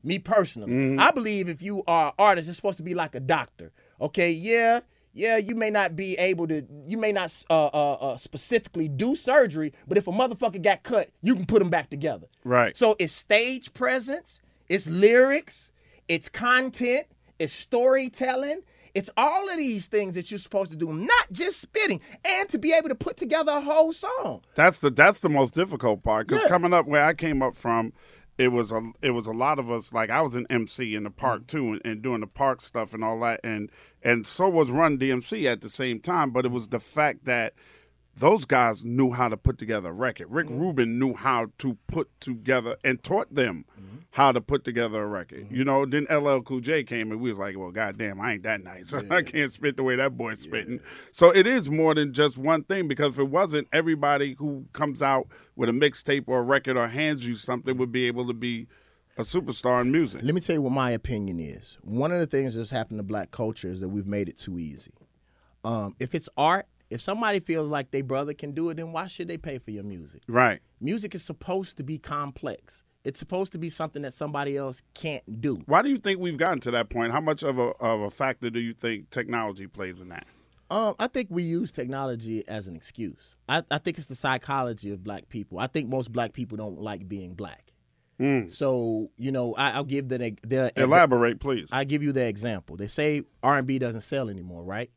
Me 0.04 0.18
personally, 0.18 0.98
I 0.98 1.12
believe 1.12 1.48
if 1.48 1.62
you 1.62 1.82
are 1.86 2.08
an 2.08 2.12
artist, 2.18 2.48
it's 2.48 2.56
supposed 2.56 2.78
to 2.78 2.82
be 2.82 2.94
like 2.94 3.14
a 3.14 3.20
doctor. 3.20 3.70
Okay, 4.00 4.32
yeah, 4.32 4.80
yeah, 5.14 5.36
you 5.36 5.54
may 5.54 5.70
not 5.70 5.94
be 5.96 6.14
able 6.18 6.46
to, 6.48 6.64
you 6.86 6.96
may 6.96 7.12
not 7.12 7.44
uh, 7.50 7.66
uh, 7.66 7.92
uh, 7.94 8.16
specifically 8.16 8.88
do 8.88 9.14
surgery, 9.16 9.72
but 9.86 9.98
if 9.98 10.06
a 10.06 10.12
motherfucker 10.12 10.62
got 10.62 10.82
cut, 10.82 11.10
you 11.22 11.34
can 11.34 11.46
put 11.46 11.58
them 11.58 11.70
back 11.70 11.90
together. 11.90 12.26
Right. 12.44 12.76
So 12.76 12.96
it's 12.98 13.12
stage 13.12 13.74
presence, 13.74 14.40
it's 14.68 14.88
lyrics, 14.88 15.70
it's 16.08 16.28
content, 16.28 17.06
it's 17.38 17.52
storytelling. 17.52 18.62
It's 18.94 19.08
all 19.16 19.48
of 19.48 19.56
these 19.56 19.86
things 19.86 20.14
that 20.16 20.30
you're 20.30 20.38
supposed 20.38 20.70
to 20.72 20.76
do, 20.76 20.92
not 20.92 21.32
just 21.32 21.60
spitting, 21.60 22.02
and 22.26 22.46
to 22.50 22.58
be 22.58 22.74
able 22.74 22.90
to 22.90 22.94
put 22.94 23.16
together 23.16 23.52
a 23.52 23.60
whole 23.62 23.90
song. 23.94 24.42
That's 24.54 24.80
the 24.80 24.90
that's 24.90 25.20
the 25.20 25.30
most 25.30 25.54
difficult 25.54 26.02
part 26.02 26.26
because 26.26 26.42
Yeah. 26.42 26.48
coming 26.50 26.74
up 26.74 26.86
where 26.86 27.02
I 27.02 27.14
came 27.14 27.40
up 27.42 27.54
from, 27.54 27.94
it 28.42 28.50
was 28.50 28.72
a 28.72 28.82
it 29.00 29.12
was 29.12 29.28
a 29.28 29.32
lot 29.32 29.60
of 29.60 29.70
us 29.70 29.92
like 29.92 30.10
I 30.10 30.20
was 30.20 30.34
an 30.34 30.48
MC 30.50 30.96
in 30.96 31.04
the 31.04 31.10
park 31.10 31.42
mm-hmm. 31.42 31.56
too 31.56 31.72
and, 31.74 31.82
and 31.84 32.02
doing 32.02 32.20
the 32.20 32.26
park 32.26 32.60
stuff 32.60 32.92
and 32.92 33.04
all 33.04 33.20
that 33.20 33.38
and 33.44 33.70
and 34.02 34.26
so 34.26 34.48
was 34.48 34.68
Run 34.68 34.98
DMC 34.98 35.44
at 35.44 35.60
the 35.60 35.68
same 35.68 36.00
time, 36.00 36.30
but 36.30 36.44
it 36.44 36.50
was 36.50 36.68
the 36.68 36.80
fact 36.80 37.24
that 37.26 37.54
those 38.14 38.44
guys 38.44 38.84
knew 38.84 39.12
how 39.12 39.28
to 39.28 39.36
put 39.36 39.58
together 39.58 39.90
a 39.90 39.92
record. 39.92 40.28
Rick 40.30 40.48
mm-hmm. 40.48 40.60
Rubin 40.60 40.98
knew 40.98 41.14
how 41.14 41.48
to 41.58 41.78
put 41.86 42.08
together 42.20 42.76
and 42.84 43.02
taught 43.02 43.34
them 43.34 43.64
mm-hmm. 43.78 43.96
how 44.10 44.32
to 44.32 44.40
put 44.40 44.64
together 44.64 45.02
a 45.02 45.06
record. 45.06 45.44
Mm-hmm. 45.44 45.54
You 45.54 45.64
know, 45.64 45.86
then 45.86 46.06
LL 46.10 46.40
Cool 46.40 46.60
J 46.60 46.84
came 46.84 47.10
and 47.10 47.20
we 47.20 47.30
was 47.30 47.38
like, 47.38 47.58
well, 47.58 47.70
goddamn, 47.70 48.20
I 48.20 48.34
ain't 48.34 48.42
that 48.42 48.62
nice. 48.62 48.92
I 49.10 49.22
can't 49.22 49.50
spit 49.50 49.76
the 49.76 49.82
way 49.82 49.96
that 49.96 50.16
boy's 50.16 50.40
spitting. 50.40 50.80
So 51.10 51.34
it 51.34 51.46
is 51.46 51.70
more 51.70 51.94
than 51.94 52.12
just 52.12 52.36
one 52.36 52.64
thing 52.64 52.86
because 52.86 53.14
if 53.14 53.20
it 53.20 53.30
wasn't, 53.30 53.68
everybody 53.72 54.34
who 54.38 54.66
comes 54.72 55.00
out 55.00 55.28
with 55.56 55.68
a 55.68 55.72
mixtape 55.72 56.24
or 56.26 56.40
a 56.40 56.42
record 56.42 56.76
or 56.76 56.88
hands 56.88 57.26
you 57.26 57.34
something 57.34 57.76
would 57.78 57.92
be 57.92 58.06
able 58.06 58.26
to 58.26 58.34
be 58.34 58.66
a 59.16 59.22
superstar 59.22 59.80
in 59.80 59.90
music. 59.90 60.22
Let 60.22 60.34
me 60.34 60.40
tell 60.40 60.54
you 60.54 60.62
what 60.62 60.72
my 60.72 60.90
opinion 60.90 61.40
is. 61.40 61.78
One 61.82 62.12
of 62.12 62.20
the 62.20 62.26
things 62.26 62.54
that's 62.54 62.70
happened 62.70 62.98
to 62.98 63.02
black 63.04 63.30
culture 63.30 63.68
is 63.68 63.80
that 63.80 63.88
we've 63.88 64.06
made 64.06 64.28
it 64.28 64.38
too 64.38 64.58
easy. 64.58 64.92
Um, 65.64 65.94
if 65.98 66.14
it's 66.14 66.28
art, 66.36 66.66
if 66.92 67.00
somebody 67.00 67.40
feels 67.40 67.70
like 67.70 67.90
their 67.90 68.04
brother 68.04 68.34
can 68.34 68.52
do 68.52 68.68
it, 68.70 68.74
then 68.76 68.92
why 68.92 69.06
should 69.06 69.26
they 69.26 69.38
pay 69.38 69.58
for 69.58 69.70
your 69.70 69.82
music? 69.82 70.22
Right. 70.28 70.60
Music 70.80 71.14
is 71.14 71.24
supposed 71.24 71.78
to 71.78 71.82
be 71.82 71.98
complex. 71.98 72.84
It's 73.04 73.18
supposed 73.18 73.52
to 73.52 73.58
be 73.58 73.68
something 73.68 74.02
that 74.02 74.14
somebody 74.14 74.56
else 74.56 74.82
can't 74.94 75.40
do. 75.40 75.60
Why 75.66 75.82
do 75.82 75.88
you 75.88 75.96
think 75.96 76.20
we've 76.20 76.36
gotten 76.36 76.60
to 76.60 76.70
that 76.72 76.90
point? 76.90 77.12
How 77.12 77.20
much 77.20 77.42
of 77.42 77.58
a 77.58 77.70
of 77.80 78.00
a 78.02 78.10
factor 78.10 78.50
do 78.50 78.60
you 78.60 78.74
think 78.74 79.10
technology 79.10 79.66
plays 79.66 80.00
in 80.00 80.10
that? 80.10 80.26
Um, 80.70 80.94
I 80.98 81.06
think 81.06 81.28
we 81.30 81.42
use 81.42 81.72
technology 81.72 82.46
as 82.46 82.68
an 82.68 82.76
excuse. 82.76 83.36
I, 83.48 83.62
I 83.70 83.78
think 83.78 83.98
it's 83.98 84.06
the 84.06 84.14
psychology 84.14 84.90
of 84.90 85.02
black 85.02 85.28
people. 85.28 85.58
I 85.58 85.66
think 85.66 85.88
most 85.88 86.12
black 86.12 86.32
people 86.32 86.56
don't 86.56 86.80
like 86.80 87.08
being 87.08 87.34
black. 87.34 87.72
So 88.48 89.10
you 89.16 89.32
know, 89.32 89.54
I, 89.54 89.72
I'll 89.72 89.84
give 89.84 90.08
the 90.08 90.36
the 90.42 90.72
Elaborate, 90.76 91.40
please. 91.40 91.68
I 91.72 91.82
give 91.84 92.04
you 92.04 92.12
the 92.12 92.24
example. 92.24 92.76
They 92.76 92.86
say 92.86 93.22
R 93.42 93.58
and 93.58 93.66
B 93.66 93.80
doesn't 93.80 94.02
sell 94.02 94.28
anymore, 94.28 94.62
right? 94.62 94.90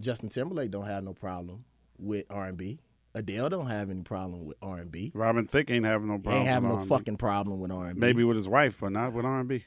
Justin 0.00 0.28
Timberlake 0.28 0.70
don't 0.70 0.86
have 0.86 1.04
no 1.04 1.12
problem 1.14 1.64
with 1.98 2.24
R 2.30 2.46
and 2.46 2.56
B. 2.56 2.78
Adele 3.14 3.48
don't 3.48 3.66
have 3.68 3.90
any 3.90 4.02
problem 4.02 4.44
with 4.44 4.56
R 4.62 4.78
and 4.78 4.92
B. 4.92 5.10
Robin 5.14 5.46
Thicke 5.46 5.70
ain't 5.70 5.84
having 5.86 6.08
no 6.08 6.18
problem. 6.18 6.36
Ain't 6.42 6.46
having 6.46 6.68
with 6.68 6.78
no 6.78 6.82
R&B. 6.82 6.88
fucking 6.88 7.16
problem 7.16 7.58
with 7.60 7.72
R 7.72 7.86
and 7.86 7.96
B. 7.96 8.00
Maybe 8.00 8.22
with 8.22 8.36
his 8.36 8.48
wife, 8.48 8.78
but 8.80 8.92
not 8.92 9.12
with 9.12 9.24
R&B. 9.24 9.64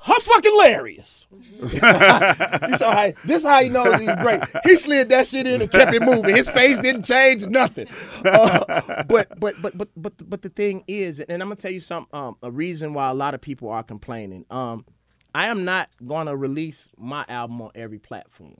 How 0.00 0.18
fucking 0.18 0.50
hilarious. 0.52 1.26
you 1.60 1.68
saw 1.68 2.92
how 2.92 3.12
this 3.24 3.42
how 3.42 3.60
he 3.62 3.68
knows 3.68 3.98
he's 3.98 4.14
great. 4.22 4.42
He 4.62 4.76
slid 4.76 5.08
that 5.08 5.26
shit 5.26 5.46
in 5.46 5.60
and 5.60 5.70
kept 5.70 5.92
it 5.92 6.02
moving. 6.02 6.36
His 6.36 6.48
face 6.48 6.78
didn't 6.78 7.02
change, 7.02 7.44
nothing. 7.46 7.88
Uh, 8.24 9.04
but 9.08 9.38
but 9.40 9.60
but 9.60 9.76
but 9.76 9.88
but 9.96 10.30
but 10.30 10.42
the 10.42 10.50
thing 10.50 10.84
is, 10.86 11.18
and 11.18 11.42
I'm 11.42 11.48
gonna 11.48 11.56
tell 11.56 11.72
you 11.72 11.80
something. 11.80 12.16
Um, 12.16 12.36
a 12.44 12.50
reason 12.50 12.94
why 12.94 13.10
a 13.10 13.14
lot 13.14 13.34
of 13.34 13.40
people 13.40 13.70
are 13.70 13.82
complaining. 13.82 14.46
Um, 14.50 14.86
I 15.34 15.48
am 15.48 15.64
not 15.64 15.90
gonna 16.06 16.36
release 16.36 16.88
my 16.96 17.24
album 17.28 17.60
on 17.60 17.72
every 17.74 17.98
platform. 17.98 18.54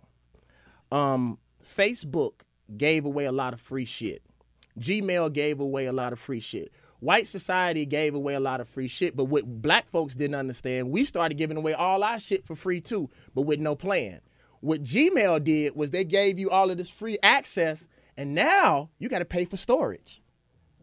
Um, 0.90 1.38
Facebook 1.64 2.40
gave 2.76 3.04
away 3.04 3.24
a 3.24 3.32
lot 3.32 3.52
of 3.54 3.60
free 3.60 3.84
shit. 3.84 4.22
Gmail 4.78 5.32
gave 5.32 5.60
away 5.60 5.86
a 5.86 5.92
lot 5.92 6.12
of 6.12 6.18
free 6.18 6.40
shit. 6.40 6.72
White 7.00 7.26
society 7.26 7.86
gave 7.86 8.14
away 8.14 8.34
a 8.34 8.40
lot 8.40 8.60
of 8.60 8.68
free 8.68 8.88
shit, 8.88 9.16
but 9.16 9.24
what 9.24 9.44
black 9.62 9.88
folks 9.88 10.14
didn't 10.16 10.34
understand, 10.34 10.90
we 10.90 11.04
started 11.04 11.36
giving 11.36 11.56
away 11.56 11.72
all 11.72 12.02
our 12.02 12.18
shit 12.18 12.44
for 12.44 12.56
free 12.56 12.80
too, 12.80 13.08
but 13.34 13.42
with 13.42 13.60
no 13.60 13.76
plan. 13.76 14.20
What 14.60 14.82
Gmail 14.82 15.44
did 15.44 15.76
was 15.76 15.92
they 15.92 16.04
gave 16.04 16.38
you 16.38 16.50
all 16.50 16.70
of 16.70 16.78
this 16.78 16.90
free 16.90 17.16
access, 17.22 17.86
and 18.16 18.34
now 18.34 18.90
you 18.98 19.08
got 19.08 19.20
to 19.20 19.24
pay 19.24 19.44
for 19.44 19.56
storage. 19.56 20.20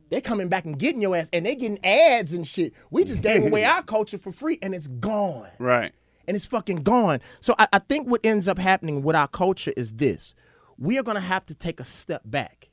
They're 0.10 0.22
coming 0.22 0.48
back 0.48 0.66
and 0.66 0.78
getting 0.80 1.02
your 1.02 1.16
ass, 1.18 1.30
and 1.34 1.46
they're 1.46 1.56
getting 1.56 1.84
ads 1.84 2.34
and 2.34 2.48
shit. 2.48 2.74
We 2.92 3.04
just 3.04 3.22
gave 3.22 3.44
away 3.44 3.64
our 3.66 3.84
culture 3.84 4.18
for 4.18 4.32
free, 4.32 4.58
and 4.62 4.74
it's 4.74 4.88
gone 4.88 5.50
Right. 5.60 5.94
And 6.28 6.36
it's 6.36 6.46
fucking 6.46 6.78
gone. 6.78 7.20
So 7.42 7.56
I, 7.58 7.68
I 7.74 7.80
think 7.80 8.10
what 8.10 8.22
ends 8.24 8.48
up 8.48 8.58
happening 8.58 9.04
with 9.04 9.16
our 9.16 9.28
culture 9.28 9.74
is 9.78 9.94
this: 9.94 10.34
we 10.78 10.98
are 10.98 11.04
gonna 11.04 11.20
have 11.20 11.46
to 11.48 11.56
take 11.56 11.80
a 11.80 11.86
step 11.86 12.22
back. 12.26 12.70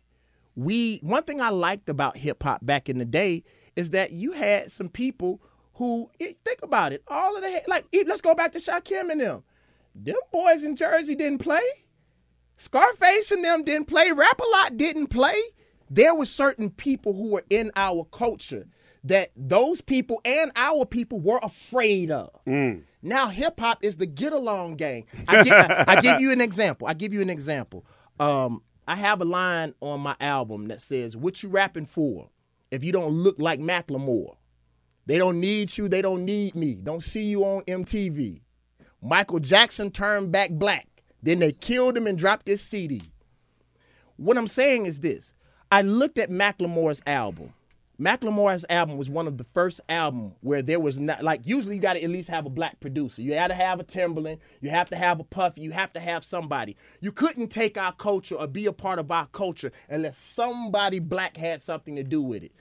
We 0.54 0.98
one 1.02 1.22
thing 1.22 1.40
I 1.40 1.50
liked 1.50 1.88
about 1.88 2.16
hip 2.16 2.42
hop 2.42 2.64
back 2.64 2.88
in 2.88 2.98
the 2.98 3.04
day 3.04 3.44
is 3.76 3.90
that 3.90 4.12
you 4.12 4.32
had 4.32 4.70
some 4.70 4.88
people 4.88 5.40
who 5.74 6.10
think 6.18 6.60
about 6.62 6.92
it. 6.92 7.02
All 7.08 7.36
of 7.36 7.42
the 7.42 7.62
like, 7.66 7.86
let's 8.06 8.20
go 8.20 8.34
back 8.34 8.52
to 8.52 8.58
Shakim 8.58 9.10
and 9.10 9.20
them. 9.20 9.42
Them 9.94 10.16
boys 10.30 10.64
in 10.64 10.76
Jersey 10.76 11.14
didn't 11.14 11.38
play. 11.38 11.62
Scarface 12.56 13.30
and 13.30 13.44
them 13.44 13.64
didn't 13.64 13.86
play. 13.86 14.10
Rap 14.12 14.40
a 14.40 14.50
lot 14.50 14.76
didn't 14.76 15.08
play. 15.08 15.40
There 15.90 16.14
were 16.14 16.26
certain 16.26 16.70
people 16.70 17.14
who 17.14 17.30
were 17.30 17.44
in 17.50 17.70
our 17.76 18.04
culture 18.04 18.66
that 19.04 19.30
those 19.36 19.80
people 19.80 20.20
and 20.24 20.52
our 20.54 20.86
people 20.86 21.20
were 21.20 21.40
afraid 21.42 22.10
of. 22.10 22.30
Mm. 22.46 22.84
Now 23.02 23.28
hip 23.28 23.58
hop 23.58 23.84
is 23.84 23.96
the 23.96 24.06
get 24.06 24.32
along 24.32 24.76
gang. 24.76 25.06
I, 25.28 25.42
gi- 25.42 25.50
I- 25.52 25.84
I 25.88 26.00
give 26.00 26.20
you 26.20 26.30
an 26.32 26.40
example. 26.40 26.86
I 26.86 26.94
give 26.94 27.12
you 27.12 27.20
an 27.20 27.30
example. 27.30 27.84
Um, 28.20 28.62
I 28.86 28.96
have 28.96 29.20
a 29.20 29.24
line 29.24 29.74
on 29.80 30.00
my 30.00 30.16
album 30.20 30.68
that 30.68 30.80
says, 30.80 31.16
"What 31.16 31.42
you 31.42 31.48
rapping 31.48 31.86
for? 31.86 32.28
If 32.70 32.82
you 32.84 32.92
don't 32.92 33.12
look 33.12 33.38
like 33.38 33.60
Macklemore, 33.60 34.36
they 35.06 35.18
don't 35.18 35.40
need 35.40 35.76
you. 35.76 35.88
They 35.88 36.02
don't 36.02 36.24
need 36.24 36.54
me. 36.54 36.74
Don't 36.76 37.02
see 37.02 37.24
you 37.24 37.44
on 37.44 37.62
MTV." 37.62 38.40
Michael 39.00 39.40
Jackson 39.40 39.90
turned 39.90 40.30
back 40.30 40.50
black. 40.50 40.86
Then 41.22 41.40
they 41.40 41.52
killed 41.52 41.96
him 41.96 42.06
and 42.06 42.16
dropped 42.18 42.46
his 42.48 42.60
CD. 42.62 43.02
What 44.16 44.36
I'm 44.38 44.46
saying 44.46 44.86
is 44.86 45.00
this. 45.00 45.32
I 45.70 45.82
looked 45.82 46.18
at 46.18 46.30
Macklemore's 46.30 47.02
album. 47.06 47.52
Macklemore's 48.02 48.64
album 48.68 48.96
was 48.96 49.08
one 49.08 49.28
of 49.28 49.38
the 49.38 49.46
first 49.54 49.80
album 49.88 50.32
where 50.40 50.60
there 50.60 50.80
was 50.80 50.98
not 50.98 51.22
like 51.22 51.42
usually 51.44 51.76
you 51.76 51.80
got 51.80 51.92
to 51.92 52.02
at 52.02 52.10
least 52.10 52.28
have 52.30 52.46
a 52.46 52.50
black 52.50 52.80
producer. 52.80 53.22
You 53.22 53.34
had 53.34 53.48
to 53.48 53.54
have 53.54 53.78
a 53.78 53.84
Timberland, 53.84 54.40
you 54.60 54.70
have 54.70 54.90
to 54.90 54.96
have 54.96 55.20
a 55.20 55.24
Puffy, 55.24 55.60
you 55.60 55.70
have 55.70 55.92
to 55.92 56.00
have 56.00 56.24
somebody. 56.24 56.76
You 57.00 57.12
couldn't 57.12 57.48
take 57.48 57.78
our 57.78 57.92
culture 57.92 58.34
or 58.34 58.48
be 58.48 58.66
a 58.66 58.72
part 58.72 58.98
of 58.98 59.12
our 59.12 59.26
culture 59.26 59.70
unless 59.88 60.18
somebody 60.18 60.98
black 60.98 61.36
had 61.36 61.62
something 61.62 61.94
to 61.94 62.02
do 62.02 62.20
with 62.20 62.42
it. 62.42 62.52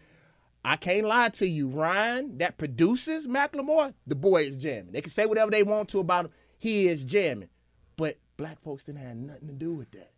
I 0.64 0.76
can't 0.76 1.08
lie 1.08 1.30
to 1.30 1.48
you, 1.48 1.70
Ryan, 1.70 2.38
that 2.38 2.60
produces 2.60 3.26
Macklemore, 3.26 3.96
the 4.06 4.16
boy 4.16 4.44
is 4.44 4.60
jamming. 4.60 4.92
They 4.92 5.02
can 5.02 5.10
say 5.10 5.26
whatever 5.26 5.50
they 5.50 5.64
want 5.64 5.90
to 5.90 6.00
about 6.00 6.26
him. 6.26 6.32
He 6.60 6.88
is 6.88 7.04
jamming. 7.04 7.50
But 7.98 8.20
black 8.38 8.62
folks 8.62 8.84
didn't 8.84 9.02
have 9.02 9.16
nothing 9.16 9.48
to 9.48 9.54
do 9.54 9.74
with 9.74 9.90
that. 9.92 10.12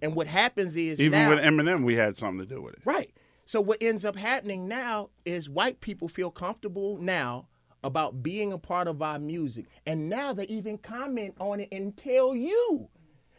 And 0.00 0.14
what 0.14 0.26
happens 0.26 0.74
is 0.74 1.00
Even 1.02 1.18
now, 1.18 1.30
with 1.30 1.38
Eminem, 1.40 1.84
we 1.84 1.96
had 1.96 2.16
something 2.16 2.46
to 2.46 2.54
do 2.54 2.62
with 2.62 2.74
it. 2.74 2.80
Right. 2.86 3.10
So 3.44 3.60
what 3.60 3.82
ends 3.82 4.04
up 4.04 4.16
happening 4.16 4.68
now 4.68 5.10
is 5.24 5.48
white 5.48 5.80
people 5.80 6.08
feel 6.08 6.30
comfortable 6.30 6.98
now 6.98 7.48
about 7.82 8.22
being 8.22 8.52
a 8.52 8.58
part 8.58 8.88
of 8.88 9.02
our 9.02 9.18
music, 9.18 9.66
and 9.86 10.08
now 10.08 10.32
they 10.32 10.46
even 10.46 10.78
comment 10.78 11.34
on 11.38 11.60
it 11.60 11.68
and 11.70 11.96
tell 11.96 12.34
you. 12.34 12.88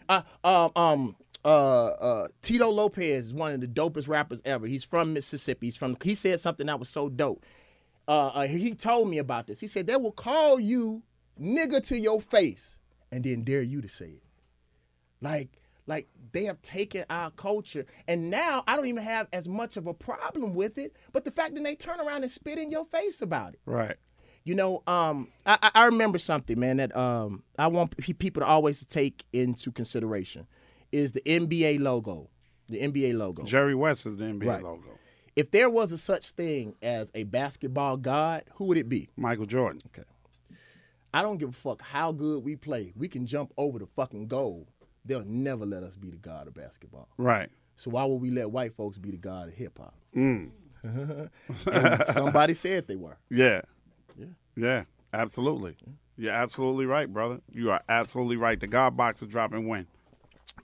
Uh, 0.08 0.22
um, 0.44 0.72
um, 0.76 1.16
uh, 1.44 1.88
uh, 1.88 2.28
Tito 2.42 2.70
Lopez 2.70 3.28
is 3.28 3.34
one 3.34 3.54
of 3.54 3.62
the 3.62 3.68
dopest 3.68 4.08
rappers 4.08 4.42
ever. 4.46 4.68
He's 4.68 4.84
from 4.84 5.14
Mississippi. 5.14 5.68
He's 5.68 5.78
from. 5.78 5.98
He 6.04 6.16
said 6.16 6.40
something 6.40 6.68
that 6.68 6.80
was 6.80 6.90
so 6.90 7.10
dope. 7.10 7.44
Uh, 8.08 8.28
uh, 8.28 8.48
he 8.48 8.76
told 8.76 9.10
me 9.10 9.18
about 9.18 9.48
this. 9.48 9.60
He 9.60 9.68
said 9.68 9.88
they 9.88 9.96
will 9.96 10.12
call 10.12 10.60
you 10.60 11.02
nigga 11.42 11.86
to 11.88 11.98
your 11.98 12.22
face 12.22 12.78
and 13.12 13.24
then 13.24 13.44
dare 13.44 13.62
you 13.62 13.82
to 13.82 13.90
say 13.90 14.10
it. 14.10 14.24
Like, 15.22 15.58
like 15.88 16.08
they 16.32 16.44
have 16.46 16.62
taken 16.62 17.06
our 17.10 17.32
culture, 17.32 17.86
and 18.08 18.30
now 18.30 18.64
I 18.68 18.76
don't 18.76 18.88
even 18.88 19.04
have 19.04 19.28
as 19.34 19.48
much 19.48 19.78
of 19.78 19.88
a 19.88 19.94
problem 19.94 20.54
with 20.56 20.78
it. 20.78 20.96
But 21.14 21.24
the 21.26 21.32
fact 21.32 21.56
that 21.56 21.64
they 21.64 21.76
turn 21.76 22.00
around 22.00 22.24
and 22.24 22.32
spit 22.32 22.58
in 22.58 22.72
your 22.72 22.86
face 22.86 23.22
about 23.22 23.54
it. 23.54 23.60
Right. 23.66 23.96
You 24.44 24.54
know, 24.56 24.84
um, 24.86 25.28
I, 25.46 25.72
I- 25.74 25.86
remember 25.86 26.18
something, 26.20 26.60
man, 26.60 26.78
that 26.78 26.96
um, 26.96 27.44
I 27.58 27.68
want 27.68 27.98
people 27.98 28.42
to 28.42 28.46
always 28.48 28.86
take 28.86 29.26
into 29.34 29.72
consideration 29.72 30.46
is 30.92 31.14
the 31.14 31.22
NBA 31.22 31.80
logo. 31.82 32.30
The 32.70 32.80
NBA 32.80 33.18
logo. 33.18 33.44
Jerry 33.44 33.76
West 33.76 34.06
is 34.06 34.18
the 34.18 34.26
NBA 34.26 34.46
Right. 34.48 34.64
logo. 34.64 35.00
If 35.36 35.52
there 35.52 35.70
was 35.70 35.92
a 35.92 35.98
such 35.98 36.32
thing 36.32 36.76
as 36.82 37.12
a 37.14 37.24
basketball 37.24 37.98
god, 37.98 38.44
who 38.56 38.66
would 38.66 38.78
it 38.78 38.88
be? 38.88 39.10
Michael 39.18 39.46
Jordan. 39.46 39.82
Okay. 39.88 40.04
I 41.14 41.22
don't 41.22 41.38
give 41.38 41.50
a 41.50 41.54
fuck 41.54 41.82
how 41.82 42.12
good 42.12 42.44
we 42.44 42.56
play. 42.56 42.94
We 42.96 43.08
can 43.08 43.26
jump 43.26 43.54
over 43.58 43.80
the 43.80 43.86
fucking 43.86 44.28
goal. 44.28 44.68
They'll 45.06 45.24
never 45.26 45.66
let 45.66 45.84
us 45.84 45.96
be 45.96 46.10
the 46.10 46.18
god 46.18 46.48
of 46.48 46.54
basketball. 46.56 47.08
Right. 47.18 47.50
So 47.78 47.92
why 47.92 48.06
would 48.06 48.22
we 48.22 48.32
let 48.32 48.50
white 48.52 48.74
folks 48.76 48.98
be 48.98 49.12
the 49.12 49.18
god 49.18 49.50
of 49.50 49.54
hip 49.54 49.78
hop? 49.78 49.96
Mm. 50.16 50.50
Somebody 52.14 52.54
said 52.54 52.88
they 52.88 52.96
were. 52.96 53.18
Yeah. 53.30 53.62
Yeah. 54.18 54.26
Yeah. 54.56 54.84
Absolutely. 55.14 55.76
You're 56.18 56.34
absolutely 56.34 56.86
right, 56.86 57.12
brother. 57.12 57.42
You 57.52 57.72
are 57.72 57.82
absolutely 57.90 58.38
right. 58.38 58.60
The 58.60 58.68
God 58.68 58.96
box 58.96 59.22
is 59.22 59.28
dropping 59.28 59.68
when? 59.68 59.88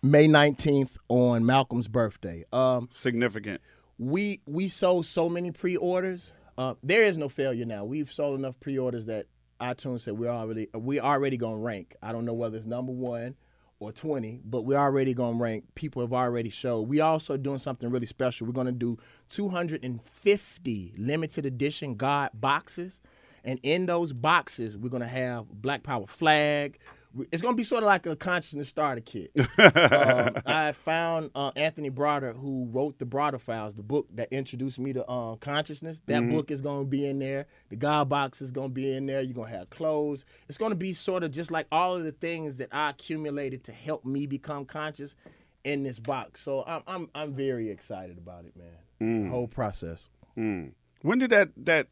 May 0.01 0.27
19th 0.27 0.91
on 1.09 1.45
Malcolm's 1.45 1.87
birthday. 1.87 2.45
Um, 2.53 2.87
Significant. 2.91 3.61
we 3.97 4.41
we 4.45 4.67
sold 4.67 5.05
so 5.05 5.29
many 5.29 5.51
pre-orders. 5.51 6.31
Uh, 6.57 6.75
there 6.83 7.03
is 7.03 7.17
no 7.17 7.29
failure 7.29 7.65
now. 7.65 7.83
We've 7.85 8.11
sold 8.11 8.39
enough 8.39 8.59
pre-orders 8.59 9.05
that 9.07 9.27
iTunes 9.59 10.01
said 10.01 10.17
we're 10.17 10.29
already 10.29 10.69
we 10.73 10.99
already 10.99 11.37
gonna 11.37 11.57
rank. 11.57 11.95
I 12.01 12.11
don't 12.11 12.25
know 12.25 12.33
whether 12.33 12.57
it's 12.57 12.65
number 12.65 12.91
one 12.91 13.35
or 13.81 13.91
twenty, 13.91 14.39
but 14.45 14.61
we're 14.61 14.77
already 14.77 15.13
gonna 15.13 15.37
rank. 15.37 15.65
People 15.73 16.03
have 16.03 16.13
already 16.13 16.51
showed. 16.51 16.81
We 16.83 17.01
also 17.01 17.35
doing 17.35 17.57
something 17.57 17.89
really 17.89 18.05
special. 18.05 18.45
We're 18.45 18.53
gonna 18.53 18.71
do 18.71 18.99
250 19.29 20.93
limited 20.97 21.45
edition 21.47 21.95
God 21.95 22.29
boxes, 22.35 23.01
and 23.43 23.59
in 23.63 23.87
those 23.87 24.13
boxes 24.13 24.77
we're 24.77 24.89
gonna 24.89 25.07
have 25.07 25.47
Black 25.49 25.81
Power 25.81 26.05
flag. 26.05 26.77
It's 27.31 27.41
gonna 27.41 27.55
be 27.55 27.63
sort 27.63 27.83
of 27.83 27.87
like 27.87 28.05
a 28.05 28.15
consciousness 28.15 28.69
starter 28.69 29.01
kit. 29.01 29.31
um, 29.57 30.41
I 30.45 30.71
found 30.71 31.31
uh, 31.35 31.51
Anthony 31.55 31.89
Browder, 31.89 32.35
who 32.35 32.67
wrote 32.71 32.99
the 32.99 33.05
Browder 33.05 33.39
Files, 33.39 33.75
the 33.75 33.83
book 33.83 34.07
that 34.15 34.31
introduced 34.31 34.79
me 34.79 34.93
to 34.93 35.05
uh, 35.05 35.35
consciousness. 35.35 36.01
That 36.05 36.29
book 36.29 36.51
is 36.51 36.61
going 36.61 36.85
to 36.85 36.89
be 36.89 37.05
in 37.05 37.19
there. 37.19 37.47
The 37.69 37.75
God 37.75 38.07
box 38.09 38.41
is 38.41 38.51
going 38.51 38.69
to 38.69 38.73
be 38.73 38.93
in 38.93 39.05
there. 39.07 39.21
You're 39.21 39.33
going 39.33 39.51
to 39.51 39.57
have 39.57 39.69
clothes. 39.69 40.25
It's 40.47 40.57
going 40.57 40.71
to 40.71 40.75
be 40.77 40.93
sort 40.93 41.23
of 41.23 41.31
just 41.31 41.51
like 41.51 41.67
all 41.71 41.95
of 41.95 42.03
the 42.03 42.11
things 42.13 42.57
that 42.57 42.69
I 42.71 42.91
accumulated 42.91 43.63
to 43.65 43.71
help 43.71 44.05
me 44.05 44.25
become 44.25 44.65
conscious 44.65 45.15
in 45.63 45.83
this 45.83 45.99
box. 45.99 46.41
So 46.41 46.63
I'm 46.65 46.81
I'm 46.87 47.09
I'm 47.13 47.33
very 47.33 47.69
excited 47.69 48.17
about 48.17 48.45
it, 48.45 48.55
man. 48.55 48.67
The 49.23 49.29
whole 49.29 49.47
process. 49.47 50.09
When 51.01 51.19
did 51.19 51.31
that 51.31 51.49
that 51.57 51.87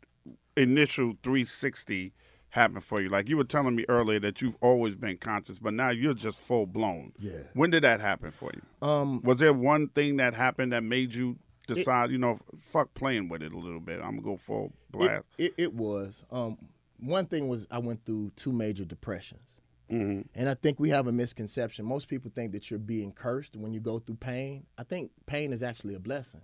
initial 0.56 1.14
360 1.24 2.14
happen 2.50 2.80
for 2.82 3.02
you? 3.02 3.10
Like 3.10 3.30
you 3.30 3.38
were 3.38 3.44
telling 3.44 3.76
me 3.76 3.86
earlier 3.90 4.20
that 4.22 4.42
you've 4.42 4.58
always 4.62 4.96
been 4.96 5.18
conscious, 5.18 5.60
but 5.60 5.74
now 5.74 5.90
you're 5.90 6.14
just 6.14 6.40
full 6.40 6.66
blown. 6.66 7.14
Yeah. 7.20 7.44
When 7.54 7.70
did 7.70 7.84
that 7.84 8.02
happen 8.02 8.32
for 8.32 8.52
you? 8.54 8.88
Um, 8.88 9.22
was 9.22 9.40
there 9.40 9.54
one 9.54 9.88
thing 9.90 10.18
that 10.18 10.34
happened 10.34 10.74
that 10.74 10.84
made 10.84 11.14
you 11.14 11.38
decide, 11.68 12.12
you 12.12 12.18
know, 12.18 12.40
fuck 12.60 12.94
playing 12.94 13.30
with 13.30 13.44
it 13.44 13.54
a 13.54 13.58
little 13.58 13.80
bit? 13.80 14.00
I'm 14.00 14.12
gonna 14.12 14.22
go 14.22 14.36
full 14.36 14.74
blast. 14.92 15.26
it, 15.38 15.54
it 15.58 15.74
was. 15.74 16.24
Um, 16.32 16.58
one 17.00 17.26
thing 17.28 17.48
was 17.48 17.68
I 17.72 17.80
went 17.80 18.06
through 18.06 18.32
two 18.36 18.52
major 18.52 18.86
depressions. 18.86 19.60
And 19.92 20.48
I 20.48 20.54
think 20.54 20.80
we 20.80 20.90
have 20.90 21.08
a 21.08 21.12
misconception. 21.12 21.84
Most 21.84 22.10
people 22.10 22.30
think 22.34 22.52
that 22.52 22.70
you're 22.70 22.78
being 22.80 23.12
cursed 23.12 23.56
when 23.56 23.74
you 23.74 23.80
go 23.80 23.98
through 23.98 24.18
pain. 24.18 24.68
I 24.78 24.84
think 24.84 25.10
pain 25.26 25.52
is 25.52 25.64
actually 25.64 25.96
a 25.96 26.00
blessing. 26.00 26.42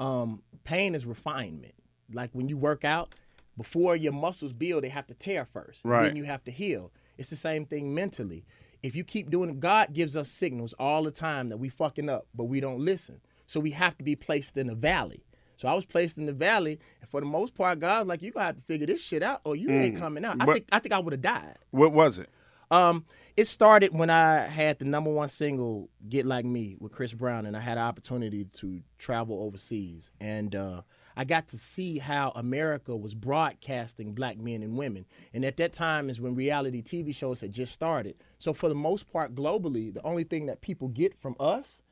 Um, 0.00 0.42
pain 0.64 0.96
is 0.96 1.06
refinement. 1.06 1.74
Like 2.12 2.30
when 2.32 2.48
you 2.48 2.56
work 2.56 2.84
out, 2.84 3.14
before 3.56 3.96
your 3.96 4.12
muscles 4.12 4.52
build, 4.52 4.84
they 4.84 4.88
have 4.88 5.06
to 5.06 5.14
tear 5.14 5.44
first. 5.44 5.80
Right. 5.84 6.06
Then 6.06 6.16
you 6.16 6.24
have 6.24 6.44
to 6.44 6.50
heal. 6.50 6.92
It's 7.18 7.30
the 7.30 7.36
same 7.36 7.66
thing 7.66 7.94
mentally. 7.94 8.44
If 8.82 8.96
you 8.96 9.04
keep 9.04 9.30
doing 9.30 9.50
it, 9.50 9.60
God 9.60 9.92
gives 9.92 10.16
us 10.16 10.28
signals 10.28 10.74
all 10.78 11.04
the 11.04 11.10
time 11.10 11.48
that 11.48 11.56
we 11.56 11.68
fucking 11.68 12.08
up, 12.08 12.26
but 12.34 12.44
we 12.44 12.60
don't 12.60 12.80
listen. 12.80 13.20
So 13.46 13.60
we 13.60 13.70
have 13.70 13.96
to 13.98 14.04
be 14.04 14.16
placed 14.16 14.56
in 14.56 14.68
a 14.68 14.74
valley. 14.74 15.24
So 15.56 15.68
I 15.68 15.74
was 15.74 15.84
placed 15.84 16.18
in 16.18 16.26
the 16.26 16.32
valley, 16.32 16.80
and 17.00 17.08
for 17.08 17.20
the 17.20 17.26
most 17.26 17.54
part, 17.54 17.78
God's 17.78 18.08
like, 18.08 18.22
you 18.22 18.32
gonna 18.32 18.46
have 18.46 18.56
to 18.56 18.62
figure 18.62 18.86
this 18.86 19.02
shit 19.04 19.22
out, 19.22 19.40
or 19.44 19.54
you 19.54 19.70
ain't 19.70 19.96
coming 19.96 20.24
out. 20.24 20.36
I 20.40 20.46
think 20.46 20.68
I 20.72 20.78
think 20.80 20.92
I 20.92 20.98
would 20.98 21.12
have 21.12 21.22
died. 21.22 21.56
What 21.70 21.92
was 21.92 22.18
it? 22.18 22.28
Um, 22.70 23.04
it 23.36 23.46
started 23.46 23.96
when 23.96 24.10
I 24.10 24.38
had 24.40 24.78
the 24.78 24.84
number 24.84 25.10
one 25.10 25.28
single 25.28 25.90
"Get 26.08 26.26
Like 26.26 26.44
Me" 26.44 26.76
with 26.80 26.92
Chris 26.92 27.14
Brown, 27.14 27.46
and 27.46 27.56
I 27.56 27.60
had 27.60 27.78
an 27.78 27.84
opportunity 27.84 28.44
to 28.44 28.80
travel 28.98 29.40
overseas, 29.42 30.10
and 30.20 30.54
uh, 30.56 30.82
I 31.16 31.24
got 31.24 31.48
to 31.48 31.58
see 31.58 31.98
how 31.98 32.32
America 32.34 32.96
was 32.96 33.14
broadcasting 33.14 34.12
black 34.14 34.38
men 34.38 34.62
and 34.62 34.76
women. 34.76 35.06
And 35.32 35.44
at 35.44 35.56
that 35.58 35.72
time 35.72 36.10
is 36.10 36.20
when 36.20 36.34
reality 36.34 36.82
TV 36.82 37.14
shows 37.14 37.40
had 37.40 37.52
just 37.52 37.72
started. 37.72 38.16
So 38.38 38.52
for 38.52 38.68
the 38.68 38.74
most 38.74 39.10
part, 39.12 39.34
globally, 39.34 39.92
the 39.94 40.02
only 40.04 40.24
thing 40.24 40.46
that 40.46 40.60
people 40.60 40.88
get 40.88 41.14
from 41.20 41.36
us 41.38 41.82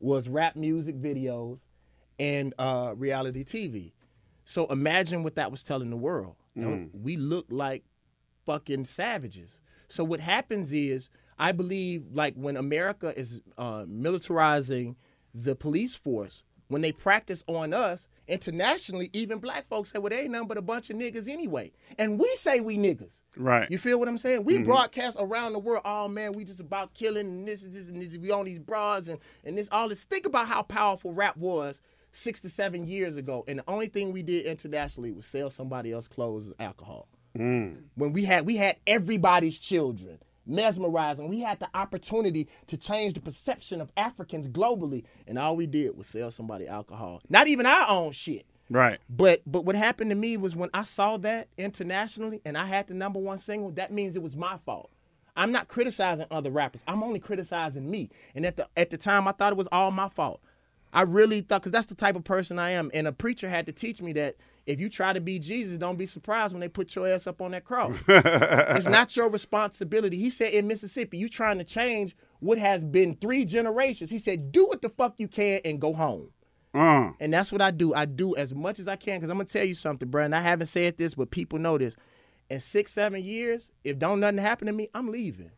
was 0.00 0.28
rap 0.28 0.56
music 0.56 0.96
videos 1.00 1.60
and 2.18 2.54
uh, 2.58 2.94
reality 2.96 3.44
TV. 3.44 3.92
So 4.44 4.66
imagine 4.66 5.22
what 5.22 5.36
that 5.36 5.50
was 5.50 5.62
telling 5.62 5.90
the 5.90 5.96
world. 5.96 6.34
You 6.54 6.62
know, 6.62 6.88
we 6.92 7.16
look 7.16 7.46
like 7.50 7.84
fucking 8.44 8.84
savages. 8.84 9.60
So 9.88 10.04
what 10.04 10.20
happens 10.20 10.72
is, 10.72 11.08
I 11.38 11.52
believe, 11.52 12.04
like 12.12 12.34
when 12.34 12.56
America 12.56 13.16
is 13.16 13.40
uh, 13.56 13.84
militarizing 13.84 14.96
the 15.34 15.54
police 15.54 15.94
force, 15.94 16.42
when 16.72 16.82
they 16.82 16.92
practice 16.92 17.44
on 17.46 17.72
us 17.72 18.08
internationally, 18.26 19.10
even 19.12 19.38
black 19.38 19.68
folks 19.68 19.92
say, 19.92 19.98
"Well, 19.98 20.10
they 20.10 20.20
ain't 20.22 20.30
nothing 20.30 20.48
but 20.48 20.58
a 20.58 20.62
bunch 20.62 20.90
of 20.90 20.96
niggas 20.96 21.28
anyway," 21.28 21.72
and 21.98 22.18
we 22.18 22.28
say 22.36 22.60
we 22.60 22.76
niggas. 22.76 23.20
Right. 23.36 23.70
You 23.70 23.78
feel 23.78 23.98
what 23.98 24.08
I'm 24.08 24.18
saying? 24.18 24.44
We 24.44 24.56
mm-hmm. 24.56 24.64
broadcast 24.64 25.16
around 25.20 25.52
the 25.52 25.58
world. 25.58 25.82
Oh 25.84 26.08
man, 26.08 26.32
we 26.32 26.44
just 26.44 26.60
about 26.60 26.94
killing 26.94 27.26
and 27.26 27.48
this 27.48 27.62
is 27.62 27.70
this 27.70 27.88
and 27.88 28.00
this. 28.00 28.16
We 28.16 28.30
on 28.30 28.44
these 28.44 28.58
bras 28.58 29.08
and 29.08 29.18
and 29.44 29.56
this 29.56 29.68
all 29.70 29.88
this. 29.88 30.04
Think 30.04 30.26
about 30.26 30.48
how 30.48 30.62
powerful 30.62 31.12
rap 31.12 31.36
was 31.36 31.80
six 32.12 32.40
to 32.42 32.48
seven 32.48 32.86
years 32.86 33.16
ago, 33.16 33.44
and 33.48 33.58
the 33.58 33.64
only 33.68 33.86
thing 33.86 34.12
we 34.12 34.22
did 34.22 34.46
internationally 34.46 35.12
was 35.12 35.26
sell 35.26 35.50
somebody 35.50 35.92
else 35.92 36.08
clothes 36.08 36.46
and 36.46 36.56
alcohol. 36.58 37.08
Mm. 37.36 37.84
When 37.94 38.12
we 38.12 38.24
had 38.24 38.46
we 38.46 38.56
had 38.56 38.76
everybody's 38.86 39.58
children 39.58 40.18
mesmerizing. 40.46 41.28
We 41.28 41.40
had 41.40 41.60
the 41.60 41.68
opportunity 41.74 42.48
to 42.66 42.76
change 42.76 43.14
the 43.14 43.20
perception 43.20 43.80
of 43.80 43.92
Africans 43.96 44.48
globally, 44.48 45.04
and 45.26 45.38
all 45.38 45.56
we 45.56 45.66
did 45.66 45.96
was 45.96 46.06
sell 46.06 46.30
somebody 46.30 46.66
alcohol. 46.66 47.22
Not 47.28 47.48
even 47.48 47.66
our 47.66 47.88
own 47.88 48.12
shit. 48.12 48.46
Right. 48.70 48.98
But 49.08 49.42
but 49.46 49.64
what 49.64 49.76
happened 49.76 50.10
to 50.10 50.16
me 50.16 50.36
was 50.36 50.56
when 50.56 50.70
I 50.72 50.84
saw 50.84 51.18
that 51.18 51.48
internationally 51.58 52.40
and 52.44 52.56
I 52.56 52.64
had 52.66 52.86
the 52.86 52.94
number 52.94 53.18
one 53.18 53.38
single, 53.38 53.70
that 53.72 53.92
means 53.92 54.16
it 54.16 54.22
was 54.22 54.36
my 54.36 54.56
fault. 54.64 54.90
I'm 55.36 55.52
not 55.52 55.68
criticizing 55.68 56.26
other 56.30 56.50
rappers. 56.50 56.82
I'm 56.86 57.02
only 57.02 57.18
criticizing 57.18 57.90
me. 57.90 58.10
And 58.34 58.46
at 58.46 58.56
the 58.56 58.68
at 58.76 58.90
the 58.90 58.98
time 58.98 59.28
I 59.28 59.32
thought 59.32 59.52
it 59.52 59.58
was 59.58 59.68
all 59.70 59.90
my 59.90 60.08
fault. 60.08 60.40
I 60.92 61.02
really 61.02 61.42
thought 61.42 61.62
cuz 61.62 61.72
that's 61.72 61.86
the 61.86 61.94
type 61.94 62.16
of 62.16 62.24
person 62.24 62.58
I 62.58 62.70
am 62.70 62.90
and 62.94 63.06
a 63.06 63.12
preacher 63.12 63.48
had 63.48 63.66
to 63.66 63.72
teach 63.72 64.00
me 64.00 64.12
that 64.14 64.36
if 64.66 64.80
you 64.80 64.88
try 64.88 65.12
to 65.12 65.20
be 65.20 65.38
Jesus, 65.38 65.78
don't 65.78 65.96
be 65.96 66.06
surprised 66.06 66.52
when 66.52 66.60
they 66.60 66.68
put 66.68 66.94
your 66.94 67.08
ass 67.08 67.26
up 67.26 67.40
on 67.40 67.50
that 67.50 67.64
cross. 67.64 68.02
it's 68.08 68.88
not 68.88 69.16
your 69.16 69.28
responsibility. 69.28 70.16
He 70.16 70.30
said 70.30 70.52
in 70.52 70.68
Mississippi, 70.68 71.18
you 71.18 71.28
trying 71.28 71.58
to 71.58 71.64
change 71.64 72.16
what 72.40 72.58
has 72.58 72.84
been 72.84 73.16
3 73.16 73.44
generations. 73.44 74.10
He 74.10 74.18
said 74.18 74.52
do 74.52 74.66
what 74.66 74.82
the 74.82 74.88
fuck 74.88 75.14
you 75.18 75.28
can 75.28 75.60
and 75.64 75.80
go 75.80 75.92
home. 75.92 76.28
Uh. 76.74 77.10
And 77.20 77.32
that's 77.34 77.52
what 77.52 77.60
I 77.60 77.70
do. 77.70 77.94
I 77.94 78.04
do 78.04 78.34
as 78.36 78.54
much 78.54 78.78
as 78.78 78.88
I 78.88 78.96
can 78.96 79.18
because 79.18 79.30
I'm 79.30 79.36
gonna 79.36 79.46
tell 79.46 79.64
you 79.64 79.74
something, 79.74 80.08
bro. 80.08 80.24
And 80.24 80.34
I 80.34 80.40
haven't 80.40 80.68
said 80.68 80.96
this, 80.96 81.14
but 81.14 81.30
people 81.30 81.58
know 81.58 81.76
this. 81.76 81.96
In 82.48 82.60
six, 82.60 82.92
seven 82.92 83.22
years, 83.22 83.70
if 83.84 83.98
don't 83.98 84.20
nothing 84.20 84.38
happen 84.38 84.66
to 84.66 84.72
me, 84.72 84.88
I'm 84.94 85.10
leaving. 85.10 85.50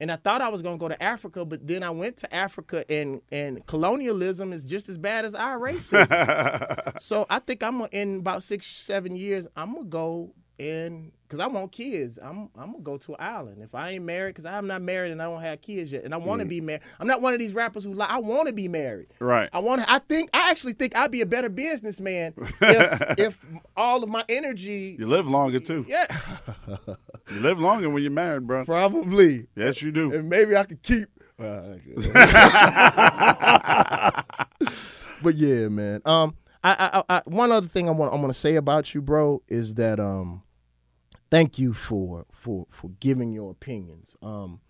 And 0.00 0.10
I 0.10 0.16
thought 0.16 0.40
I 0.40 0.48
was 0.48 0.60
gonna 0.60 0.76
go 0.76 0.88
to 0.88 1.00
Africa, 1.02 1.44
but 1.44 1.66
then 1.66 1.82
I 1.82 1.90
went 1.90 2.16
to 2.18 2.34
Africa, 2.34 2.84
and 2.90 3.20
and 3.30 3.64
colonialism 3.66 4.52
is 4.52 4.66
just 4.66 4.88
as 4.88 4.98
bad 4.98 5.24
as 5.24 5.34
our 5.34 5.58
racism. 5.58 7.00
so 7.00 7.26
I 7.30 7.38
think 7.38 7.62
I'm 7.62 7.78
gonna 7.78 7.88
in 7.92 8.18
about 8.18 8.42
six, 8.42 8.66
seven 8.66 9.16
years, 9.16 9.46
I'm 9.56 9.74
gonna 9.74 9.86
go 9.86 10.34
and 10.58 11.12
because 11.34 11.50
I 11.50 11.52
want 11.52 11.72
kids, 11.72 12.18
I'm 12.22 12.48
I'm 12.56 12.72
gonna 12.72 12.84
go 12.84 12.96
to 12.96 13.14
an 13.14 13.20
island. 13.20 13.62
If 13.62 13.74
I 13.74 13.90
ain't 13.90 14.04
married, 14.04 14.30
because 14.30 14.44
I'm 14.44 14.66
not 14.66 14.82
married 14.82 15.10
and 15.10 15.20
I 15.20 15.24
don't 15.24 15.42
have 15.42 15.60
kids 15.60 15.90
yet, 15.90 16.04
and 16.04 16.14
I 16.14 16.18
want 16.18 16.40
to 16.40 16.46
be 16.46 16.60
married. 16.60 16.82
I'm 17.00 17.08
not 17.08 17.20
one 17.20 17.32
of 17.32 17.40
these 17.40 17.52
rappers 17.52 17.84
who 17.84 17.94
like 17.94 18.10
I 18.10 18.20
want 18.20 18.46
to 18.46 18.54
be 18.54 18.68
married. 18.68 19.08
Right. 19.18 19.48
I 19.52 19.58
want. 19.58 19.82
I 19.88 19.98
think. 19.98 20.30
I 20.32 20.50
actually 20.50 20.74
think 20.74 20.96
I'd 20.96 21.10
be 21.10 21.22
a 21.22 21.26
better 21.26 21.48
businessman 21.48 22.34
if 22.60 23.18
if 23.18 23.46
all 23.76 24.04
of 24.04 24.08
my 24.08 24.24
energy. 24.28 24.96
You 24.98 25.08
live 25.08 25.26
longer 25.26 25.58
too. 25.58 25.84
Yeah, 25.88 26.06
You 27.32 27.40
live 27.40 27.58
longer 27.58 27.90
when 27.90 28.02
you're 28.02 28.12
married, 28.12 28.46
bro. 28.46 28.64
probably. 28.64 29.48
Yes, 29.56 29.82
you 29.82 29.90
do. 29.90 30.12
And 30.12 30.28
maybe 30.28 30.56
I 30.56 30.64
could 30.64 30.82
keep. 30.82 31.08
But 35.22 35.34
yeah, 35.36 35.68
man. 35.68 36.00
Um, 36.04 36.36
I, 36.62 37.02
I, 37.08 37.16
I, 37.16 37.22
one 37.26 37.50
other 37.50 37.66
thing 37.66 37.88
I 37.88 37.92
want, 37.92 38.12
I 38.12 38.16
want 38.16 38.28
to 38.28 38.38
say 38.38 38.54
about 38.56 38.94
you, 38.94 39.00
bro, 39.02 39.42
is 39.48 39.74
that 39.74 39.98
um, 39.98 40.42
thank 41.30 41.58
you 41.58 41.72
for 41.72 42.26
for 42.32 42.66
for 42.70 42.90
giving 43.00 43.32
your 43.32 43.50
opinions. 43.50 44.16
Um, 44.22 44.60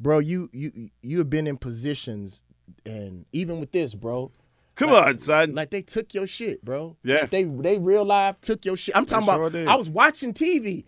bro, 0.00 0.18
you 0.18 0.48
you 0.52 0.90
you 1.02 1.18
have 1.18 1.30
been 1.30 1.46
in 1.46 1.56
positions, 1.56 2.42
and 2.84 3.26
even 3.32 3.60
with 3.60 3.72
this, 3.72 3.94
bro, 3.94 4.30
Come 4.74 4.90
on, 4.90 5.18
son. 5.18 5.54
like 5.54 5.70
they 5.70 5.82
took 5.82 6.14
your 6.14 6.26
shit, 6.26 6.64
bro. 6.64 6.96
Yeah. 7.02 7.22
Like, 7.22 7.30
they 7.30 7.44
they 7.44 7.78
real 7.78 8.04
life 8.04 8.36
took 8.40 8.64
your 8.64 8.76
shit. 8.76 8.96
I'm 8.96 9.06
talking 9.06 9.26
sure 9.26 9.34
about. 9.34 9.52
did. 9.52 9.66
I 9.68 9.74
was 9.74 9.90
watching 9.90 10.32
TV. 10.32 10.84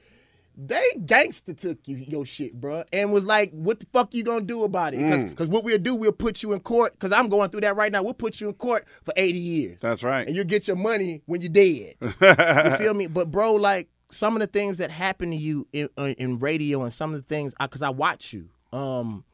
They 0.62 0.82
gangster 1.06 1.54
took 1.54 1.78
you 1.86 1.96
your 1.96 2.26
shit, 2.26 2.60
bro, 2.60 2.84
and 2.92 3.12
was 3.12 3.24
like, 3.24 3.50
"What 3.52 3.80
the 3.80 3.86
fuck 3.94 4.12
you 4.14 4.22
gonna 4.22 4.42
do 4.44 4.64
about 4.64 4.92
it?" 4.92 5.00
Mm. 5.00 5.30
Because 5.30 5.46
what 5.46 5.64
we'll 5.64 5.78
do, 5.78 5.94
we'll 5.96 6.12
put 6.12 6.42
you 6.42 6.52
in 6.52 6.60
court. 6.60 6.92
Because 6.92 7.12
I'm 7.12 7.28
going 7.28 7.48
through 7.50 7.62
that 7.62 7.76
right 7.76 7.90
now. 7.90 8.02
We'll 8.02 8.12
put 8.14 8.40
you 8.42 8.48
in 8.48 8.54
court 8.54 8.86
for 9.02 9.14
80 9.16 9.38
years, 9.38 9.78
That's 9.80 10.02
right. 10.02 10.26
and 10.26 10.36
you'll 10.36 10.44
get 10.44 10.66
your 10.68 10.76
money 10.76 11.22
when 11.24 11.40
you're 11.40 11.50
dead. 11.52 11.94
you 12.00 12.76
feel 12.76 12.92
me? 12.94 13.06
But 13.06 13.30
bro, 13.30 13.54
like 13.54 13.88
some 14.10 14.34
of 14.34 14.40
the 14.40 14.46
things 14.46 14.78
that 14.78 14.90
happen 14.90 15.30
to 15.30 15.36
you 15.36 15.66
in, 15.72 15.88
in 15.96 16.38
radio, 16.38 16.82
and 16.82 16.92
some 16.92 17.14
of 17.14 17.16
the 17.16 17.26
things, 17.26 17.54
because 17.60 17.82
I, 17.82 17.90
watch 17.90 18.32
you. 18.32 18.48
Um, 18.72 19.24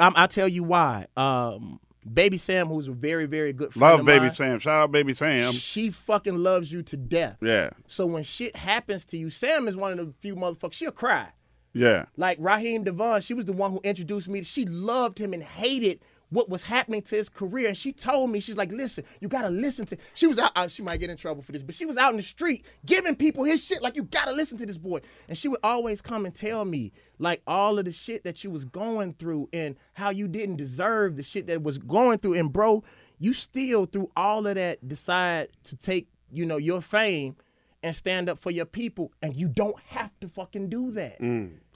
I'll 0.00 0.28
tell 0.28 0.48
you 0.48 0.64
why. 0.64 1.06
Um, 1.16 1.80
Baby 2.12 2.38
Sam, 2.38 2.68
who's 2.68 2.86
a 2.86 2.92
very 2.92 3.26
very 3.26 3.52
good 3.52 3.72
friend 3.72 3.96
Love 3.98 4.06
Baby 4.06 4.26
mine, 4.26 4.30
Sam. 4.30 4.58
Shout 4.58 4.82
out 4.82 4.92
Baby 4.92 5.12
Sam. 5.12 5.52
she 5.52 5.90
fucking 5.90 6.36
loves 6.36 6.70
you 6.70 6.82
to 6.84 6.96
death. 6.96 7.38
Yeah. 7.42 7.70
So 7.88 8.06
when 8.06 8.22
shit 8.22 8.54
happens 8.54 9.04
to 9.06 9.18
you, 9.18 9.28
Sam 9.28 9.66
is 9.66 9.76
one 9.76 9.98
of 9.98 9.98
the 9.98 10.14
few 10.20 10.36
motherfuckers. 10.36 10.74
She'll 10.74 10.92
cry. 10.92 11.28
Yeah. 11.72 12.06
Like 12.16 12.38
Raheem 12.40 12.84
DeVaughn, 12.84 13.22
she 13.22 13.34
was 13.34 13.44
the 13.44 13.52
one 13.52 13.72
who 13.72 13.80
introduced 13.82 14.28
me. 14.28 14.42
She 14.44 14.64
loved 14.64 15.18
him 15.18 15.32
and 15.32 15.42
hated 15.42 16.00
what 16.30 16.48
was 16.48 16.64
happening 16.64 17.02
to 17.02 17.14
his 17.16 17.28
career. 17.28 17.68
And 17.68 17.76
she 17.76 17.92
told 17.92 18.30
me, 18.30 18.40
she's 18.40 18.56
like, 18.56 18.72
listen, 18.72 19.04
you 19.20 19.28
gotta 19.28 19.50
listen 19.50 19.86
to. 19.86 19.96
She 20.14 20.26
was 20.26 20.38
out. 20.38 20.50
uh, 20.56 20.68
she 20.68 20.82
might 20.82 21.00
get 21.00 21.10
in 21.10 21.16
trouble 21.16 21.42
for 21.42 21.52
this, 21.52 21.62
but 21.62 21.74
she 21.74 21.86
was 21.86 21.96
out 21.96 22.10
in 22.10 22.16
the 22.16 22.22
street 22.22 22.64
giving 22.84 23.14
people 23.14 23.44
his 23.44 23.64
shit. 23.64 23.82
Like 23.82 23.96
you 23.96 24.04
gotta 24.04 24.32
listen 24.32 24.58
to 24.58 24.66
this 24.66 24.78
boy. 24.78 25.00
And 25.28 25.38
she 25.38 25.48
would 25.48 25.60
always 25.62 26.02
come 26.02 26.26
and 26.26 26.34
tell 26.34 26.64
me 26.64 26.92
like 27.18 27.42
all 27.46 27.78
of 27.78 27.84
the 27.84 27.92
shit 27.92 28.24
that 28.24 28.42
you 28.42 28.50
was 28.50 28.64
going 28.64 29.14
through 29.14 29.48
and 29.52 29.76
how 29.94 30.10
you 30.10 30.26
didn't 30.28 30.56
deserve 30.56 31.16
the 31.16 31.22
shit 31.22 31.46
that 31.46 31.62
was 31.62 31.78
going 31.78 32.18
through. 32.18 32.34
And 32.34 32.52
bro, 32.52 32.82
you 33.18 33.32
still 33.32 33.86
through 33.86 34.10
all 34.16 34.46
of 34.46 34.56
that 34.56 34.86
decide 34.86 35.48
to 35.64 35.76
take 35.76 36.08
you 36.30 36.44
know 36.44 36.56
your 36.56 36.80
fame 36.82 37.36
and 37.82 37.94
stand 37.94 38.28
up 38.28 38.38
for 38.38 38.50
your 38.50 38.64
people, 38.64 39.12
and 39.22 39.36
you 39.36 39.46
don't 39.46 39.78
have 39.88 40.10
to 40.20 40.28
fucking 40.28 40.68
do 40.68 40.90
that. 40.92 41.20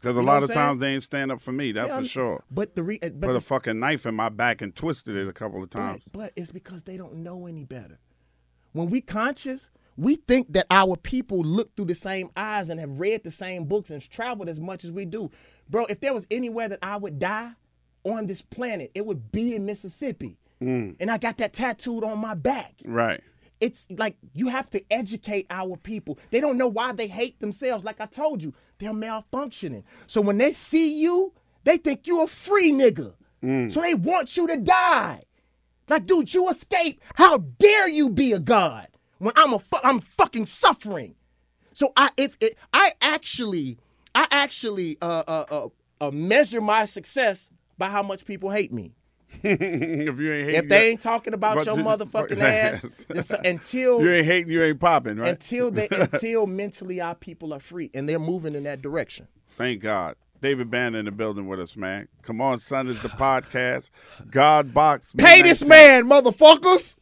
Because 0.00 0.16
a 0.16 0.20
know 0.20 0.26
lot 0.26 0.42
of 0.42 0.48
saying? 0.48 0.58
times 0.58 0.80
they 0.80 0.94
ain't 0.94 1.02
stand 1.02 1.30
up 1.30 1.40
for 1.40 1.52
me. 1.52 1.72
That's 1.72 1.90
Yeah, 1.90 1.98
for 1.98 2.04
sure. 2.04 2.44
But 2.50 2.74
the 2.74 2.82
re- 2.82 2.98
but 2.98 3.20
Put 3.20 3.36
a 3.36 3.40
fucking 3.40 3.78
knife 3.78 4.06
in 4.06 4.14
my 4.14 4.30
back 4.30 4.62
and 4.62 4.74
twisted 4.74 5.14
it 5.14 5.28
a 5.28 5.32
couple 5.32 5.62
of 5.62 5.68
times. 5.68 6.02
But, 6.10 6.18
but 6.18 6.32
it's 6.36 6.50
because 6.50 6.84
they 6.84 6.96
don't 6.96 7.16
know 7.16 7.46
any 7.46 7.64
better. 7.64 7.98
When 8.72 8.88
we 8.88 9.02
conscious, 9.02 9.68
we 9.96 10.16
think 10.16 10.52
that 10.54 10.66
our 10.70 10.96
people 10.96 11.42
look 11.42 11.76
through 11.76 11.86
the 11.86 11.94
same 11.94 12.30
eyes 12.36 12.70
and 12.70 12.80
have 12.80 12.98
read 12.98 13.24
the 13.24 13.30
same 13.30 13.64
books 13.64 13.90
and 13.90 14.08
traveled 14.08 14.48
as 14.48 14.58
much 14.58 14.84
as 14.84 14.90
we 14.90 15.04
do. 15.04 15.30
Bro, 15.68 15.86
if 15.86 16.00
there 16.00 16.14
was 16.14 16.26
anywhere 16.30 16.68
that 16.68 16.78
I 16.82 16.96
would 16.96 17.18
die 17.18 17.52
on 18.04 18.26
this 18.26 18.40
planet, 18.40 18.90
it 18.94 19.04
would 19.04 19.30
be 19.30 19.54
in 19.54 19.66
Mississippi. 19.66 20.38
Mm. 20.62 20.96
And 21.00 21.10
I 21.10 21.18
got 21.18 21.36
that 21.38 21.52
tattooed 21.52 22.04
on 22.04 22.18
my 22.18 22.34
back. 22.34 22.74
Right. 22.84 23.22
It's 23.60 23.86
like 23.90 24.16
you 24.32 24.48
have 24.48 24.70
to 24.70 24.82
educate 24.90 25.46
our 25.50 25.76
people. 25.76 26.18
They 26.30 26.40
don't 26.40 26.56
know 26.56 26.68
why 26.68 26.92
they 26.92 27.06
hate 27.06 27.40
themselves. 27.40 27.84
Like 27.84 28.00
I 28.00 28.06
told 28.06 28.42
you, 28.42 28.54
they're 28.78 28.92
malfunctioning. 28.92 29.84
So 30.06 30.20
when 30.20 30.38
they 30.38 30.52
see 30.52 30.94
you, 31.00 31.34
they 31.64 31.76
think 31.76 32.06
you 32.06 32.22
a 32.22 32.26
free 32.26 32.72
nigga. 32.72 33.14
So 33.70 33.80
they 33.80 33.94
want 33.94 34.36
you 34.36 34.46
to 34.46 34.56
die. 34.58 35.24
Like, 35.88 36.06
dude, 36.06 36.32
you 36.32 36.48
escape. 36.50 37.00
How 37.14 37.38
dare 37.38 37.88
you 37.88 38.10
be 38.10 38.32
a 38.32 38.38
god 38.38 38.88
when 39.18 39.32
I'm 39.36 39.52
a 39.54 39.58
fu- 39.58 39.78
I'm 39.82 40.00
fucking 40.00 40.46
suffering. 40.46 41.14
So 41.72 41.92
I 41.96 42.10
if 42.16 42.36
it, 42.40 42.56
I 42.72 42.92
actually 43.00 43.78
I 44.14 44.26
actually 44.30 44.98
uh 45.00 45.22
uh, 45.26 45.44
uh 45.50 45.68
uh, 46.00 46.10
measure 46.10 46.60
my 46.60 46.84
success 46.84 47.50
by 47.78 47.88
how 47.88 48.02
much 48.02 48.24
people 48.24 48.50
hate 48.50 48.72
me. 48.72 48.92
If 49.42 50.18
you 50.18 50.32
ain't 50.32 50.46
hating, 50.46 50.54
If 50.64 50.68
they 50.68 50.90
ain't 50.90 51.00
talking 51.00 51.34
about 51.34 51.64
your 51.64 51.78
you- 51.78 51.84
motherfucking 51.84 52.36
Yes. 52.38 53.06
ass 53.14 53.30
until 53.44 54.00
you 54.02 54.10
ain't 54.10 54.26
hating, 54.26 54.52
you 54.52 54.62
ain't 54.62 54.80
popping, 54.80 55.16
right? 55.18 55.30
until 55.30 55.70
they 55.70 55.88
until 55.90 56.46
mentally 56.46 57.00
our 57.00 57.14
people 57.14 57.52
are 57.54 57.60
free 57.60 57.90
and 57.94 58.08
they're 58.08 58.18
moving 58.18 58.54
in 58.54 58.64
that 58.64 58.82
direction. 58.82 59.28
Thank 59.50 59.82
God. 59.82 60.16
David 60.40 60.70
Banner 60.70 60.98
in 60.98 61.04
the 61.04 61.10
building 61.10 61.46
with 61.48 61.60
us, 61.60 61.76
man. 61.76 62.08
Come 62.22 62.40
on, 62.40 62.58
son, 62.58 62.86
is 62.88 63.02
the 63.02 63.10
podcast. 63.10 63.90
God 64.30 64.72
box. 64.72 65.12
Pay 65.16 65.42
this 65.42 65.62
man, 65.66 66.08
motherfuckers. 66.08 66.96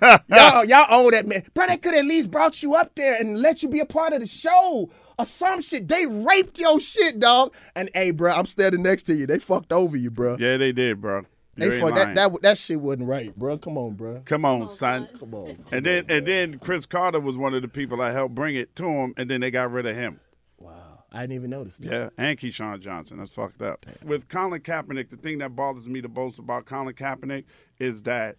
y'all, 0.30 0.64
y'all 0.64 0.86
owe 0.88 1.10
that 1.10 1.26
man. 1.26 1.42
Bro, 1.52 1.66
they 1.66 1.76
could 1.76 1.94
at 1.94 2.06
least 2.06 2.30
brought 2.30 2.62
you 2.62 2.74
up 2.74 2.94
there 2.94 3.14
and 3.14 3.38
let 3.40 3.62
you 3.62 3.68
be 3.68 3.80
a 3.80 3.84
part 3.86 4.14
of 4.14 4.20
the 4.20 4.26
show 4.26 4.88
or 5.18 5.24
some 5.26 5.60
shit. 5.60 5.86
They 5.86 6.06
raped 6.06 6.58
your 6.58 6.80
shit, 6.80 7.20
dog. 7.20 7.52
And 7.74 7.90
hey, 7.92 8.10
bro, 8.10 8.32
I'm 8.32 8.46
standing 8.46 8.82
next 8.82 9.02
to 9.04 9.14
you. 9.14 9.26
They 9.26 9.38
fucked 9.38 9.72
over 9.72 9.96
you, 9.96 10.10
bro. 10.10 10.36
Yeah, 10.38 10.56
they 10.56 10.72
did, 10.72 11.00
bro. 11.02 11.26
You 11.58 11.70
they 11.70 11.80
ain't 11.80 11.94
that, 11.94 12.14
that 12.14 12.42
that 12.42 12.58
shit 12.58 12.80
wasn't 12.80 13.08
right, 13.08 13.36
bro. 13.36 13.58
Come 13.58 13.76
on, 13.76 13.94
bro. 13.94 14.22
Come 14.24 14.44
on, 14.44 14.68
son. 14.68 15.08
Come 15.18 15.34
on. 15.34 15.64
And 15.72 15.84
then 15.84 16.04
and 16.08 16.26
then 16.26 16.58
Chris 16.58 16.86
Carter 16.86 17.20
was 17.20 17.36
one 17.36 17.52
of 17.54 17.62
the 17.62 17.68
people 17.68 18.00
I 18.00 18.12
helped 18.12 18.34
bring 18.34 18.54
it 18.54 18.76
to 18.76 18.86
him, 18.86 19.14
and 19.16 19.28
then 19.28 19.40
they 19.40 19.50
got 19.50 19.72
rid 19.72 19.86
of 19.86 19.96
him. 19.96 20.20
Wow. 20.58 21.04
I 21.10 21.22
didn't 21.22 21.32
even 21.32 21.50
notice 21.50 21.78
that. 21.78 21.90
Yeah, 21.90 22.08
and 22.16 22.38
Keyshawn 22.38 22.80
Johnson. 22.80 23.18
That's 23.18 23.34
fucked 23.34 23.60
up. 23.60 23.84
With 24.04 24.28
Colin 24.28 24.60
Kaepernick, 24.60 25.10
the 25.10 25.16
thing 25.16 25.38
that 25.38 25.56
bothers 25.56 25.88
me 25.88 26.00
the 26.00 26.08
most 26.08 26.38
about 26.38 26.64
Colin 26.66 26.94
Kaepernick 26.94 27.44
is 27.78 28.04
that 28.04 28.36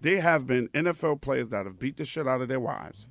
there 0.00 0.20
have 0.20 0.46
been 0.46 0.68
NFL 0.68 1.20
players 1.20 1.48
that 1.48 1.66
have 1.66 1.78
beat 1.78 1.96
the 1.96 2.04
shit 2.04 2.28
out 2.28 2.42
of 2.42 2.48
their 2.48 2.60
wives. 2.60 3.08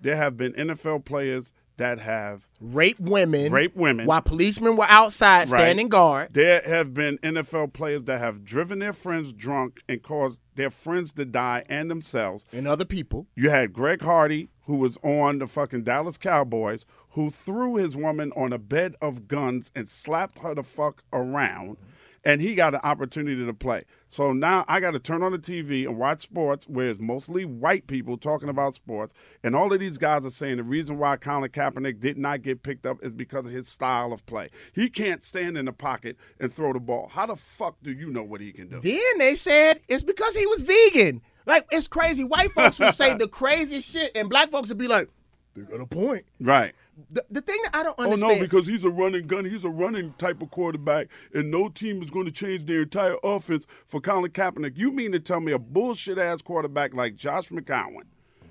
There 0.00 0.16
have 0.16 0.36
been 0.36 0.52
NFL 0.52 1.04
players 1.06 1.52
that 1.76 1.98
have 1.98 2.46
Rape 2.60 2.98
women. 3.00 3.52
Rape 3.52 3.74
women. 3.76 4.06
While 4.06 4.22
policemen 4.22 4.76
were 4.76 4.86
outside 4.88 5.50
Right. 5.50 5.60
standing 5.60 5.88
guard. 5.88 6.32
There 6.32 6.62
have 6.64 6.94
been 6.94 7.18
NFL 7.22 7.68
players 7.72 8.02
that 8.04 8.20
have 8.20 8.44
driven 8.44 8.78
their 8.78 8.92
friends 8.92 9.32
drunk 9.32 9.82
and 9.88 10.02
caused 10.02 10.38
their 10.54 10.70
friends 10.70 11.12
to 11.14 11.24
die 11.24 11.64
and 11.68 11.90
themselves. 11.90 12.46
And 12.52 12.68
other 12.68 12.84
people. 12.84 13.26
You 13.34 13.50
had 13.50 13.72
Greg 13.72 14.02
Hardy, 14.02 14.48
who 14.66 14.76
was 14.76 14.96
on 15.02 15.38
the 15.38 15.46
fucking 15.46 15.82
Dallas 15.82 16.16
Cowboys, 16.16 16.86
who 17.10 17.30
threw 17.30 17.76
his 17.76 17.96
woman 17.96 18.32
on 18.36 18.52
a 18.52 18.58
bed 18.58 18.94
of 19.02 19.28
guns 19.28 19.70
and 19.74 19.88
slapped 19.88 20.38
her 20.38 20.54
the 20.54 20.62
fuck 20.62 21.02
around. 21.12 21.76
And 22.24 22.40
he 22.40 22.54
got 22.54 22.74
an 22.74 22.80
opportunity 22.82 23.44
to 23.44 23.52
play. 23.52 23.84
So 24.08 24.32
now 24.32 24.64
I 24.66 24.80
got 24.80 24.92
to 24.92 24.98
turn 24.98 25.22
on 25.22 25.32
the 25.32 25.38
TV 25.38 25.86
and 25.86 25.98
watch 25.98 26.20
sports 26.20 26.66
where 26.66 26.90
it's 26.90 27.00
mostly 27.00 27.44
white 27.44 27.86
people 27.86 28.16
talking 28.16 28.48
about 28.48 28.74
sports. 28.74 29.12
And 29.42 29.54
all 29.54 29.72
of 29.72 29.80
these 29.80 29.98
guys 29.98 30.24
are 30.24 30.30
saying 30.30 30.56
the 30.56 30.62
reason 30.62 30.98
why 30.98 31.16
Colin 31.16 31.50
Kaepernick 31.50 32.00
did 32.00 32.16
not 32.16 32.42
get 32.42 32.62
picked 32.62 32.86
up 32.86 33.02
is 33.02 33.12
because 33.12 33.46
of 33.46 33.52
his 33.52 33.68
style 33.68 34.12
of 34.12 34.24
play. 34.26 34.50
He 34.72 34.88
can't 34.88 35.22
stand 35.22 35.58
in 35.58 35.66
the 35.66 35.72
pocket 35.72 36.16
and 36.40 36.52
throw 36.52 36.72
the 36.72 36.80
ball. 36.80 37.10
How 37.12 37.26
the 37.26 37.36
fuck 37.36 37.76
do 37.82 37.92
you 37.92 38.10
know 38.10 38.22
what 38.22 38.40
he 38.40 38.52
can 38.52 38.68
do? 38.68 38.80
Then 38.80 39.18
they 39.18 39.34
said 39.34 39.80
it's 39.88 40.02
because 40.02 40.34
he 40.34 40.46
was 40.46 40.62
vegan. 40.62 41.20
Like 41.46 41.66
it's 41.70 41.88
crazy. 41.88 42.24
White 42.24 42.52
folks 42.52 42.78
would 42.78 42.94
say 42.94 43.14
the 43.18 43.28
craziest 43.28 43.90
shit, 43.90 44.12
and 44.14 44.30
black 44.30 44.50
folks 44.50 44.68
would 44.68 44.78
be 44.78 44.88
like, 44.88 45.08
"They 45.54 45.62
got 45.62 45.80
a 45.80 45.86
point." 45.86 46.24
Right. 46.40 46.74
The, 47.10 47.24
the 47.30 47.40
thing 47.40 47.58
that 47.64 47.74
I 47.74 47.82
don't 47.82 47.98
understand. 47.98 48.32
Oh 48.32 48.34
no, 48.34 48.40
because 48.40 48.66
he's 48.66 48.84
a 48.84 48.90
running 48.90 49.26
gun. 49.26 49.44
He's 49.44 49.64
a 49.64 49.70
running 49.70 50.12
type 50.14 50.42
of 50.42 50.50
quarterback, 50.50 51.08
and 51.32 51.50
no 51.50 51.68
team 51.68 52.02
is 52.02 52.10
going 52.10 52.26
to 52.26 52.32
change 52.32 52.66
their 52.66 52.82
entire 52.82 53.16
offense 53.24 53.66
for 53.86 54.00
Colin 54.00 54.30
Kaepernick. 54.30 54.76
You 54.76 54.92
mean 54.92 55.12
to 55.12 55.20
tell 55.20 55.40
me 55.40 55.52
a 55.52 55.58
bullshit 55.58 56.18
ass 56.18 56.42
quarterback 56.42 56.94
like 56.94 57.16
Josh 57.16 57.50
McCown 57.50 58.02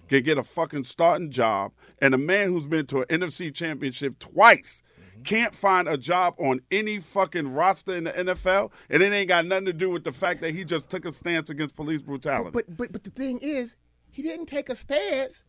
can 0.10 0.24
get 0.24 0.38
a 0.38 0.44
fucking 0.44 0.84
starting 0.84 1.32
job, 1.32 1.72
and 2.00 2.14
a 2.14 2.18
man 2.18 2.50
who's 2.50 2.68
been 2.68 2.86
to 2.88 3.02
an 3.02 3.22
NFC 3.22 3.54
championship 3.54 4.20
twice 4.20 4.84
can't 5.24 5.56
find 5.56 5.88
a 5.88 5.98
job 5.98 6.36
on 6.38 6.60
any 6.72 7.00
fucking 7.00 7.54
roster 7.54 7.96
in 7.96 8.06
the 8.06 8.12
NFL, 8.12 8.72
and 8.90 9.02
it 9.02 9.12
ain't 9.12 9.30
got 9.30 9.46
nothing 9.46 9.66
to 9.66 9.74
do 9.74 9.90
with 9.90 10.04
the 10.04 10.12
fact 10.12 10.42
that 10.42 10.52
he 10.52 10.64
just 10.66 10.90
took 10.90 11.06
a 11.06 11.12
stance 11.12 11.50
against 11.50 11.76
police 11.76 12.02
brutality. 12.02 12.52
but 12.54 12.66
but 12.76 12.92
but 12.92 13.04
the 13.04 13.10
thing 13.10 13.40
is, 13.42 13.76
he 14.12 14.22
didn't 14.22 14.48
take 14.48 14.70
a 14.70 14.76
stance. 14.76 15.44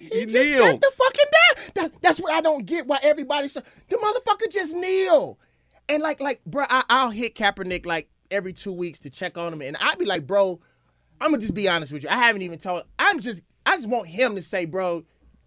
He, 0.00 0.08
He 0.08 0.22
just 0.24 0.34
kneeled. 0.34 0.66
sat 0.66 0.80
the 0.80 0.92
fucking 0.94 1.24
down. 1.32 1.70
That, 1.74 2.02
that's 2.02 2.18
what 2.20 2.32
I 2.32 2.40
don't 2.40 2.64
get. 2.64 2.86
Why 2.86 2.98
everybody 3.02 3.48
said 3.48 3.64
the 3.88 3.96
motherfucker 3.96 4.50
just 4.50 4.74
kneel, 4.74 5.38
and 5.88 6.02
like 6.02 6.20
like 6.22 6.42
bro, 6.46 6.64
I, 6.68 6.84
I'll 6.88 7.10
hit 7.10 7.34
Kaepernick 7.34 7.84
like 7.84 8.08
every 8.30 8.54
two 8.54 8.72
weeks 8.72 8.98
to 9.00 9.10
check 9.10 9.36
on 9.36 9.52
him, 9.52 9.60
and 9.60 9.76
I'd 9.78 9.98
be 9.98 10.06
like, 10.06 10.26
bro, 10.26 10.58
I'm 11.20 11.30
gonna 11.32 11.40
just 11.40 11.54
be 11.54 11.68
honest 11.68 11.92
with 11.92 12.02
you. 12.02 12.08
I 12.08 12.16
haven't 12.16 12.42
even 12.42 12.58
told. 12.58 12.84
I'm 12.98 13.20
just 13.20 13.42
I 13.66 13.76
just 13.76 13.88
want 13.88 14.08
him 14.08 14.36
to 14.36 14.42
say, 14.42 14.64
bro, 14.64 15.04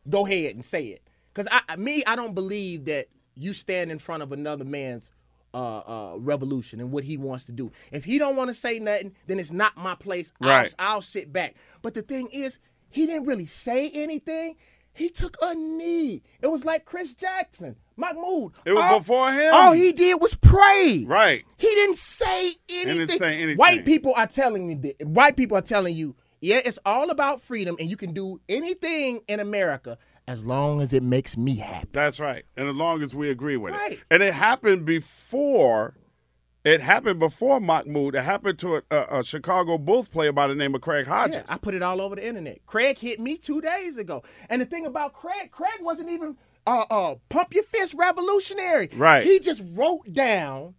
go 0.07 0.25
ahead 0.25 0.53
and 0.53 0.63
say 0.63 0.85
it, 0.85 1.01
because 1.33 1.47
I 1.51 1.75
me 1.75 2.03
I 2.05 2.15
don't 2.15 2.35
believe 2.35 2.85
that 2.85 3.07
you 3.35 3.53
stand 3.53 3.89
in 3.91 3.97
front 3.97 4.21
of 4.21 4.31
another 4.31 4.65
man's 4.65 5.09
uh, 5.55 5.79
uh, 5.79 6.15
revolution 6.17 6.79
and 6.79 6.91
what 6.91 7.03
he 7.03 7.17
wants 7.17 7.45
to 7.47 7.51
do. 7.51 7.71
If 7.91 8.03
he 8.03 8.19
don't 8.19 8.35
want 8.35 8.49
to 8.49 8.53
say 8.53 8.79
nothing, 8.79 9.15
then 9.27 9.39
it's 9.39 9.51
not 9.51 9.75
my 9.77 9.95
place. 9.95 10.31
Right. 10.39 10.73
I'll, 10.77 10.95
I'll 10.95 11.01
sit 11.01 11.33
back. 11.33 11.55
But 11.81 11.93
the 11.95 12.01
thing 12.03 12.27
is, 12.31 12.59
he 12.93 13.05
didn't 13.05 13.25
really 13.25 13.45
say 13.45 13.89
anything. 13.89 14.55
He 14.93 15.09
took 15.09 15.35
a 15.41 15.55
knee. 15.55 16.21
It 16.41 16.47
was 16.47 16.65
like 16.65 16.85
Chris 16.85 17.15
Jackson, 17.15 17.75
Mahmoud. 17.97 18.51
It 18.63 18.73
was 18.73 18.83
All- 18.83 18.99
before 18.99 19.31
him. 19.31 19.51
All 19.53 19.71
he 19.73 19.91
did 19.91 20.21
was 20.21 20.35
pray. 20.35 21.03
right. 21.07 21.43
He 21.57 21.67
didn't 21.67 21.97
say 21.97 22.51
anything. 22.69 22.97
didn't 23.07 23.17
say 23.17 23.33
anything. 23.39 23.57
White 23.57 23.85
people 23.85 24.13
are 24.15 24.27
telling 24.27 24.67
me 24.67 24.75
that. 24.75 25.07
White 25.07 25.35
people 25.35 25.57
are 25.57 25.61
telling 25.61 25.95
you, 25.95 26.15
yeah, 26.41 26.59
it's 26.63 26.77
all 26.85 27.09
about 27.09 27.41
freedom, 27.41 27.75
and 27.79 27.89
you 27.89 27.97
can 27.97 28.13
do 28.13 28.39
anything 28.47 29.21
in 29.27 29.39
America 29.39 29.97
as 30.27 30.45
long 30.45 30.79
as 30.81 30.93
it 30.93 31.01
makes 31.01 31.35
me 31.37 31.55
happy. 31.55 31.89
That's 31.91 32.19
right. 32.19 32.45
And 32.55 32.67
as 32.67 32.75
long 32.75 33.01
as 33.01 33.15
we 33.15 33.29
agree 33.31 33.57
with 33.57 33.73
Right. 33.73 33.93
it. 33.93 33.99
And 34.11 34.21
it 34.21 34.33
happened 34.33 34.85
before 34.85 35.95
it 36.63 36.81
happened 36.81 37.19
before 37.19 37.59
Mahmoud. 37.59 38.15
It 38.15 38.23
happened 38.23 38.59
to 38.59 38.75
a, 38.77 38.81
a, 38.89 39.19
a 39.19 39.23
Chicago 39.23 39.77
Bulls 39.77 40.07
player 40.07 40.31
by 40.31 40.47
the 40.47 40.55
name 40.55 40.73
of 40.75 40.81
Craig 40.81 41.07
Hodges. 41.07 41.35
Yeah, 41.37 41.43
I 41.49 41.57
put 41.57 41.73
it 41.73 41.83
all 41.83 42.01
over 42.01 42.15
the 42.15 42.25
internet. 42.25 42.65
Craig 42.65 42.97
hit 42.97 43.19
me 43.19 43.37
two 43.37 43.61
days 43.61 43.97
ago, 43.97 44.23
and 44.49 44.61
the 44.61 44.65
thing 44.65 44.85
about 44.85 45.13
Craig, 45.13 45.51
Craig 45.51 45.79
wasn't 45.81 46.09
even 46.09 46.37
uh 46.65 46.85
uh 46.89 47.15
pump 47.29 47.53
your 47.53 47.63
fist 47.63 47.93
revolutionary. 47.97 48.89
Right. 48.95 49.25
He 49.25 49.39
just 49.39 49.63
wrote 49.73 50.13
down 50.13 50.75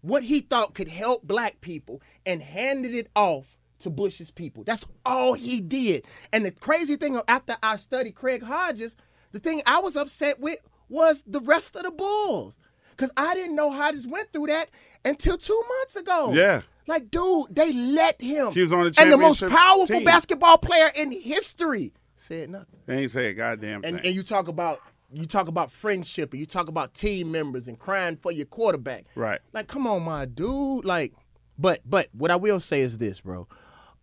what 0.00 0.22
he 0.22 0.40
thought 0.40 0.74
could 0.74 0.88
help 0.88 1.22
black 1.24 1.60
people 1.60 2.00
and 2.24 2.42
handed 2.42 2.94
it 2.94 3.08
off 3.14 3.58
to 3.80 3.90
Bush's 3.90 4.30
people. 4.30 4.64
That's 4.64 4.86
all 5.04 5.34
he 5.34 5.60
did. 5.60 6.04
And 6.32 6.44
the 6.44 6.50
crazy 6.50 6.96
thing 6.96 7.20
after 7.28 7.56
I 7.62 7.76
studied 7.76 8.14
Craig 8.14 8.42
Hodges, 8.42 8.96
the 9.32 9.38
thing 9.38 9.62
I 9.66 9.80
was 9.80 9.96
upset 9.96 10.40
with 10.40 10.60
was 10.88 11.24
the 11.26 11.40
rest 11.40 11.76
of 11.76 11.82
the 11.82 11.90
Bulls. 11.90 12.54
Cause 12.96 13.12
I 13.16 13.34
didn't 13.34 13.56
know 13.56 13.70
Hodges 13.70 14.06
went 14.06 14.32
through 14.32 14.46
that 14.46 14.70
until 15.04 15.36
two 15.38 15.62
months 15.78 15.96
ago. 15.96 16.32
Yeah. 16.32 16.62
Like, 16.88 17.10
dude, 17.10 17.46
they 17.50 17.72
let 17.72 18.20
him. 18.22 18.52
He 18.52 18.60
was 18.62 18.72
on 18.72 18.84
the 18.84 18.94
And 19.00 19.12
the 19.12 19.18
most 19.18 19.40
powerful 19.46 19.86
team. 19.86 20.04
basketball 20.04 20.58
player 20.58 20.88
in 20.96 21.10
history 21.12 21.92
said 22.14 22.50
nothing. 22.50 22.78
They 22.86 22.98
ain't 23.02 23.10
say 23.10 23.26
a 23.26 23.34
goddamn 23.34 23.82
And 23.84 23.96
thing. 23.96 24.06
and 24.06 24.14
you 24.14 24.22
talk 24.22 24.46
about 24.48 24.80
you 25.12 25.24
talk 25.26 25.48
about 25.48 25.70
friendship 25.70 26.32
and 26.32 26.40
you 26.40 26.46
talk 26.46 26.68
about 26.68 26.94
team 26.94 27.30
members 27.30 27.68
and 27.68 27.78
crying 27.78 28.16
for 28.16 28.30
your 28.32 28.46
quarterback. 28.46 29.04
Right. 29.14 29.40
Like, 29.52 29.66
come 29.68 29.86
on, 29.86 30.02
my 30.02 30.24
dude. 30.26 30.84
Like, 30.84 31.12
but 31.58 31.80
but 31.84 32.08
what 32.12 32.30
I 32.30 32.36
will 32.36 32.60
say 32.60 32.80
is 32.82 32.98
this, 32.98 33.20
bro. 33.20 33.48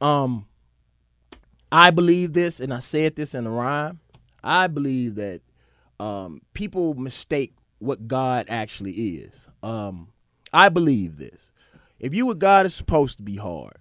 Um, 0.02 0.48
I 1.72 1.90
believe 1.92 2.34
this, 2.34 2.60
and 2.60 2.74
I 2.74 2.80
said 2.80 3.16
this 3.16 3.34
in 3.34 3.48
a 3.48 3.50
rhyme. 3.50 4.00
I 4.44 4.68
believe 4.68 5.16
that 5.16 5.42
um, 6.00 6.42
people 6.54 6.94
mistake 6.96 7.54
what 7.80 8.08
God 8.08 8.46
actually 8.50 8.92
is. 8.92 9.48
Um, 9.62 10.10
I 10.54 10.70
believe 10.70 11.18
this. 11.18 11.52
If 12.00 12.14
you 12.14 12.26
what 12.28 12.40
God 12.40 12.66
is 12.66 12.74
supposed 12.76 13.18
to 13.18 13.24
be 13.24 13.38
hard, 13.38 13.78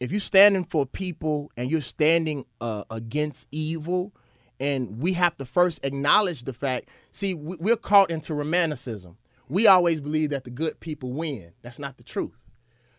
if 0.00 0.10
you're 0.10 0.20
standing 0.20 0.64
for 0.64 0.86
people 0.86 1.50
and 1.56 1.70
you're 1.70 1.80
standing 1.80 2.46
uh, 2.60 2.84
against 2.90 3.46
evil, 3.52 4.12
and 4.60 4.98
we 5.00 5.14
have 5.14 5.36
to 5.38 5.44
first 5.46 5.84
acknowledge 5.84 6.44
the 6.44 6.52
fact. 6.52 6.88
See, 7.10 7.34
we- 7.34 7.56
we're 7.58 7.76
caught 7.76 8.10
into 8.10 8.34
romanticism. 8.34 9.16
We 9.48 9.66
always 9.66 10.00
believe 10.00 10.30
that 10.30 10.44
the 10.44 10.50
good 10.50 10.80
people 10.80 11.12
win. 11.12 11.52
That's 11.62 11.78
not 11.78 11.96
the 11.96 12.04
truth. 12.04 12.44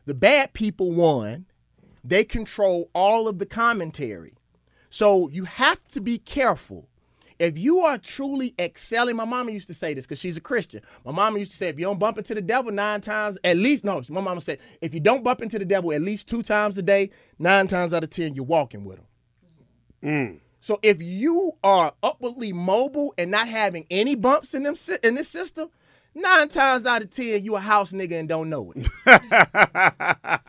The 0.06 0.14
bad 0.14 0.53
people 0.53 0.91
won. 0.91 1.45
They 2.03 2.24
control 2.24 2.89
all 2.93 3.28
of 3.28 3.39
the 3.39 3.45
commentary. 3.45 4.34
So 4.89 5.30
you 5.30 5.45
have 5.45 5.88
to 5.89 6.01
be 6.01 6.18
careful. 6.18 6.89
If 7.39 7.57
you 7.57 7.79
are 7.79 7.97
truly 7.97 8.53
excelling, 8.59 9.15
my 9.15 9.25
mama 9.25 9.51
used 9.51 9.67
to 9.67 9.73
say 9.73 9.93
this 9.93 10.05
because 10.05 10.19
she's 10.19 10.38
a 10.38 10.41
Christian. 10.41 10.81
My 11.03 11.11
mama 11.11 11.39
used 11.39 11.51
to 11.51 11.57
say, 11.57 11.69
if 11.69 11.79
you 11.79 11.86
don't 11.86 11.99
bump 11.99 12.17
into 12.17 12.33
the 12.33 12.41
devil 12.41 12.71
nine 12.71 13.01
times, 13.01 13.38
at 13.43 13.57
least, 13.57 13.83
no, 13.83 14.01
my 14.09 14.21
mama 14.21 14.41
said, 14.41 14.59
if 14.81 14.93
you 14.93 14.99
don't 14.99 15.23
bump 15.23 15.41
into 15.41 15.59
the 15.59 15.65
devil 15.65 15.91
at 15.91 16.01
least 16.01 16.27
two 16.27 16.41
times 16.41 16.77
a 16.77 16.81
day, 16.81 17.09
nine 17.39 17.67
times 17.67 17.93
out 17.93 18.03
of 18.03 18.09
10, 18.09 18.36
you're 18.36 18.45
walking 18.45 18.86
with 18.86 18.99
him. 18.99 19.05
Mm. 20.03 20.39
So 20.61 20.79
if 20.81 21.01
you 21.01 21.53
are 21.63 21.93
upwardly 22.01 22.53
mobile 22.53 23.13
and 23.17 23.29
not 23.31 23.47
having 23.47 23.86
any 23.91 24.15
bumps 24.15 24.53
in 24.53 24.63
them 24.63 24.75
in 25.03 25.15
this 25.15 25.29
system, 25.29 25.69
nine 26.15 26.47
times 26.47 26.86
out 26.86 27.03
of 27.03 27.11
ten, 27.11 27.43
you 27.43 27.55
a 27.55 27.59
house 27.59 27.91
nigga 27.91 28.19
and 28.19 28.27
don't 28.27 28.49
know 28.49 28.73
it. 28.75 28.88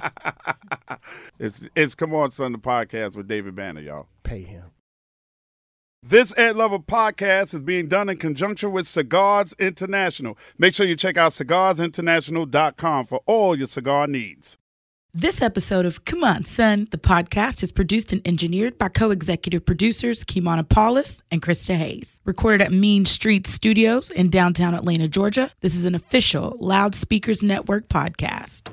It's 1.39 1.69
it's 1.77 1.95
Come 1.95 2.15
On 2.15 2.31
Son, 2.31 2.53
the 2.53 2.59
podcast 2.59 3.15
with 3.15 3.29
David 3.29 3.55
Banner, 3.55 3.81
y'all. 3.81 4.09
Pay 4.23 4.43
him. 4.43 4.71
This 6.09 6.33
Ed 6.39 6.55
Lover 6.55 6.79
podcast 6.79 7.53
is 7.53 7.63
being 7.63 7.89
done 7.89 8.09
in 8.09 8.17
conjunction 8.19 8.71
with 8.71 8.87
Cigars 8.87 9.57
International. 9.59 10.39
Make 10.57 10.73
sure 10.73 10.87
you 10.87 10.95
check 10.95 11.17
out 11.17 11.33
cigarsinternational.com 11.33 13.07
for 13.07 13.23
all 13.27 13.57
your 13.57 13.67
cigar 13.67 14.07
needs. 14.07 14.57
This 15.13 15.43
episode 15.43 15.85
of 15.85 16.05
Come 16.05 16.23
On 16.23 16.45
Son, 16.45 16.87
the 16.93 16.97
podcast, 16.97 17.65
is 17.65 17.73
produced 17.73 18.13
and 18.13 18.23
engineered 18.25 18.79
by 18.79 18.89
co 18.89 19.11
executive 19.11 19.67
producers 19.67 20.23
Kimana 20.23 20.69
Paulus 20.69 21.23
and 21.33 21.43
Krista 21.43 21.75
Hayes. 21.75 22.21
Recorded 22.25 22.63
at 22.63 22.71
Mean 22.71 23.05
Street 23.05 23.49
Studios 23.49 24.13
in 24.13 24.31
downtown 24.31 24.77
Atlanta, 24.77 25.09
Georgia, 25.09 25.51
this 25.61 25.75
is 25.75 25.87
an 25.87 25.97
official 25.97 26.57
Loudspeakers 26.61 27.43
Network 27.43 27.89
podcast. 27.89 28.73